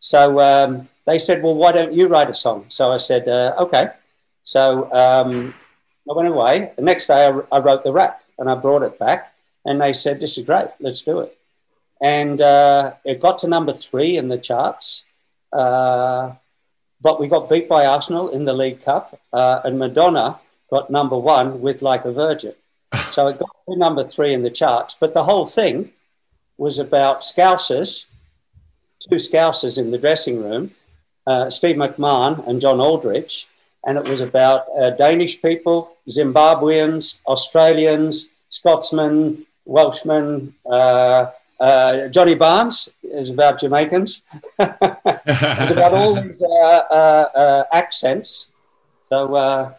So 0.00 0.40
um, 0.40 0.88
they 1.06 1.18
said, 1.18 1.42
well, 1.42 1.54
why 1.54 1.72
don't 1.72 1.92
you 1.92 2.06
write 2.06 2.30
a 2.30 2.34
song? 2.34 2.66
So 2.68 2.90
I 2.90 2.96
said, 2.96 3.28
uh, 3.28 3.54
okay. 3.58 3.90
So 4.44 4.92
um, 4.92 5.54
I 6.08 6.14
went 6.14 6.28
away. 6.28 6.72
The 6.76 6.82
next 6.82 7.06
day 7.06 7.26
I, 7.26 7.40
I, 7.50 7.58
wrote 7.58 7.84
the 7.84 7.92
rap 7.92 8.22
and 8.38 8.48
I 8.48 8.54
brought 8.54 8.82
it 8.82 8.98
back 8.98 9.31
and 9.64 9.80
they 9.80 9.92
said, 9.92 10.20
this 10.20 10.38
is 10.38 10.44
great, 10.44 10.68
let's 10.80 11.02
do 11.02 11.20
it. 11.20 11.36
And 12.00 12.40
uh, 12.40 12.92
it 13.04 13.20
got 13.20 13.38
to 13.40 13.48
number 13.48 13.72
three 13.72 14.16
in 14.16 14.28
the 14.28 14.38
charts. 14.38 15.04
Uh, 15.52 16.32
but 17.00 17.20
we 17.20 17.28
got 17.28 17.50
beat 17.50 17.68
by 17.68 17.84
Arsenal 17.84 18.28
in 18.30 18.44
the 18.44 18.54
League 18.54 18.84
Cup, 18.84 19.20
uh, 19.32 19.60
and 19.64 19.78
Madonna 19.78 20.38
got 20.70 20.90
number 20.90 21.18
one 21.18 21.60
with 21.60 21.82
Like 21.82 22.04
a 22.04 22.12
Virgin. 22.12 22.54
So 23.12 23.26
it 23.26 23.38
got 23.38 23.50
to 23.68 23.76
number 23.76 24.08
three 24.08 24.32
in 24.32 24.42
the 24.42 24.50
charts. 24.50 24.96
But 24.98 25.14
the 25.14 25.24
whole 25.24 25.46
thing 25.46 25.92
was 26.56 26.78
about 26.78 27.20
Scousers, 27.20 28.04
two 29.00 29.16
Scousers 29.16 29.78
in 29.78 29.90
the 29.90 29.98
dressing 29.98 30.42
room, 30.42 30.72
uh, 31.26 31.50
Steve 31.50 31.76
McMahon 31.76 32.46
and 32.46 32.60
John 32.60 32.80
Aldridge, 32.80 33.48
And 33.84 33.98
it 33.98 34.04
was 34.04 34.20
about 34.20 34.66
uh, 34.78 34.90
Danish 34.90 35.42
people, 35.42 35.96
Zimbabweans, 36.08 37.20
Australians, 37.26 38.28
Scotsmen, 38.48 39.46
Welshmen. 39.66 40.54
Uh, 40.64 41.30
uh 41.60 42.08
Johnny 42.08 42.34
Barnes 42.34 42.88
is 43.02 43.30
about 43.30 43.60
Jamaicans. 43.60 44.22
it's 44.58 45.70
about 45.70 45.94
all 45.94 46.20
these 46.20 46.42
uh, 46.42 46.46
uh, 46.46 47.64
accents. 47.72 48.50
So, 49.08 49.34
uh, 49.34 49.72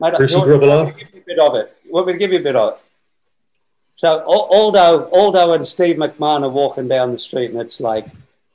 mate, 0.00 0.14
I'll 0.14 0.20
give 0.20 0.30
you 0.30 0.54
a 0.54 0.58
bit 0.58 1.38
of 1.38 1.54
it 1.56 1.76
want 1.90 2.06
me 2.06 2.12
to 2.14 2.18
give 2.18 2.32
you 2.32 2.38
a 2.38 2.42
bit 2.42 2.56
of 2.56 2.74
it? 2.74 2.80
So 3.94 4.22
Aldo, 4.24 5.10
Aldo 5.10 5.52
and 5.52 5.66
Steve 5.66 5.96
McMahon 5.96 6.42
are 6.44 6.48
walking 6.48 6.88
down 6.88 7.12
the 7.12 7.18
street, 7.18 7.50
and 7.50 7.60
it's 7.60 7.80
like, 7.80 8.06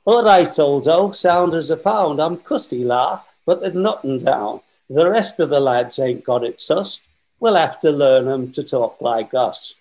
all 0.04 0.24
right, 0.24 0.58
Aldo, 0.58 1.12
sound 1.12 1.54
as 1.54 1.70
a 1.70 1.76
pound. 1.76 2.20
I'm 2.20 2.38
custy 2.38 2.84
la, 2.84 3.22
but 3.44 3.60
they're 3.60 3.72
nothing 3.72 4.18
down. 4.20 4.60
The 4.90 5.08
rest 5.08 5.38
of 5.40 5.50
the 5.50 5.60
lads 5.60 5.98
ain't 5.98 6.24
got 6.24 6.44
it 6.44 6.60
sus. 6.60 7.02
We'll 7.38 7.54
have 7.54 7.78
to 7.80 7.90
learn 7.90 8.24
them 8.26 8.50
to 8.52 8.64
talk 8.64 9.00
like 9.00 9.34
us. 9.34 9.80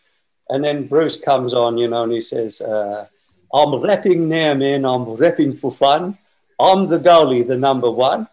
And 0.49 0.63
then 0.63 0.87
Bruce 0.87 1.21
comes 1.21 1.53
on, 1.53 1.77
you 1.77 1.87
know, 1.87 2.03
and 2.03 2.11
he 2.11 2.21
says, 2.21 2.61
uh, 2.61 3.07
I'm 3.53 3.81
rapping 3.81 4.29
now, 4.29 4.53
man. 4.53 4.85
I'm 4.85 5.15
rapping 5.15 5.57
for 5.57 5.71
fun. 5.71 6.17
I'm 6.59 6.87
the 6.87 6.99
goalie, 6.99 7.47
the 7.47 7.57
number 7.57 7.89
one. 7.89 8.27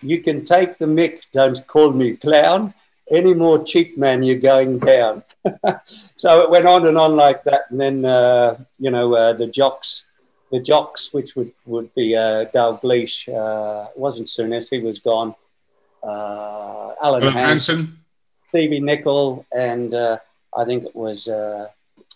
You 0.00 0.22
can 0.22 0.44
take 0.44 0.78
the 0.78 0.86
mick, 0.86 1.20
don't 1.32 1.66
call 1.66 1.92
me 1.92 2.16
clown 2.16 2.74
any 3.10 3.34
more 3.34 3.62
cheek 3.62 3.98
man, 3.98 4.22
you're 4.22 4.38
going 4.38 4.78
down. 4.78 5.24
so 6.16 6.42
it 6.42 6.50
went 6.50 6.66
on 6.66 6.86
and 6.86 6.96
on 6.96 7.16
like 7.16 7.42
that. 7.44 7.62
And 7.70 7.80
then, 7.80 8.04
uh, 8.04 8.56
you 8.78 8.90
know, 8.90 9.14
uh, 9.14 9.32
the 9.32 9.46
jocks, 9.46 10.06
the 10.52 10.60
jocks, 10.60 11.12
which 11.12 11.34
would, 11.36 11.52
would 11.66 11.92
be 11.94 12.16
uh, 12.16 12.46
Dalglish, 12.54 13.28
uh, 13.28 13.88
wasn't 13.96 14.28
Souness, 14.28 14.70
he 14.70 14.78
was 14.78 15.00
gone. 15.00 15.34
Uh, 16.02 16.94
Alan 17.02 17.32
Hansen, 17.32 17.98
Stevie 18.48 18.80
Nicol, 18.80 19.44
and 19.52 19.92
uh, 19.92 20.18
I 20.56 20.64
think 20.64 20.84
it 20.84 20.96
was, 20.96 21.28
uh, 21.28 21.68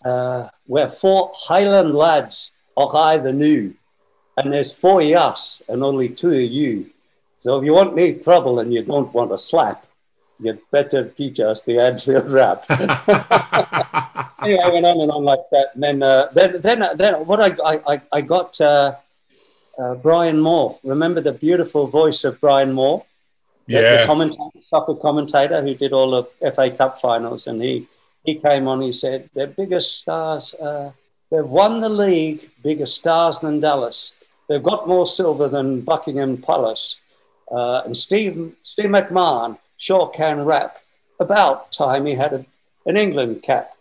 uh, 0.03 0.49
we're 0.67 0.89
four 0.89 1.31
Highland 1.35 1.95
lads, 1.95 2.55
I 2.77 3.17
the 3.17 3.33
new. 3.33 3.73
And 4.37 4.51
there's 4.51 4.73
four 4.73 5.01
of 5.01 5.11
us 5.11 5.61
and 5.69 5.83
only 5.83 6.09
two 6.09 6.31
of 6.31 6.51
you. 6.51 6.91
So 7.37 7.57
if 7.57 7.63
you 7.63 7.73
want 7.73 7.97
any 7.97 8.15
trouble 8.15 8.59
and 8.59 8.73
you 8.73 8.83
don't 8.83 9.13
want 9.13 9.31
a 9.31 9.37
slap, 9.37 9.85
you'd 10.39 10.59
better 10.71 11.07
teach 11.09 11.39
us 11.39 11.63
the 11.63 11.79
Anfield 11.79 12.29
rap. 12.29 12.65
anyway, 12.69 14.59
I 14.61 14.69
went 14.69 14.85
on 14.85 14.99
and 14.99 15.11
on 15.11 15.23
like 15.23 15.39
that. 15.51 15.69
And 15.75 15.83
then, 15.83 16.03
uh, 16.03 16.27
then, 16.33 16.61
then, 16.61 16.81
uh, 16.81 16.93
then 16.95 17.25
what 17.25 17.39
I, 17.39 17.79
I, 17.87 18.01
I 18.11 18.21
got 18.21 18.59
uh, 18.59 18.95
uh, 19.77 19.95
Brian 19.95 20.39
Moore. 20.39 20.79
Remember 20.83 21.21
the 21.21 21.31
beautiful 21.31 21.87
voice 21.87 22.23
of 22.23 22.41
Brian 22.41 22.73
Moore? 22.73 23.05
Yeah. 23.67 24.01
the 24.01 24.05
commentator, 24.05 24.61
soccer 24.61 24.93
commentator 24.93 25.61
who 25.61 25.73
did 25.73 25.91
all 25.91 26.11
the 26.11 26.51
FA 26.51 26.69
Cup 26.69 27.01
finals, 27.01 27.47
and 27.47 27.61
he 27.61 27.87
he 28.25 28.35
came 28.35 28.67
on. 28.67 28.81
He 28.81 28.91
said 28.91 29.29
their 29.33 29.47
biggest 29.47 29.99
stars. 30.01 30.53
Uh, 30.55 30.91
they've 31.31 31.45
won 31.45 31.81
the 31.81 31.89
league, 31.89 32.49
bigger 32.63 32.85
stars 32.85 33.39
than 33.39 33.59
Dallas. 33.59 34.15
They've 34.47 34.63
got 34.63 34.87
more 34.87 35.05
silver 35.05 35.47
than 35.47 35.81
Buckingham 35.81 36.37
Palace. 36.37 36.99
Uh, 37.51 37.81
and 37.85 37.95
Steve 37.95 38.55
Steve 38.63 38.89
McMahon 38.89 39.57
sure 39.77 40.07
can 40.09 40.45
rap. 40.45 40.77
About 41.19 41.71
time 41.71 42.05
he 42.05 42.15
had 42.15 42.33
a, 42.33 42.45
an 42.85 42.97
England 42.97 43.43
cap. 43.43 43.71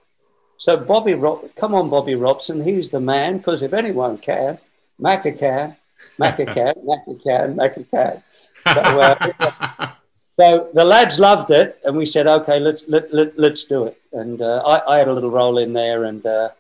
So 0.56 0.76
Bobby, 0.76 1.14
Rob, 1.14 1.54
come 1.56 1.74
on, 1.74 1.90
Bobby 1.90 2.14
Robson, 2.14 2.62
he's 2.62 2.90
the 2.90 3.00
man. 3.00 3.38
Because 3.38 3.62
if 3.62 3.72
anyone 3.72 4.18
can, 4.18 4.58
Macca 5.00 5.36
can, 5.38 5.76
Macca 6.18 6.46
can, 6.54 6.74
Macca 6.86 7.22
can, 7.24 7.56
Macca 7.56 7.90
can. 7.90 8.22
So, 8.64 8.80
uh, 9.00 9.90
so 10.38 10.70
the 10.74 10.84
lads 10.84 11.18
loved 11.18 11.50
it, 11.50 11.78
and 11.84 11.96
we 11.96 12.06
said, 12.06 12.26
okay, 12.26 12.58
let's 12.58 12.88
let, 12.88 13.12
let, 13.12 13.38
let's 13.38 13.64
do 13.64 13.86
it. 13.86 14.00
And 14.12 14.40
uh, 14.42 14.62
I, 14.66 14.94
I 14.94 14.98
had 14.98 15.08
a 15.08 15.12
little 15.12 15.30
role 15.30 15.58
in 15.58 15.72
there, 15.72 16.04
and 16.04 16.24
uh, 16.26 16.50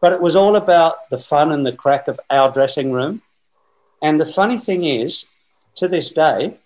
but 0.00 0.12
it 0.12 0.20
was 0.20 0.36
all 0.36 0.56
about 0.56 1.08
the 1.10 1.18
fun 1.18 1.52
and 1.52 1.64
the 1.64 1.72
crack 1.72 2.08
of 2.08 2.20
our 2.30 2.52
dressing 2.52 2.92
room. 2.92 3.22
And 4.02 4.20
the 4.20 4.26
funny 4.26 4.58
thing 4.58 4.84
is, 4.84 5.28
to 5.76 5.88
this 5.88 6.10
day, 6.10 6.58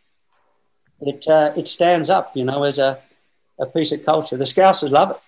it 1.01 1.27
uh, 1.29 1.53
it 1.57 1.69
stands 1.69 2.11
up, 2.11 2.37
you 2.37 2.45
know, 2.45 2.65
as 2.65 2.79
a, 2.79 2.99
a 3.59 3.67
piece 3.67 3.93
of 3.93 4.05
culture. 4.05 4.37
The 4.37 4.45
Scousers 4.45 4.91
love 4.91 5.11
it. 5.13 5.21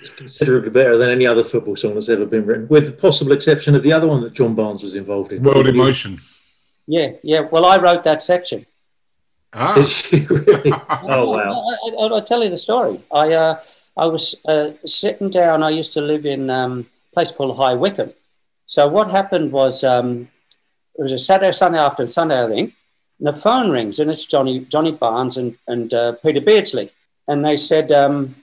It's 0.00 0.10
considerably 0.10 0.70
better 0.70 0.96
than 0.96 1.08
any 1.08 1.26
other 1.26 1.42
football 1.42 1.74
song 1.74 1.94
that's 1.94 2.08
ever 2.08 2.26
been 2.26 2.46
written, 2.46 2.68
with 2.68 2.86
the 2.86 2.92
possible 2.92 3.32
exception 3.32 3.74
of 3.74 3.82
the 3.82 3.92
other 3.92 4.06
one 4.06 4.20
that 4.20 4.34
John 4.34 4.54
Barnes 4.54 4.82
was 4.82 4.94
involved 4.94 5.32
in. 5.32 5.42
World 5.42 5.66
in 5.66 5.76
Motion. 5.76 6.20
Yeah, 6.86 7.12
yeah. 7.22 7.40
Well, 7.40 7.64
I 7.64 7.78
wrote 7.78 8.04
that 8.04 8.22
section. 8.22 8.66
Ah. 9.52 9.74
Did 9.74 10.12
you 10.12 10.36
really? 10.38 10.72
Oh 10.90 11.30
wow! 11.30 11.52
I, 11.52 12.04
I, 12.04 12.08
will 12.08 12.22
tell 12.22 12.44
you 12.44 12.50
the 12.50 12.58
story. 12.58 13.00
I 13.12 13.32
uh, 13.32 13.60
I 13.96 14.06
was 14.06 14.34
uh, 14.46 14.72
sitting 14.84 15.30
down. 15.30 15.62
I 15.62 15.70
used 15.70 15.92
to 15.94 16.00
live 16.00 16.26
in 16.26 16.50
um, 16.50 16.86
a 17.10 17.14
place 17.14 17.32
called 17.32 17.56
High 17.56 17.74
Wycombe. 17.74 18.12
So 18.66 18.86
what 18.86 19.10
happened 19.10 19.52
was 19.52 19.82
um, 19.82 20.28
it 20.98 21.02
was 21.02 21.12
a 21.12 21.18
Saturday, 21.18 21.52
Sunday 21.52 21.78
after 21.78 22.08
Sunday, 22.10 22.44
I 22.44 22.48
think. 22.48 22.74
And 23.18 23.28
the 23.28 23.32
phone 23.32 23.70
rings, 23.70 23.98
and 23.98 24.10
it's 24.10 24.26
Johnny 24.26 24.60
Johnny 24.66 24.92
Barnes 24.92 25.36
and 25.36 25.56
and 25.66 25.92
uh, 25.94 26.12
Peter 26.22 26.40
Beardsley, 26.40 26.90
and 27.26 27.44
they 27.44 27.56
said, 27.56 27.90
um, 27.90 28.36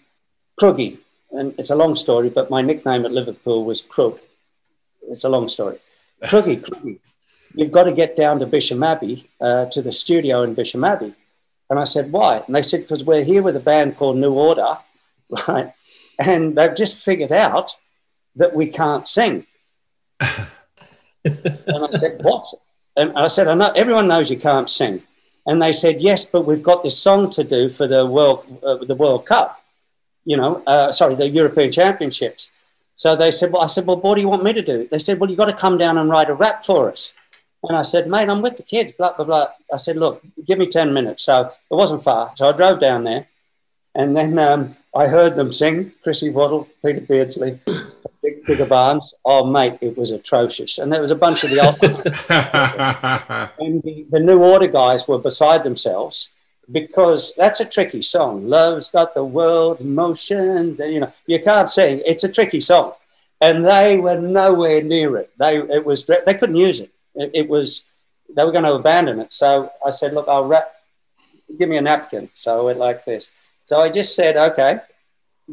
"Kruggy," 0.59 0.97
and 1.31 1.53
it's 1.59 1.69
a 1.69 1.75
long 1.75 1.95
story, 1.95 2.29
but 2.29 2.49
my 2.49 2.61
nickname 2.61 3.05
at 3.05 3.11
Liverpool 3.11 3.63
was 3.63 3.81
Krug. 3.81 4.19
It's 5.09 5.23
a 5.23 5.29
long 5.29 5.47
story. 5.47 5.77
Kruggy, 6.23 6.61
Kruggy, 6.61 6.99
you've 7.55 7.71
got 7.71 7.83
to 7.83 7.91
get 7.91 8.15
down 8.15 8.39
to 8.39 8.45
Bisham 8.45 8.83
Abbey, 8.83 9.29
uh, 9.41 9.65
to 9.65 9.81
the 9.81 9.91
studio 9.91 10.43
in 10.43 10.53
Bisham 10.53 10.83
Abbey. 10.83 11.13
And 11.69 11.79
I 11.79 11.83
said, 11.83 12.11
why? 12.11 12.43
And 12.45 12.55
they 12.55 12.61
said, 12.61 12.81
because 12.81 13.03
we're 13.03 13.23
here 13.23 13.41
with 13.41 13.55
a 13.55 13.61
band 13.61 13.97
called 13.97 14.17
New 14.17 14.33
Order, 14.33 14.77
right? 15.47 15.73
And 16.19 16.55
they've 16.55 16.75
just 16.75 17.03
figured 17.03 17.31
out 17.31 17.75
that 18.35 18.55
we 18.55 18.67
can't 18.67 19.07
sing. 19.07 19.47
and 20.19 20.49
I 21.25 21.91
said, 21.91 22.21
what? 22.21 22.45
And 22.95 23.11
I 23.17 23.27
said, 23.27 23.47
I 23.47 23.55
know 23.55 23.71
everyone 23.75 24.07
knows 24.07 24.29
you 24.29 24.37
can't 24.37 24.69
sing. 24.69 25.03
And 25.45 25.61
they 25.61 25.73
said, 25.73 26.01
yes, 26.01 26.25
but 26.25 26.45
we've 26.45 26.63
got 26.63 26.83
this 26.83 26.97
song 26.97 27.29
to 27.31 27.43
do 27.43 27.69
for 27.69 27.87
the 27.87 28.05
World, 28.05 28.59
uh, 28.63 28.77
the 28.77 28.95
World 28.95 29.25
Cup, 29.25 29.61
you 30.23 30.37
know, 30.37 30.63
uh, 30.65 30.91
sorry, 30.91 31.15
the 31.15 31.29
European 31.29 31.71
Championships. 31.71 32.51
So 32.95 33.15
they 33.15 33.29
said, 33.29 33.51
well, 33.51 33.61
I 33.61 33.67
said, 33.67 33.85
well, 33.85 33.99
what 33.99 34.15
do 34.15 34.21
you 34.21 34.27
want 34.27 34.43
me 34.43 34.53
to 34.53 34.61
do? 34.61 34.87
They 34.89 34.99
said, 34.99 35.19
well, 35.19 35.29
you've 35.29 35.37
got 35.37 35.45
to 35.45 35.53
come 35.53 35.77
down 35.77 35.97
and 35.97 36.09
write 36.09 36.29
a 36.29 36.33
rap 36.33 36.63
for 36.63 36.91
us. 36.91 37.13
And 37.67 37.77
I 37.77 37.81
said, 37.81 38.07
mate, 38.07 38.29
I'm 38.29 38.41
with 38.41 38.57
the 38.57 38.63
kids, 38.63 38.91
blah, 38.91 39.13
blah, 39.13 39.25
blah. 39.25 39.47
I 39.73 39.77
said, 39.77 39.97
look, 39.97 40.21
give 40.45 40.59
me 40.59 40.67
10 40.67 40.93
minutes. 40.93 41.23
So 41.23 41.51
it 41.69 41.75
wasn't 41.75 42.03
far. 42.03 42.33
So 42.35 42.47
I 42.47 42.51
drove 42.51 42.79
down 42.79 43.03
there 43.03 43.27
and 43.95 44.15
then 44.15 44.37
um, 44.37 44.75
I 44.93 45.07
heard 45.07 45.35
them 45.35 45.51
sing, 45.51 45.93
Chrissy 46.03 46.29
Waddle, 46.29 46.67
Peter 46.83 47.01
Beardsley, 47.01 47.59
Big, 48.21 48.45
Bigger 48.45 48.65
Barnes. 48.65 49.13
Oh, 49.23 49.45
mate, 49.45 49.77
it 49.81 49.97
was 49.97 50.11
atrocious. 50.11 50.77
And 50.77 50.91
there 50.91 51.01
was 51.01 51.11
a 51.11 51.15
bunch 51.15 51.43
of 51.43 51.49
the 51.49 51.65
old 51.65 51.81
and 53.59 53.81
the, 53.83 54.05
the 54.09 54.19
New 54.19 54.43
Order 54.43 54.67
guys 54.67 55.07
were 55.07 55.17
beside 55.17 55.63
themselves 55.63 56.29
because 56.71 57.35
that's 57.35 57.59
a 57.59 57.65
tricky 57.65 58.01
song. 58.01 58.49
Love's 58.49 58.89
got 58.89 59.13
the 59.13 59.23
world 59.23 59.79
in 59.79 59.95
motion. 59.95 60.75
You 60.79 61.01
know, 61.01 61.13
you 61.25 61.39
can't 61.39 61.69
sing. 61.69 62.01
It's 62.05 62.23
a 62.23 62.31
tricky 62.31 62.59
song. 62.59 62.93
And 63.39 63.65
they 63.65 63.97
were 63.97 64.19
nowhere 64.19 64.81
near 64.81 65.17
it. 65.17 65.31
They, 65.37 65.57
it 65.57 65.85
was, 65.85 66.05
they 66.05 66.33
couldn't 66.33 66.55
use 66.55 66.79
it. 66.79 66.91
It, 67.15 67.31
it 67.33 67.49
was, 67.49 67.85
they 68.35 68.43
were 68.43 68.51
going 68.51 68.63
to 68.65 68.73
abandon 68.73 69.19
it. 69.19 69.33
So 69.33 69.71
I 69.85 69.89
said, 69.89 70.13
look, 70.13 70.27
I'll 70.27 70.45
wrap, 70.45 70.71
give 71.57 71.69
me 71.69 71.77
a 71.77 71.81
napkin. 71.81 72.29
So 72.33 72.59
I 72.59 72.63
went 72.63 72.79
like 72.79 73.05
this. 73.05 73.31
So 73.65 73.81
I 73.81 73.89
just 73.89 74.15
said, 74.15 74.37
okay, 74.37 74.79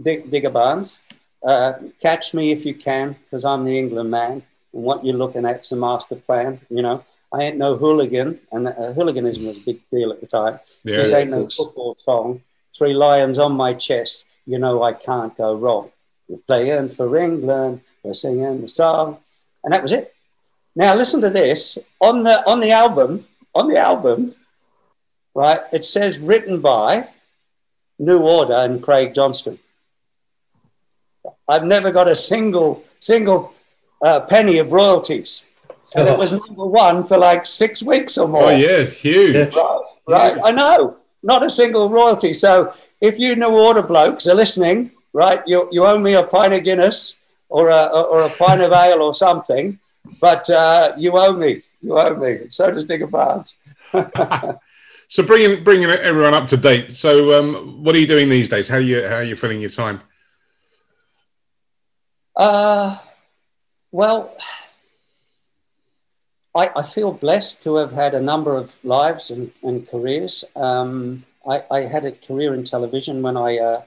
dig, 0.01 0.31
Digger 0.31 0.51
Barnes, 0.51 0.99
uh, 1.45 1.75
catch 2.01 2.35
me 2.35 2.53
if 2.53 2.65
you 2.65 2.75
can, 2.75 3.17
because 3.25 3.45
I'm 3.45 3.65
the 3.65 3.79
England 3.79 4.11
man. 4.11 4.43
And 4.73 4.83
what 4.83 5.05
you're 5.05 5.17
looking 5.17 5.45
at 5.45 5.61
is 5.61 5.73
a 5.73 5.77
master 5.77 6.17
plan. 6.17 6.61
You 6.71 6.83
know, 6.83 7.05
I 7.33 7.45
ain't 7.45 7.57
no 7.57 7.77
hooligan, 7.77 8.41
and 8.51 8.69
uh, 8.69 8.93
hooliganism 8.93 9.47
was 9.47 9.57
a 9.57 9.61
big 9.61 9.81
deal 9.91 10.13
at 10.13 10.21
the 10.21 10.27
time. 10.27 10.61
Yeah, 10.85 10.99
this 10.99 11.13
ain't 11.13 11.31
no 11.31 11.49
football 11.49 11.95
song. 11.99 12.43
Three 12.77 12.95
lions 12.95 13.39
on 13.39 13.53
my 13.53 13.75
chest. 13.75 14.27
You 14.47 14.59
know 14.59 14.83
I 14.83 14.93
can't 14.93 15.37
go 15.37 15.55
wrong. 15.55 15.91
We're 16.29 16.39
playing 16.39 16.91
for 16.91 17.17
England. 17.17 17.81
We're 18.03 18.15
singing 18.15 18.61
the 18.61 18.69
song, 18.69 19.19
and 19.65 19.73
that 19.73 19.83
was 19.83 19.93
it. 19.93 20.12
Now 20.75 20.95
listen 20.95 21.21
to 21.21 21.31
this 21.31 21.79
on 22.01 22.23
the 22.23 22.49
on 22.49 22.61
the 22.61 22.71
album 22.71 23.27
on 23.55 23.69
the 23.69 23.77
album, 23.77 24.35
right? 25.35 25.61
It 25.73 25.85
says 25.85 26.19
written 26.19 26.61
by 26.61 27.09
New 27.99 28.21
Order 28.21 28.55
and 28.55 28.83
Craig 28.83 29.15
Johnston. 29.15 29.59
I've 31.47 31.65
never 31.65 31.93
got 31.93 32.09
a 32.09 32.17
single 32.17 32.85
single 32.99 33.53
uh, 34.01 34.21
penny 34.21 34.59
of 34.59 34.73
royalties, 34.73 35.47
and 35.95 36.09
it 36.09 36.19
was 36.19 36.33
number 36.33 36.67
one 36.67 37.07
for 37.07 37.19
like 37.19 37.45
six 37.45 37.83
weeks 37.83 38.17
or 38.17 38.27
more. 38.27 38.53
Oh 38.53 38.57
yeah, 38.57 38.85
huge. 38.85 39.55
Right, 39.55 39.81
right. 40.09 40.39
I 40.43 40.51
know, 40.53 40.97
not 41.23 41.45
a 41.45 41.51
single 41.51 41.91
royalty. 41.91 42.33
So 42.33 42.73
if 43.01 43.19
you 43.19 43.37
New 43.37 43.49
Order 43.49 43.83
blokes 43.83 44.27
are 44.27 44.35
listening, 44.35 44.93
right, 45.13 45.43
you, 45.47 45.69
you 45.71 45.85
owe 45.85 45.99
me 45.99 46.15
a 46.15 46.23
pint 46.23 46.55
of 46.55 46.65
Guinness 46.65 47.19
or 47.49 47.69
a, 47.69 47.87
or 47.87 48.23
a 48.23 48.31
pint 48.31 48.63
of 48.63 48.73
ale 48.73 49.03
or 49.03 49.13
something, 49.13 49.79
but 50.21 50.49
uh, 50.51 50.95
you 50.97 51.13
owe 51.13 51.33
me. 51.33 51.63
You 51.81 51.99
owe 51.99 52.17
me. 52.17 52.47
So 52.49 52.71
does 52.71 52.85
Digger 52.85 53.07
Barnes. 53.07 53.59
So 55.13 55.23
bringing 55.23 55.63
bringing 55.63 55.91
everyone 55.91 56.33
up 56.33 56.47
to 56.47 56.57
date. 56.57 56.91
So 56.91 57.39
um, 57.39 57.85
what 57.85 57.95
are 57.95 57.99
you 57.99 58.07
doing 58.07 58.31
these 58.31 58.49
days? 58.49 58.67
How 58.67 58.77
are 58.77 58.81
you 58.81 59.07
how 59.07 59.17
are 59.17 59.23
you 59.23 59.37
filling 59.37 59.61
your 59.61 59.69
time? 59.69 60.01
Uh, 62.35 62.97
well, 63.91 64.35
I, 66.55 66.71
I 66.75 66.83
feel 66.83 67.13
blessed 67.13 67.63
to 67.65 67.77
have 67.77 67.93
had 67.93 68.15
a 68.15 68.23
number 68.23 68.57
of 68.57 68.73
lives 68.85 69.31
and, 69.31 69.53
and 69.63 69.87
careers. 69.87 70.45
Um, 70.57 71.25
I, 71.47 71.63
I 71.71 71.81
had 71.81 72.07
a 72.07 72.13
career 72.13 72.55
in 72.55 72.65
television 72.65 73.21
when 73.21 73.37
I 73.37 73.59
uh, 73.59 73.83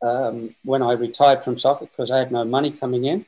um, 0.00 0.54
when 0.64 0.80
I 0.80 0.92
retired 0.92 1.44
from 1.44 1.58
soccer 1.58 1.84
because 1.84 2.10
I 2.10 2.20
had 2.20 2.32
no 2.32 2.42
money 2.42 2.70
coming 2.70 3.04
in, 3.04 3.26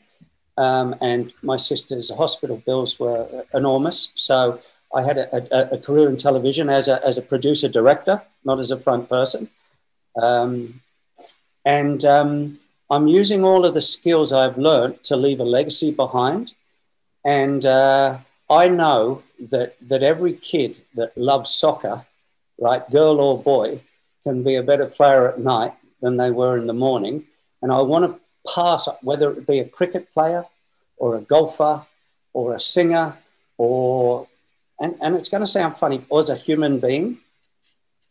um, 0.56 0.94
and 1.00 1.32
my 1.42 1.56
sister's 1.56 2.10
hospital 2.10 2.62
bills 2.64 2.98
were 2.98 3.44
enormous. 3.52 4.12
So 4.14 4.60
I 4.94 5.02
had 5.02 5.18
a, 5.18 5.36
a, 5.54 5.74
a 5.76 5.78
career 5.78 6.08
in 6.08 6.16
television 6.16 6.68
as 6.70 6.88
a 6.88 7.04
as 7.06 7.18
a 7.18 7.22
producer 7.22 7.68
director, 7.68 8.22
not 8.44 8.58
as 8.58 8.70
a 8.70 8.78
front 8.78 9.08
person, 9.08 9.48
um, 10.20 10.80
and 11.64 12.04
um, 12.04 12.58
I'm 12.88 13.08
using 13.08 13.44
all 13.44 13.64
of 13.64 13.74
the 13.74 13.82
skills 13.82 14.32
I've 14.32 14.58
learned 14.58 15.02
to 15.04 15.16
leave 15.16 15.40
a 15.40 15.44
legacy 15.44 15.90
behind, 15.90 16.54
and 17.24 17.66
uh, 17.66 18.18
I 18.48 18.68
know 18.68 19.22
that 19.50 19.76
that 19.88 20.02
every 20.02 20.34
kid 20.34 20.78
that 20.94 21.16
loves 21.16 21.50
soccer, 21.54 22.06
right, 22.58 22.88
girl 22.90 23.20
or 23.20 23.42
boy, 23.42 23.80
can 24.22 24.42
be 24.42 24.54
a 24.54 24.62
better 24.62 24.86
player 24.86 25.28
at 25.28 25.38
night 25.38 25.74
than 26.00 26.16
they 26.16 26.30
were 26.30 26.56
in 26.56 26.66
the 26.66 26.72
morning. 26.72 27.24
And 27.62 27.72
I 27.72 27.80
want 27.80 28.04
to 28.06 28.20
pass, 28.46 28.88
whether 29.02 29.30
it 29.32 29.46
be 29.46 29.58
a 29.58 29.68
cricket 29.68 30.12
player 30.12 30.44
or 30.96 31.16
a 31.16 31.20
golfer 31.20 31.82
or 32.32 32.54
a 32.54 32.60
singer 32.60 33.16
or, 33.58 34.28
and, 34.80 34.94
and 35.00 35.16
it's 35.16 35.28
going 35.28 35.42
to 35.42 35.46
sound 35.46 35.76
funny, 35.76 36.04
as 36.16 36.28
a 36.28 36.36
human 36.36 36.78
being, 36.78 37.18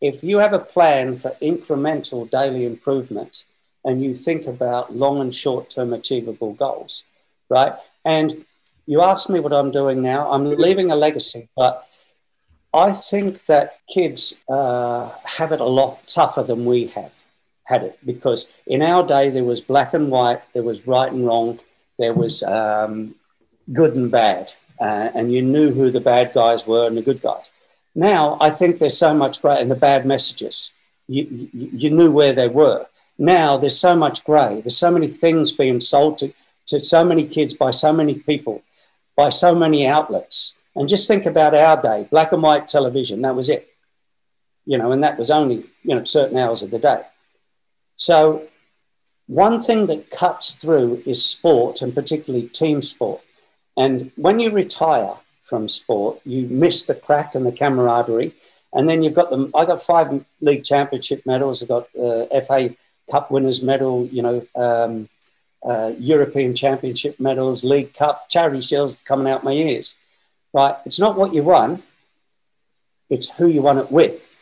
if 0.00 0.22
you 0.22 0.38
have 0.38 0.52
a 0.52 0.58
plan 0.58 1.18
for 1.18 1.30
incremental 1.40 2.28
daily 2.30 2.66
improvement 2.66 3.44
and 3.84 4.02
you 4.02 4.12
think 4.12 4.46
about 4.46 4.94
long 4.94 5.20
and 5.20 5.34
short 5.34 5.70
term 5.70 5.92
achievable 5.92 6.52
goals, 6.52 7.04
right? 7.48 7.74
And 8.04 8.44
you 8.86 9.00
asked 9.02 9.30
me 9.30 9.40
what 9.40 9.52
I'm 9.52 9.70
doing 9.70 10.02
now. 10.02 10.30
I'm 10.30 10.44
leaving 10.44 10.90
a 10.90 10.96
legacy, 10.96 11.48
but 11.56 11.88
I 12.74 12.92
think 12.92 13.46
that 13.46 13.78
kids 13.88 14.42
uh, 14.48 15.10
have 15.24 15.52
it 15.52 15.60
a 15.60 15.64
lot 15.64 16.06
tougher 16.06 16.42
than 16.42 16.64
we 16.64 16.88
have 16.88 17.12
had 17.66 17.82
it 17.82 17.98
because 18.06 18.54
in 18.66 18.80
our 18.80 19.06
day 19.06 19.28
there 19.28 19.44
was 19.44 19.60
black 19.60 19.92
and 19.92 20.10
white, 20.10 20.40
there 20.54 20.62
was 20.62 20.86
right 20.86 21.12
and 21.12 21.26
wrong, 21.26 21.58
there 21.98 22.14
was 22.14 22.42
um, 22.44 23.14
good 23.72 23.94
and 23.94 24.10
bad, 24.10 24.54
uh, 24.80 25.10
and 25.14 25.32
you 25.32 25.42
knew 25.42 25.72
who 25.72 25.90
the 25.90 26.00
bad 26.00 26.32
guys 26.32 26.66
were 26.66 26.86
and 26.86 26.96
the 26.96 27.02
good 27.02 27.20
guys. 27.20 27.50
Now 27.94 28.38
I 28.40 28.50
think 28.50 28.78
there's 28.78 28.96
so 28.96 29.14
much 29.14 29.42
grey 29.42 29.60
and 29.60 29.70
the 29.70 29.76
bad 29.76 30.06
messages. 30.06 30.70
You, 31.08 31.26
you, 31.30 31.70
you 31.72 31.90
knew 31.90 32.10
where 32.10 32.32
they 32.32 32.48
were. 32.48 32.86
Now 33.18 33.56
there's 33.56 33.78
so 33.78 33.96
much 33.96 34.24
grey. 34.24 34.60
There's 34.60 34.76
so 34.76 34.90
many 34.90 35.08
things 35.08 35.50
being 35.50 35.80
sold 35.80 36.18
to, 36.18 36.32
to 36.66 36.78
so 36.78 37.04
many 37.04 37.26
kids 37.26 37.54
by 37.54 37.70
so 37.72 37.92
many 37.92 38.14
people, 38.14 38.62
by 39.16 39.30
so 39.30 39.54
many 39.54 39.86
outlets. 39.86 40.54
And 40.76 40.88
just 40.88 41.08
think 41.08 41.26
about 41.26 41.54
our 41.54 41.80
day 41.80 42.06
black 42.10 42.32
and 42.32 42.42
white 42.42 42.68
television, 42.68 43.22
that 43.22 43.34
was 43.34 43.48
it. 43.48 43.68
You 44.66 44.78
know, 44.78 44.92
and 44.92 45.02
that 45.02 45.18
was 45.18 45.30
only, 45.30 45.64
you 45.82 45.94
know, 45.94 46.04
certain 46.04 46.36
hours 46.36 46.62
of 46.62 46.70
the 46.70 46.78
day. 46.78 47.02
So, 47.96 48.48
one 49.26 49.60
thing 49.60 49.86
that 49.86 50.10
cuts 50.10 50.56
through 50.56 51.02
is 51.04 51.24
sport 51.24 51.82
and 51.82 51.94
particularly 51.94 52.48
team 52.48 52.80
sport. 52.80 53.22
And 53.76 54.12
when 54.16 54.38
you 54.38 54.50
retire 54.50 55.14
from 55.44 55.68
sport, 55.68 56.20
you 56.24 56.46
miss 56.46 56.86
the 56.86 56.94
crack 56.94 57.34
and 57.34 57.44
the 57.44 57.52
camaraderie. 57.52 58.34
And 58.72 58.88
then 58.88 59.02
you've 59.02 59.14
got 59.14 59.30
them. 59.30 59.50
I 59.54 59.64
got 59.64 59.82
five 59.82 60.24
league 60.40 60.64
championship 60.64 61.24
medals. 61.26 61.62
I 61.62 61.66
got 61.66 61.88
uh, 61.96 62.26
FA 62.42 62.74
Cup 63.10 63.30
winners 63.30 63.62
medal. 63.62 64.06
You 64.06 64.22
know, 64.22 64.46
um, 64.54 65.08
uh, 65.64 65.92
European 65.98 66.54
Championship 66.54 67.18
medals, 67.18 67.64
League 67.64 67.94
Cup, 67.94 68.28
Charity 68.28 68.60
Shields 68.60 68.98
coming 69.04 69.30
out 69.30 69.44
my 69.44 69.52
ears. 69.52 69.94
Right? 70.52 70.76
It's 70.84 71.00
not 71.00 71.16
what 71.16 71.34
you 71.34 71.42
won. 71.42 71.82
It's 73.10 73.30
who 73.30 73.46
you 73.46 73.62
won 73.62 73.78
it 73.78 73.90
with, 73.90 74.34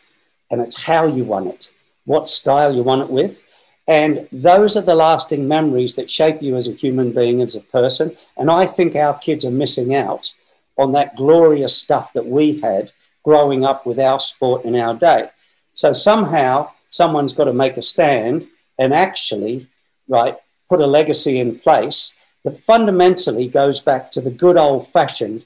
and 0.49 0.61
it's 0.61 0.83
how 0.83 1.05
you 1.05 1.23
won 1.23 1.47
it, 1.47 1.71
what 2.05 2.29
style 2.29 2.73
you 2.73 2.81
won 2.81 3.01
it 3.01 3.09
with, 3.09 3.41
and 3.87 4.27
those 4.31 4.75
are 4.75 4.81
the 4.81 4.95
lasting 4.95 5.47
memories 5.47 5.95
that 5.95 6.09
shape 6.09 6.41
you 6.41 6.55
as 6.55 6.67
a 6.67 6.73
human 6.73 7.11
being, 7.11 7.41
as 7.41 7.55
a 7.55 7.61
person. 7.61 8.15
And 8.35 8.49
I 8.49 8.65
think 8.65 8.95
our 8.95 9.17
kids 9.17 9.45
are 9.45 9.51
missing 9.51 9.93
out 9.93 10.33
on 10.77 10.91
that 10.93 11.15
glorious 11.15 11.75
stuff 11.75 12.11
that 12.13 12.25
we 12.25 12.59
had 12.61 12.91
growing 13.23 13.63
up 13.63 13.85
with 13.85 13.99
our 13.99 14.19
sport 14.19 14.65
in 14.65 14.75
our 14.75 14.95
day. 14.95 15.29
So 15.73 15.93
somehow 15.93 16.71
someone's 16.89 17.33
got 17.33 17.45
to 17.45 17.53
make 17.53 17.77
a 17.77 17.81
stand 17.81 18.47
and 18.79 18.93
actually, 18.93 19.67
right, 20.07 20.35
put 20.67 20.81
a 20.81 20.87
legacy 20.87 21.39
in 21.39 21.59
place 21.59 22.15
that 22.43 22.59
fundamentally 22.59 23.47
goes 23.47 23.81
back 23.81 24.11
to 24.11 24.21
the 24.21 24.31
good 24.31 24.57
old 24.57 24.87
fashioned 24.87 25.45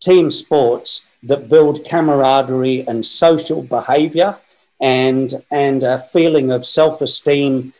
team 0.00 0.30
sports 0.30 1.08
that 1.22 1.48
build 1.48 1.84
camaraderie 1.84 2.86
and 2.86 3.04
social 3.04 3.62
behavior 3.62 4.36
and, 4.80 5.34
and 5.50 5.82
a 5.84 5.98
feeling 5.98 6.50
of 6.50 6.64
self 6.64 7.00
esteem 7.02 7.72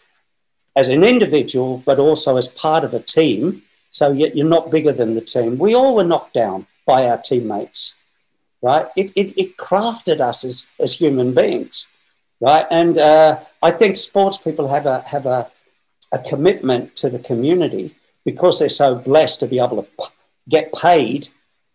as 0.80 0.88
an 0.88 1.04
individual, 1.04 1.82
but 1.84 1.98
also 1.98 2.30
as 2.36 2.48
part 2.48 2.82
of 2.84 2.94
a 2.94 3.06
team. 3.18 3.62
So 3.90 4.04
yet 4.22 4.34
you're 4.34 4.56
not 4.56 4.70
bigger 4.70 4.94
than 5.00 5.14
the 5.14 5.20
team. 5.34 5.58
We 5.58 5.74
all 5.74 5.94
were 5.94 6.10
knocked 6.12 6.34
down 6.42 6.66
by 6.86 7.06
our 7.08 7.18
teammates, 7.18 7.94
right? 8.62 8.86
It, 8.96 9.12
it, 9.20 9.28
it 9.42 9.56
crafted 9.56 10.20
us 10.20 10.38
as, 10.48 10.68
as 10.84 10.94
human 10.94 11.34
beings, 11.34 11.86
right? 12.40 12.66
And 12.70 12.96
uh, 12.96 13.40
I 13.68 13.70
think 13.72 13.96
sports 13.96 14.38
people 14.46 14.68
have 14.68 14.86
a, 14.86 14.96
have 15.14 15.26
a, 15.26 15.50
a 16.12 16.18
commitment 16.30 16.96
to 16.96 17.10
the 17.10 17.18
community 17.18 17.94
because 18.24 18.58
they're 18.58 18.80
so 18.84 18.94
blessed 18.94 19.40
to 19.40 19.46
be 19.46 19.58
able 19.58 19.82
to 19.82 19.88
get 20.48 20.72
paid 20.72 21.28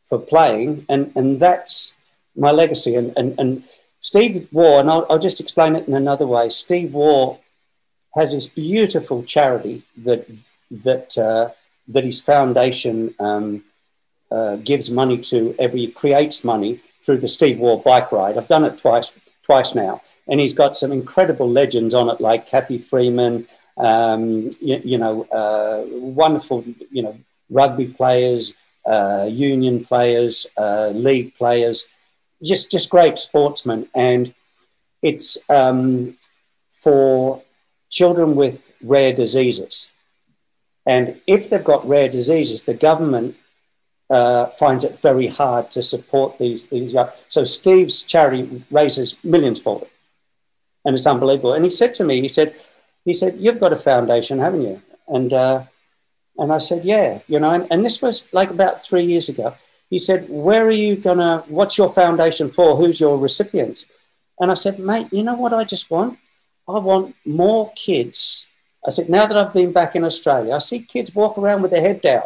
for 0.10 0.20
playing. 0.20 0.86
And, 0.90 1.12
and 1.16 1.40
that's 1.40 1.96
my 2.36 2.52
legacy. 2.52 2.96
And, 2.96 3.14
and, 3.16 3.40
and 3.40 3.64
Steve 4.00 4.48
Waugh, 4.52 4.80
and 4.80 4.90
I'll, 4.90 5.06
I'll 5.10 5.26
just 5.28 5.40
explain 5.40 5.76
it 5.76 5.88
in 5.88 5.94
another 5.94 6.28
way. 6.28 6.50
Steve 6.50 6.94
Waugh 6.94 7.38
has 8.16 8.34
this 8.34 8.48
beautiful 8.48 9.24
charity 9.24 9.84
that 9.98 10.28
that 10.72 11.18
uh, 11.18 11.50
that 11.88 12.04
his 12.04 12.22
foundation 12.22 13.14
um, 13.20 13.64
uh, 14.32 14.56
gives 14.58 14.90
money 14.90 15.18
to 15.18 15.56
every 15.60 15.88
creates 15.88 16.44
money 16.44 16.80
through 17.04 17.18
the 17.18 17.28
Steve 17.28 17.60
Waugh 17.60 17.78
bike 17.78 18.12
ride. 18.12 18.38
I've 18.38 18.48
done 18.48 18.66
it 18.66 18.78
twice 18.78 19.12
twice 19.44 19.76
now, 19.76 20.02
and 20.28 20.40
he's 20.40 20.54
got 20.54 20.76
some 20.76 20.92
incredible 20.92 21.50
legends 21.50 21.94
on 21.94 22.10
it, 22.10 22.20
like 22.20 22.48
Cathy 22.48 22.80
Freeman, 22.80 23.48
um, 23.78 24.50
you, 24.60 24.82
you, 24.84 24.98
know, 24.98 25.24
uh, 25.26 25.84
wonderful, 25.88 26.64
you 26.90 27.04
know, 27.04 27.18
rugby 27.50 27.86
players, 27.86 28.56
uh, 28.86 29.28
union 29.30 29.86
players, 29.86 30.48
uh, 30.58 30.88
league 30.88 31.36
players, 31.36 31.88
just 32.44 32.72
just 32.72 32.90
great 32.90 33.20
sportsmen, 33.20 33.88
and 33.94 34.34
it's 35.02 35.48
um, 35.50 36.18
for 36.72 37.42
children 38.00 38.36
with 38.36 38.56
rare 38.84 39.14
diseases. 39.14 39.92
And 40.86 41.04
if 41.26 41.50
they've 41.50 41.72
got 41.74 41.88
rare 41.88 42.10
diseases, 42.10 42.66
the 42.66 42.74
government 42.90 43.36
uh, 44.10 44.48
finds 44.48 44.84
it 44.84 45.02
very 45.02 45.28
hard 45.28 45.72
to 45.72 45.82
support 45.82 46.38
these 46.38 46.68
these. 46.68 46.94
So 47.28 47.44
Steve's 47.44 48.04
charity 48.04 48.64
raises 48.70 49.16
millions 49.24 49.60
for 49.60 49.82
it, 49.82 49.92
and 50.84 50.96
it's 50.96 51.08
unbelievable. 51.08 51.54
And 51.54 51.64
he 51.64 51.72
said 51.72 51.96
to 51.96 52.04
me, 52.04 52.22
he 52.22 52.28
said, 52.28 52.56
he 53.04 53.14
said, 53.14 53.38
"You've 53.40 53.60
got 53.60 53.74
a 53.74 53.78
foundation, 53.92 54.38
haven't 54.40 54.62
you?" 54.62 54.82
And 55.08 55.34
uh, 55.34 55.64
and 56.38 56.54
I 56.54 56.60
said, 56.60 56.86
"Yeah, 56.86 57.20
you 57.28 57.40
know." 57.40 57.52
And, 57.52 57.68
and 57.72 57.84
this 57.84 58.02
was 58.02 58.26
like 58.32 58.52
about 58.52 58.84
three 58.84 59.06
years 59.06 59.28
ago. 59.30 59.56
He 59.90 59.98
said, 59.98 60.30
"Where 60.30 60.66
are 60.66 60.80
you 60.86 60.96
gonna? 60.96 61.44
What's 61.48 61.78
your 61.78 61.92
foundation 62.02 62.52
for? 62.52 62.76
Who's 62.76 63.00
your 63.00 63.18
recipients?" 63.18 63.88
And 64.40 64.52
I 64.52 64.56
said, 64.56 64.78
"Mate, 64.78 65.08
you 65.12 65.24
know 65.24 65.36
what 65.36 65.54
I 65.54 65.64
just 65.64 65.90
want? 65.90 66.20
I 66.68 66.80
want 66.80 67.16
more 67.26 67.72
kids. 67.76 68.48
I 68.86 68.90
said, 68.90 69.10
now 69.10 69.26
that 69.26 69.38
I've 69.38 69.54
been 69.54 69.72
back 69.72 69.96
in 69.96 70.04
Australia, 70.04 70.54
I 70.54 70.58
see 70.60 70.80
kids 70.80 71.14
walk 71.14 71.38
around 71.38 71.62
with 71.62 71.72
their 71.72 71.82
head 71.82 72.02
down. 72.02 72.24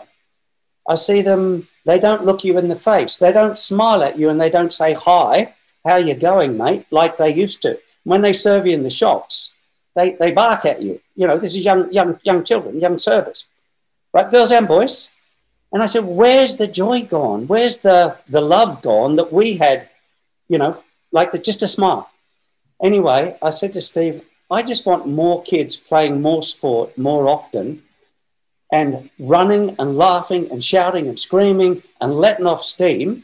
I 0.88 0.96
see 0.96 1.22
them, 1.22 1.68
they 1.86 2.00
don't 2.00 2.26
look 2.26 2.44
you 2.44 2.58
in 2.58 2.68
the 2.68 2.76
face. 2.76 3.18
They 3.18 3.32
don't 3.32 3.58
smile 3.58 4.02
at 4.02 4.18
you 4.18 4.30
and 4.30 4.40
they 4.40 4.50
don't 4.50 4.74
say, 4.74 4.94
hi, 4.94 5.54
how 5.86 5.98
you 5.98 6.16
going, 6.16 6.58
mate, 6.58 6.86
like 6.90 7.18
they 7.18 7.34
used 7.34 7.62
to. 7.62 7.80
When 8.04 8.22
they 8.22 8.34
serve 8.34 8.66
you 8.66 8.74
in 8.74 8.84
the 8.84 8.90
shops, 8.90 9.54
they, 9.96 10.14
they 10.14 10.32
bark 10.32 10.66
at 10.66 10.82
you. 10.82 11.00
You 11.16 11.28
know, 11.28 11.38
this 11.38 11.56
is 11.56 11.64
young, 11.64 11.92
young, 11.92 12.20
young 12.24 12.44
children, 12.44 12.80
young 12.80 12.98
servers, 12.98 13.48
right? 14.14 14.32
Girls 14.32 14.52
and 14.52 14.68
boys. 14.68 15.10
And 15.72 15.84
I 15.84 15.86
said, 15.86 16.06
where's 16.06 16.58
the 16.58 16.68
joy 16.68 17.04
gone? 17.04 17.46
Where's 17.48 17.82
the, 17.82 18.18
the 18.28 18.42
love 18.42 18.82
gone 18.82 19.18
that 19.18 19.32
we 19.32 19.58
had, 19.58 19.90
you 20.48 20.58
know, 20.58 20.82
like 21.12 21.32
the, 21.32 21.38
just 21.38 21.62
a 21.62 21.68
smile? 21.68 22.10
Anyway, 22.82 23.38
I 23.42 23.50
said 23.52 23.74
to 23.74 23.82
Steve, 23.82 24.24
I 24.52 24.64
just 24.64 24.86
want 24.86 25.08
more 25.08 25.44
kids 25.44 25.78
playing 25.78 26.22
more 26.22 26.42
sport 26.42 26.98
more 26.98 27.28
often 27.28 27.84
and 28.72 29.10
running 29.20 29.76
and 29.80 29.96
laughing 29.96 30.50
and 30.52 30.64
shouting 30.64 31.08
and 31.08 31.20
screaming 31.20 31.84
and 32.02 32.16
letting 32.16 32.46
off 32.46 32.64
steam 32.64 33.24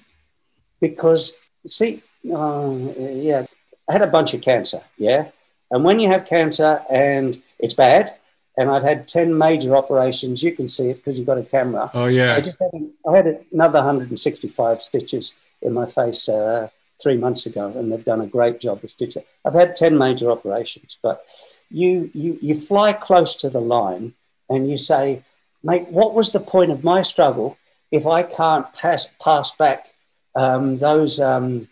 because, 0.80 1.39
see, 1.65 2.03
uh, 2.32 2.71
yeah, 2.97 3.45
I 3.89 3.93
had 3.93 4.01
a 4.01 4.07
bunch 4.07 4.34
of 4.34 4.41
cancer, 4.41 4.82
yeah. 4.97 5.30
And 5.71 5.84
when 5.84 5.99
you 5.99 6.09
have 6.09 6.26
cancer 6.26 6.82
and 6.89 7.41
it's 7.59 7.73
bad, 7.73 8.15
and 8.57 8.69
I've 8.69 8.84
had 8.84 9.07
10 9.07 9.38
major 9.38 9.76
operations, 9.76 10.41
you 10.41 10.53
can 10.53 10.69
see 10.69 10.89
it 10.89 10.95
because 10.95 11.17
you've 11.17 11.28
got 11.28 11.38
a 11.38 11.43
camera. 11.43 11.91
Oh, 11.93 12.05
yeah. 12.05 12.36
I, 12.36 12.41
just 12.41 12.57
had, 12.59 12.89
I 13.07 13.15
had 13.15 13.45
another 13.51 13.80
165 13.80 14.82
stitches 14.82 15.38
in 15.61 15.73
my 15.73 15.86
face 15.86 16.30
uh, 16.30 16.69
three 17.01 17.17
months 17.17 17.45
ago, 17.45 17.67
and 17.75 17.91
they've 17.91 18.05
done 18.05 18.21
a 18.21 18.27
great 18.27 18.59
job 18.59 18.83
of 18.83 18.91
stitching. 18.91 19.23
I've 19.43 19.53
had 19.53 19.75
10 19.75 19.97
major 19.97 20.31
operations, 20.31 20.97
but 21.01 21.25
you, 21.69 22.09
you, 22.13 22.39
you 22.41 22.55
fly 22.55 22.93
close 22.93 23.35
to 23.37 23.49
the 23.49 23.61
line 23.61 24.13
and 24.49 24.69
you 24.69 24.77
say, 24.77 25.23
mate, 25.63 25.87
what 25.89 26.13
was 26.13 26.31
the 26.31 26.39
point 26.39 26.71
of 26.71 26.83
my 26.83 27.01
struggle 27.01 27.57
if 27.91 28.05
I 28.07 28.23
can't 28.23 28.71
pass, 28.73 29.11
pass 29.21 29.55
back 29.55 29.87
um, 30.35 30.77
those 30.77 31.19
um, 31.19 31.67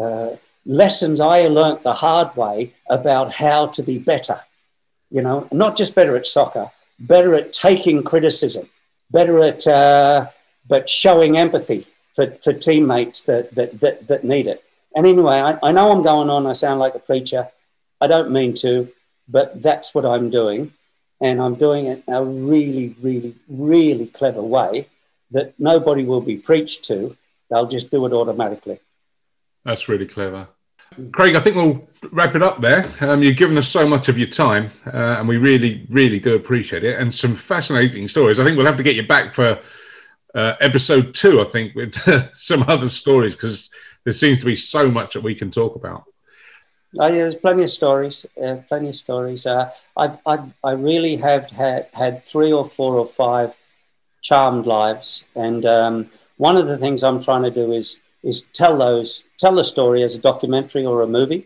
uh, 0.00 0.30
lessons 0.66 1.20
I 1.20 1.42
learnt 1.48 1.82
the 1.82 1.94
hard 1.94 2.36
way 2.36 2.74
about 2.88 3.32
how 3.32 3.66
to 3.68 3.82
be 3.82 3.98
better? 3.98 4.40
You 5.10 5.22
know, 5.22 5.48
not 5.52 5.76
just 5.76 5.94
better 5.94 6.16
at 6.16 6.26
soccer, 6.26 6.70
better 6.98 7.34
at 7.34 7.52
taking 7.52 8.02
criticism, 8.02 8.68
better 9.10 9.42
at 9.42 9.66
uh, 9.66 10.28
but 10.66 10.88
showing 10.88 11.36
empathy, 11.36 11.86
for, 12.14 12.30
for 12.42 12.52
teammates 12.52 13.24
that, 13.24 13.54
that, 13.54 13.80
that, 13.80 14.06
that 14.08 14.24
need 14.24 14.46
it. 14.46 14.62
And 14.94 15.06
anyway, 15.06 15.40
I, 15.40 15.58
I 15.62 15.72
know 15.72 15.90
I'm 15.90 16.02
going 16.02 16.30
on. 16.30 16.46
I 16.46 16.52
sound 16.52 16.80
like 16.80 16.94
a 16.94 17.00
preacher. 17.00 17.48
I 18.00 18.06
don't 18.06 18.30
mean 18.30 18.54
to, 18.56 18.90
but 19.28 19.62
that's 19.62 19.94
what 19.94 20.06
I'm 20.06 20.30
doing. 20.30 20.72
And 21.20 21.40
I'm 21.40 21.54
doing 21.54 21.86
it 21.86 22.04
in 22.06 22.14
a 22.14 22.24
really, 22.24 22.94
really, 23.00 23.34
really 23.48 24.06
clever 24.06 24.42
way 24.42 24.88
that 25.30 25.54
nobody 25.58 26.04
will 26.04 26.20
be 26.20 26.36
preached 26.36 26.84
to. 26.86 27.16
They'll 27.50 27.66
just 27.66 27.90
do 27.90 28.04
it 28.06 28.12
automatically. 28.12 28.80
That's 29.64 29.88
really 29.88 30.06
clever. 30.06 30.48
Craig, 31.10 31.34
I 31.34 31.40
think 31.40 31.56
we'll 31.56 31.88
wrap 32.12 32.36
it 32.36 32.42
up 32.42 32.60
there. 32.60 32.88
Um, 33.00 33.22
you've 33.22 33.36
given 33.36 33.58
us 33.58 33.66
so 33.66 33.88
much 33.88 34.08
of 34.08 34.16
your 34.16 34.28
time, 34.28 34.70
uh, 34.86 35.16
and 35.18 35.26
we 35.26 35.38
really, 35.38 35.86
really 35.88 36.20
do 36.20 36.34
appreciate 36.36 36.84
it. 36.84 37.00
And 37.00 37.12
some 37.12 37.34
fascinating 37.34 38.06
stories. 38.06 38.38
I 38.38 38.44
think 38.44 38.56
we'll 38.56 38.66
have 38.66 38.76
to 38.76 38.84
get 38.84 38.94
you 38.94 39.06
back 39.06 39.34
for 39.34 39.58
uh, 40.34 40.54
episode 40.60 41.14
two, 41.14 41.40
I 41.40 41.44
think, 41.44 41.74
with 41.74 41.94
some 42.34 42.64
other 42.64 42.88
stories 42.88 43.34
because 43.34 43.70
there 44.04 44.12
seems 44.12 44.40
to 44.40 44.46
be 44.46 44.56
so 44.56 44.90
much 44.90 45.14
that 45.14 45.22
we 45.22 45.34
can 45.34 45.50
talk 45.50 45.76
about. 45.76 46.04
Oh, 46.98 47.08
yeah, 47.08 47.14
there's 47.14 47.34
plenty 47.34 47.64
of 47.64 47.70
stories. 47.70 48.24
Uh, 48.40 48.56
plenty 48.68 48.88
of 48.88 48.96
stories. 48.96 49.46
Uh, 49.46 49.70
I've, 49.96 50.18
I've, 50.26 50.52
I 50.62 50.72
really 50.72 51.16
have 51.16 51.50
had, 51.50 51.88
had 51.92 52.24
three 52.24 52.52
or 52.52 52.68
four 52.68 52.96
or 52.96 53.06
five 53.06 53.54
charmed 54.22 54.66
lives, 54.66 55.26
and 55.34 55.66
um, 55.66 56.08
one 56.36 56.56
of 56.56 56.66
the 56.66 56.78
things 56.78 57.02
I'm 57.02 57.20
trying 57.20 57.42
to 57.42 57.50
do 57.50 57.72
is 57.72 58.00
is 58.22 58.46
tell 58.54 58.78
those 58.78 59.22
tell 59.38 59.54
the 59.54 59.64
story 59.64 60.02
as 60.02 60.16
a 60.16 60.18
documentary 60.18 60.86
or 60.86 61.02
a 61.02 61.06
movie, 61.06 61.44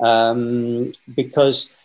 um, 0.00 0.92
because 1.14 1.76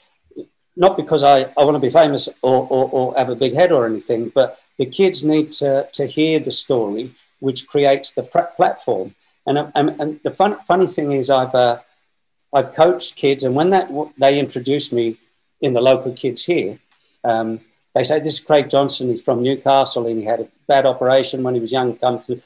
not 0.75 0.97
because 0.97 1.23
I, 1.23 1.43
I 1.57 1.63
want 1.63 1.75
to 1.75 1.79
be 1.79 1.89
famous 1.89 2.27
or, 2.41 2.67
or, 2.69 2.89
or 2.91 3.17
have 3.17 3.29
a 3.29 3.35
big 3.35 3.53
head 3.53 3.71
or 3.71 3.85
anything, 3.85 4.29
but 4.29 4.59
the 4.77 4.85
kids 4.85 5.23
need 5.23 5.51
to, 5.53 5.87
to 5.93 6.05
hear 6.05 6.39
the 6.39 6.51
story, 6.51 7.15
which 7.39 7.67
creates 7.67 8.11
the 8.11 8.23
platform. 8.23 9.15
And, 9.47 9.71
and, 9.75 10.01
and 10.01 10.19
the 10.23 10.31
fun, 10.31 10.57
funny 10.67 10.87
thing 10.87 11.11
is, 11.11 11.29
I've 11.29 11.53
uh, 11.53 11.79
I've 12.53 12.73
coached 12.73 13.15
kids, 13.15 13.43
and 13.43 13.53
when 13.53 13.69
that 13.71 13.91
they 14.17 14.39
introduced 14.39 14.93
me 14.93 15.17
in 15.61 15.73
the 15.73 15.81
local 15.81 16.13
kids 16.13 16.45
here, 16.45 16.79
um, 17.23 17.59
they 17.93 18.03
say 18.03 18.19
this 18.19 18.35
is 18.35 18.39
Craig 18.39 18.69
Johnston. 18.69 19.09
He's 19.09 19.21
from 19.21 19.43
Newcastle, 19.43 20.07
and 20.07 20.17
he 20.17 20.25
had 20.25 20.39
a 20.39 20.47
bad 20.67 20.85
operation 20.85 21.43
when 21.43 21.55
he 21.55 21.61
was 21.61 21.71
young. 21.71 21.97
Come 21.97 22.21
through, 22.21 22.41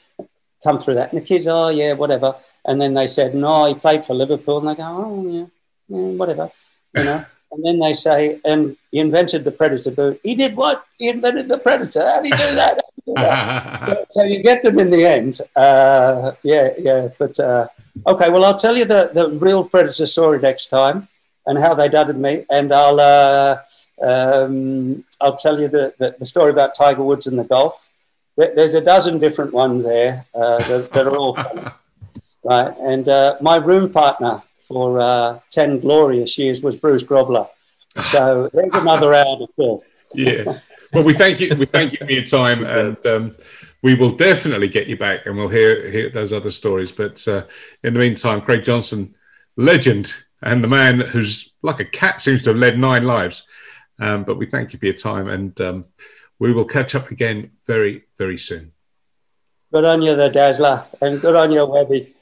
come 0.62 0.80
through 0.80 0.96
that, 0.96 1.12
and 1.12 1.20
the 1.20 1.24
kids, 1.24 1.46
oh 1.48 1.68
yeah, 1.68 1.92
whatever. 1.92 2.34
And 2.64 2.80
then 2.80 2.92
they 2.94 3.06
said, 3.06 3.34
no, 3.34 3.66
he 3.66 3.74
played 3.74 4.04
for 4.04 4.14
Liverpool, 4.14 4.58
and 4.58 4.68
they 4.68 4.74
go, 4.74 4.82
oh 4.84 5.28
yeah, 5.28 5.46
yeah 5.88 6.16
whatever, 6.18 6.50
you 6.94 7.04
know. 7.04 7.24
And 7.52 7.64
then 7.64 7.78
they 7.78 7.94
say, 7.94 8.40
and 8.44 8.76
he 8.90 8.98
invented 8.98 9.44
the 9.44 9.50
Predator 9.50 9.90
boot. 9.90 10.20
He 10.22 10.34
did 10.34 10.56
what? 10.56 10.86
He 10.98 11.08
invented 11.08 11.48
the 11.48 11.58
Predator. 11.58 12.00
How 12.00 12.20
did 12.20 12.26
he 12.26 12.30
do 12.30 12.54
that? 12.54 12.80
so, 13.88 14.06
so, 14.08 14.22
you 14.24 14.42
get 14.42 14.62
them 14.62 14.78
in 14.78 14.90
the 14.90 15.04
end. 15.04 15.40
Uh, 15.56 16.32
yeah, 16.42 16.70
yeah. 16.78 17.08
But 17.18 17.38
uh, 17.40 17.66
okay, 18.06 18.30
well, 18.30 18.44
I'll 18.44 18.58
tell 18.58 18.76
you 18.76 18.84
the, 18.84 19.10
the 19.12 19.30
real 19.30 19.64
Predator 19.64 20.06
story 20.06 20.38
next 20.38 20.66
time 20.66 21.08
and 21.46 21.58
how 21.58 21.74
they 21.74 21.88
dudded 21.88 22.16
me, 22.16 22.44
and 22.50 22.72
I'll 22.72 23.00
uh, 23.00 23.58
um, 24.00 25.04
I'll 25.20 25.36
tell 25.36 25.60
you 25.60 25.68
the, 25.68 25.94
the, 25.98 26.16
the, 26.18 26.26
story 26.26 26.50
about 26.50 26.74
Tiger 26.74 27.02
Woods 27.02 27.26
and 27.26 27.38
the 27.38 27.44
golf. 27.44 27.88
There's 28.36 28.74
a 28.74 28.80
dozen 28.80 29.18
different 29.18 29.52
ones 29.52 29.84
there 29.84 30.24
uh, 30.34 30.58
that, 30.68 30.92
that, 30.92 31.06
are 31.06 31.16
all 31.16 31.34
funny. 31.34 31.70
right. 32.42 32.74
And 32.78 33.08
uh, 33.08 33.36
my 33.42 33.56
room 33.56 33.92
partner 33.92 34.42
for 34.70 35.00
uh, 35.00 35.40
ten 35.50 35.80
glorious 35.80 36.38
years 36.38 36.62
was 36.62 36.76
Bruce 36.76 37.02
Grobbelaar. 37.02 37.48
So 38.06 38.48
there's 38.54 38.70
another 38.72 39.12
hour 39.12 39.36
to 39.38 39.46
fill. 39.56 39.82
yeah. 40.14 40.60
Well, 40.92 41.04
we 41.04 41.14
thank 41.14 41.40
you. 41.40 41.54
We 41.56 41.66
thank 41.66 41.92
you 41.92 41.98
for 41.98 42.10
your 42.10 42.24
time, 42.24 42.64
and 42.64 43.04
um, 43.06 43.36
we 43.82 43.94
will 43.94 44.10
definitely 44.10 44.68
get 44.68 44.86
you 44.86 44.96
back, 44.96 45.26
and 45.26 45.36
we'll 45.36 45.48
hear 45.48 45.90
hear 45.90 46.08
those 46.08 46.32
other 46.32 46.50
stories. 46.50 46.92
But 46.92 47.26
uh, 47.26 47.44
in 47.82 47.94
the 47.94 48.00
meantime, 48.00 48.40
Craig 48.40 48.64
Johnston, 48.64 49.14
legend, 49.56 50.12
and 50.42 50.62
the 50.62 50.68
man 50.68 51.00
who's 51.00 51.52
like 51.62 51.80
a 51.80 51.84
cat 51.84 52.20
seems 52.20 52.44
to 52.44 52.50
have 52.50 52.58
led 52.58 52.78
nine 52.78 53.04
lives. 53.04 53.42
Um, 53.98 54.24
but 54.24 54.38
we 54.38 54.46
thank 54.46 54.72
you 54.72 54.78
for 54.78 54.86
your 54.86 54.94
time, 54.94 55.28
and 55.28 55.60
um, 55.60 55.84
we 56.38 56.52
will 56.52 56.64
catch 56.64 56.94
up 56.94 57.10
again 57.10 57.50
very, 57.66 58.04
very 58.18 58.38
soon. 58.38 58.72
Good 59.72 59.84
on 59.84 60.02
you, 60.02 60.16
the 60.16 60.30
Dazzler, 60.30 60.86
and 61.00 61.20
good 61.20 61.36
on 61.36 61.52
you, 61.52 61.64
Webby. 61.66 62.14